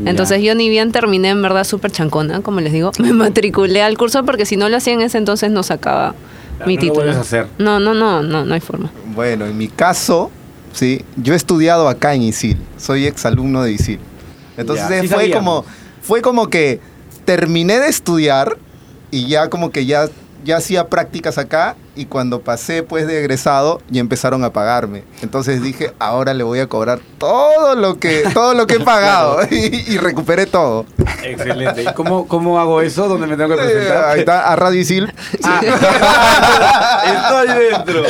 Ya. 0.02 0.10
Entonces 0.10 0.42
yo 0.42 0.54
ni 0.54 0.68
bien 0.70 0.90
terminé 0.92 1.28
en 1.30 1.42
verdad 1.42 1.64
súper 1.64 1.90
chancona, 1.92 2.40
como 2.40 2.60
les 2.60 2.72
digo, 2.72 2.92
me 2.98 3.12
matriculé 3.12 3.82
al 3.82 3.96
curso 3.98 4.24
porque 4.24 4.46
si 4.46 4.56
no 4.56 4.68
lo 4.68 4.76
hacía 4.78 4.94
en 4.94 5.02
ese 5.02 5.18
entonces 5.18 5.50
no 5.50 5.62
sacaba 5.62 6.14
mi 6.66 6.76
no 6.76 6.82
lo 6.82 6.88
título. 6.92 7.12
a 7.12 7.20
hacer. 7.20 7.46
No, 7.58 7.78
no, 7.80 7.92
no, 7.92 8.22
no, 8.22 8.44
no 8.44 8.54
hay 8.54 8.60
forma. 8.60 8.90
Bueno, 9.14 9.44
en 9.46 9.58
mi 9.58 9.68
caso, 9.68 10.30
sí, 10.72 11.02
yo 11.16 11.34
he 11.34 11.36
estudiado 11.36 11.88
acá 11.88 12.14
en 12.14 12.22
ISIL. 12.22 12.56
Soy 12.78 13.06
exalumno 13.06 13.62
de 13.62 13.72
ISIL. 13.72 13.98
Entonces 14.56 14.86
Ya, 14.88 15.00
sí 15.02 15.08
fue 15.08 15.16
sabíamos. 15.24 15.64
como 15.64 15.64
fue 16.02 16.22
como 16.22 16.48
que 16.48 16.80
terminé 17.24 17.78
de 17.78 17.88
estudiar 17.88 18.56
y 19.10 19.28
ya 19.28 19.48
como 19.48 19.70
que 19.70 19.86
ya 19.86 20.08
ya 20.44 20.56
hacía 20.56 20.88
prácticas 20.88 21.38
acá 21.38 21.76
y 21.94 22.06
cuando 22.06 22.40
pasé 22.40 22.82
pues 22.82 23.06
de 23.06 23.18
egresado 23.18 23.80
ya 23.90 24.00
empezaron 24.00 24.44
a 24.44 24.52
pagarme. 24.52 25.04
Entonces 25.22 25.62
dije, 25.62 25.92
ahora 25.98 26.34
le 26.34 26.44
voy 26.44 26.60
a 26.60 26.66
cobrar 26.66 27.00
todo 27.18 27.74
lo 27.74 27.98
que 27.98 28.24
todo 28.32 28.54
lo 28.54 28.66
que 28.66 28.74
he 28.74 28.80
pagado 28.80 29.40
y, 29.50 29.92
y 29.92 29.98
recuperé 29.98 30.46
todo. 30.46 30.86
Excelente. 31.22 31.82
¿Y 31.82 31.92
cómo, 31.94 32.26
cómo 32.26 32.58
hago 32.58 32.80
eso? 32.80 33.08
¿Dónde 33.08 33.26
me 33.26 33.36
tengo 33.36 33.56
que 33.56 33.62
presentar? 33.62 34.04
Ahí 34.04 34.20
está, 34.20 34.52
a 34.52 34.56
Radio 34.56 34.80
Isil. 34.80 35.12
Estoy 35.32 35.68
dentro. 37.70 38.02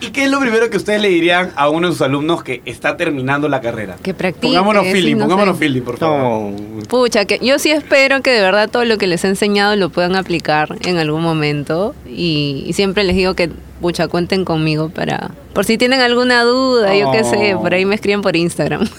¿Y 0.00 0.10
qué 0.10 0.24
es 0.24 0.30
lo 0.30 0.40
primero 0.40 0.68
que 0.70 0.76
ustedes 0.76 1.00
le 1.00 1.08
dirían 1.08 1.52
a 1.56 1.68
uno 1.68 1.88
de 1.88 1.92
sus 1.92 2.02
alumnos 2.02 2.42
que 2.42 2.62
está 2.64 2.96
terminando 2.96 3.48
la 3.48 3.60
carrera? 3.60 3.96
Que 4.02 4.14
practique. 4.14 4.48
Pongámonos 4.48 4.86
feeling, 4.86 5.16
no 5.16 5.24
pongámonos 5.24 5.56
sé. 5.56 5.64
feeling, 5.64 5.82
por 5.82 5.98
favor. 5.98 6.52
Pucha, 6.88 7.24
que 7.24 7.38
yo 7.40 7.58
sí 7.58 7.70
espero 7.70 8.22
que 8.22 8.30
de 8.30 8.40
verdad 8.40 8.68
todo 8.68 8.84
lo 8.84 8.98
que 8.98 9.06
les 9.06 9.24
he 9.24 9.28
enseñado 9.28 9.76
lo 9.76 9.90
puedan 9.90 10.16
aplicar 10.16 10.76
en 10.84 10.98
algún 10.98 11.22
momento 11.22 11.94
y, 12.06 12.61
y 12.66 12.72
siempre 12.72 13.04
les 13.04 13.16
digo 13.16 13.34
que, 13.34 13.50
pucha, 13.80 14.08
cuenten 14.08 14.44
conmigo 14.44 14.88
para... 14.88 15.30
Por 15.54 15.64
si 15.64 15.78
tienen 15.78 16.00
alguna 16.00 16.42
duda, 16.42 16.94
yo 16.96 17.10
qué 17.12 17.24
sé, 17.24 17.54
Oh. 17.54 17.62
por 17.62 17.74
ahí 17.74 17.84
me 17.84 17.94
escriben 17.94 18.22
por 18.22 18.36
Instagram. 18.36 18.88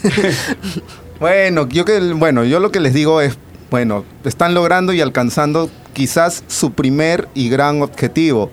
Bueno, 1.20 1.70
yo 1.70 1.86
que 1.86 2.00
bueno, 2.14 2.44
yo 2.44 2.60
lo 2.60 2.72
que 2.72 2.82
les 2.82 2.94
digo 2.94 3.22
es, 3.22 3.38
bueno, 3.72 4.04
están 4.26 4.54
logrando 4.54 4.92
y 4.92 5.00
alcanzando 5.00 5.70
quizás 5.94 6.44
su 6.48 6.74
primer 6.74 7.30
y 7.34 7.48
gran 7.50 7.82
objetivo. 7.82 8.52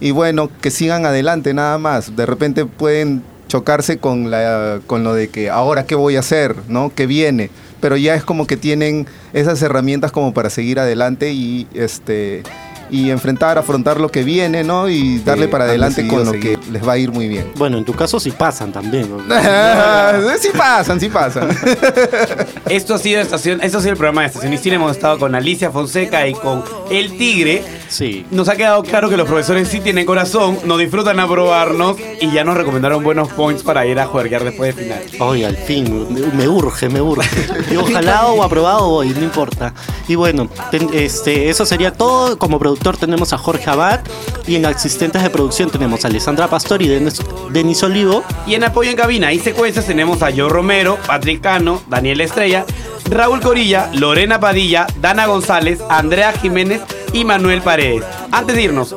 Y 0.00 0.12
bueno, 0.12 0.48
que 0.60 0.70
sigan 0.70 1.04
adelante 1.04 1.52
nada 1.52 1.78
más. 1.78 2.14
De 2.14 2.24
repente 2.26 2.64
pueden 2.64 3.24
chocarse 3.48 3.98
con 3.98 4.30
la 4.30 4.80
con 4.86 5.02
lo 5.04 5.14
de 5.14 5.30
que 5.30 5.50
ahora 5.50 5.84
qué 5.84 5.94
voy 5.96 6.14
a 6.16 6.20
hacer, 6.20 6.54
¿no? 6.68 6.92
¿Qué 6.94 7.06
viene? 7.06 7.50
Pero 7.80 7.96
ya 7.96 8.14
es 8.14 8.22
como 8.22 8.46
que 8.46 8.56
tienen 8.56 9.06
esas 9.32 9.60
herramientas 9.62 10.12
como 10.12 10.32
para 10.32 10.48
seguir 10.48 10.78
adelante 10.78 11.32
y 11.32 11.66
este 11.74 12.44
y 12.92 13.10
enfrentar, 13.10 13.56
afrontar 13.56 13.98
lo 13.98 14.10
que 14.10 14.22
viene, 14.22 14.62
¿no? 14.64 14.88
Y 14.88 15.18
darle 15.20 15.48
para 15.48 15.64
adelante 15.64 16.06
con 16.06 16.26
lo 16.26 16.32
que 16.32 16.58
les 16.70 16.86
va 16.86 16.92
a 16.92 16.98
ir 16.98 17.10
muy 17.12 17.28
bien. 17.28 17.52
Bueno, 17.62 17.78
en 17.78 17.84
tu 17.84 17.92
caso 17.92 18.18
sí 18.18 18.30
pasan 18.32 18.72
también. 18.72 19.08
¿no? 19.10 19.18
sí 20.40 20.48
pasan, 20.56 20.98
sí 21.00 21.08
pasan. 21.08 21.48
Esto 22.68 22.94
ha 22.94 22.98
sido 22.98 23.20
estación, 23.20 23.60
esto 23.62 23.78
ha 23.78 23.80
sido 23.80 23.92
el 23.92 23.98
programa 23.98 24.22
de 24.22 24.28
Estación 24.28 24.52
Isil. 24.52 24.72
Hemos 24.72 24.92
estado 24.92 25.18
con 25.18 25.34
Alicia 25.34 25.70
Fonseca 25.70 26.26
y 26.26 26.32
con 26.34 26.64
El 26.90 27.16
Tigre. 27.18 27.62
Sí. 27.88 28.24
Nos 28.30 28.48
ha 28.48 28.56
quedado 28.56 28.82
claro 28.82 29.10
que 29.10 29.16
los 29.16 29.26
profesores 29.28 29.68
sí 29.68 29.80
tienen 29.80 30.06
corazón, 30.06 30.58
nos 30.64 30.78
disfrutan 30.78 31.20
aprobarnos 31.20 31.96
y 32.20 32.30
ya 32.30 32.42
nos 32.44 32.56
recomendaron 32.56 33.02
buenos 33.04 33.28
points 33.28 33.62
para 33.62 33.84
ir 33.86 33.98
a 34.00 34.06
jugar 34.06 34.22
después 34.44 34.74
de 34.74 34.82
final. 34.82 35.02
Oye, 35.20 35.44
al 35.44 35.56
fin, 35.56 36.08
me, 36.34 36.48
urge, 36.48 36.88
me 36.88 37.00
urge. 37.02 37.28
Digo, 37.68 37.84
jalado 37.92 38.32
o 38.32 38.42
aprobado 38.42 38.88
voy, 38.88 39.10
no 39.10 39.22
importa. 39.22 39.74
Y 40.08 40.14
bueno, 40.14 40.48
ten- 40.70 40.88
este, 40.94 41.50
eso 41.50 41.66
sería 41.66 41.92
todo. 41.92 42.38
Como 42.38 42.58
productor 42.58 42.96
tenemos 42.96 43.32
a 43.34 43.38
Jorge 43.38 43.68
Abad 43.68 44.00
y 44.46 44.56
en 44.56 44.64
asistentes 44.66 45.22
de 45.22 45.28
producción 45.30 45.68
tenemos 45.70 46.04
a 46.04 46.08
Alessandra 46.08 46.48
Pastor 46.52 46.82
y 46.82 46.88
Denis, 46.88 47.22
Denis 47.50 47.82
Olivo. 47.82 48.22
Y 48.46 48.56
en 48.56 48.64
apoyo 48.64 48.90
en 48.90 48.96
cabina 48.96 49.32
y 49.32 49.38
secuencias 49.38 49.86
tenemos 49.86 50.20
a 50.22 50.30
Joe 50.30 50.50
Romero, 50.50 50.98
Patrick 51.06 51.40
Cano, 51.40 51.82
Daniel 51.88 52.20
Estrella, 52.20 52.66
Raúl 53.10 53.40
Corilla, 53.40 53.90
Lorena 53.94 54.38
Padilla, 54.38 54.86
Dana 55.00 55.24
González, 55.24 55.80
Andrea 55.88 56.30
Jiménez 56.34 56.82
y 57.14 57.24
Manuel 57.24 57.62
Paredes. 57.62 58.04
Antes 58.30 58.54
de 58.54 58.64
irnos, 58.64 58.94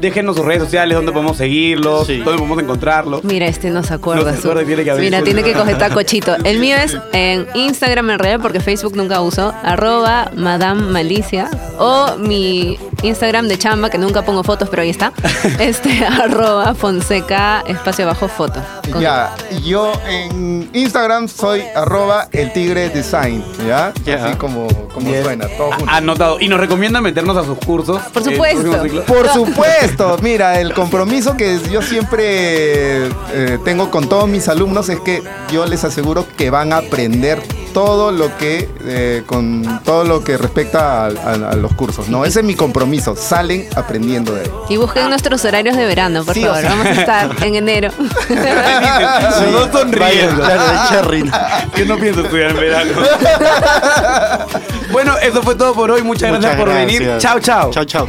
déjenos 0.00 0.36
sus 0.36 0.44
redes 0.44 0.62
sociales, 0.62 0.96
donde 0.96 1.12
podemos 1.12 1.36
seguirlos, 1.36 2.06
dónde 2.08 2.24
podemos 2.24 2.58
encontrarlos. 2.62 3.24
Mira, 3.24 3.46
este 3.46 3.70
no 3.70 3.82
se 3.82 3.94
acuerda. 3.94 4.24
No 4.24 4.32
se 4.32 4.38
acuerda, 4.38 4.60
su- 4.62 4.66
tiene 4.66 4.84
que 4.84 4.92
Mira, 4.94 5.18
su- 5.18 5.24
tiene 5.24 5.42
que 5.42 5.52
coger 5.52 5.78
tacochito. 5.78 6.36
El 6.44 6.58
mío 6.58 6.76
es 6.76 6.96
en 7.12 7.46
Instagram 7.54 8.10
en 8.10 8.18
realidad 8.18 8.40
porque 8.42 8.60
Facebook 8.60 8.96
nunca 8.96 9.20
uso. 9.20 9.52
Arroba 9.62 10.30
Madame 10.36 10.82
Malicia. 10.82 11.48
O 11.78 12.16
mi 12.18 12.78
Instagram 13.02 13.48
de 13.48 13.58
chamba, 13.58 13.90
que 13.90 13.98
nunca 13.98 14.22
pongo 14.24 14.42
fotos, 14.44 14.68
pero 14.68 14.82
ahí 14.82 14.90
está. 14.90 15.12
Este, 15.58 16.04
arroba 16.04 16.74
Fonseca, 16.74 17.62
espacio 17.66 18.04
abajo 18.04 18.28
foto. 18.28 18.60
Con- 18.92 19.00
Ya, 19.00 19.34
yo 19.64 19.92
en 20.08 20.68
Instagram 20.72 21.28
soy 21.28 21.62
arroba 21.74 22.28
el 22.32 22.52
tigre 22.52 22.88
design, 22.90 23.44
¿ya? 23.66 23.88
Así 23.88 24.36
como, 24.36 24.66
como 24.92 25.10
suena, 25.22 25.46
todo 25.56 25.72
junto. 25.72 25.90
Anotado. 25.90 26.38
Y 26.40 26.48
nos 26.48 26.58
recomiendan 26.60 27.02
meternos 27.02 27.36
a 27.36 27.44
sus 27.44 27.58
cursos. 27.58 28.00
Por 28.12 28.22
eh, 28.22 28.32
supuesto. 28.32 29.04
Por 29.06 29.28
supuesto, 29.28 29.75
mira, 30.22 30.60
el 30.60 30.72
compromiso 30.74 31.36
que 31.36 31.58
yo 31.70 31.82
siempre 31.82 33.06
eh, 33.32 33.58
tengo 33.64 33.90
con 33.90 34.08
todos 34.08 34.28
mis 34.28 34.48
alumnos 34.48 34.88
es 34.88 35.00
que 35.00 35.22
yo 35.52 35.66
les 35.66 35.84
aseguro 35.84 36.26
que 36.36 36.50
van 36.50 36.72
a 36.72 36.78
aprender 36.78 37.42
todo 37.74 38.10
lo 38.10 38.34
que 38.38 38.70
eh, 38.86 39.22
con 39.26 39.82
todo 39.84 40.04
lo 40.04 40.24
que 40.24 40.38
respecta 40.38 41.04
a, 41.04 41.06
a- 41.08 41.50
a 41.50 41.56
los 41.56 41.74
cursos, 41.74 42.08
¿no? 42.08 42.24
Ese 42.24 42.40
es 42.40 42.44
mi 42.46 42.54
compromiso, 42.54 43.14
salen 43.16 43.68
aprendiendo 43.76 44.32
de 44.34 44.42
ahí. 44.42 44.50
Y 44.70 44.76
busquen 44.78 45.10
nuestros 45.10 45.44
horarios 45.44 45.76
de 45.76 45.84
verano, 45.84 46.24
por 46.24 46.32
Sí, 46.34 46.42
o 46.44 46.46
favor. 46.46 46.60
sea. 46.62 46.70
Vamos 46.70 46.86
a 46.86 46.90
estar 46.92 47.30
en 47.44 47.54
enero. 47.56 47.90
Los 48.30 49.52
dos 49.52 49.68
sonriendo. 49.80 50.42
Claro, 50.42 50.62
de 50.62 50.78
Cherry. 50.88 51.30
Yo 51.76 51.84
no 51.84 51.96
pienso 51.98 52.22
estudiar 52.22 52.50
en 52.52 52.56
verano. 52.56 52.92
bueno, 54.92 55.18
eso 55.18 55.42
fue 55.42 55.54
todo 55.54 55.74
por 55.74 55.90
hoy. 55.90 56.02
Muchas, 56.02 56.30
Muchas 56.30 56.42
gracias 56.56 56.64
por 56.64 56.72
venir. 56.74 57.02
gracias. 57.02 57.22
Chao, 57.22 57.40
chao. 57.40 57.70
Chao, 57.72 57.84
chao. 57.84 58.08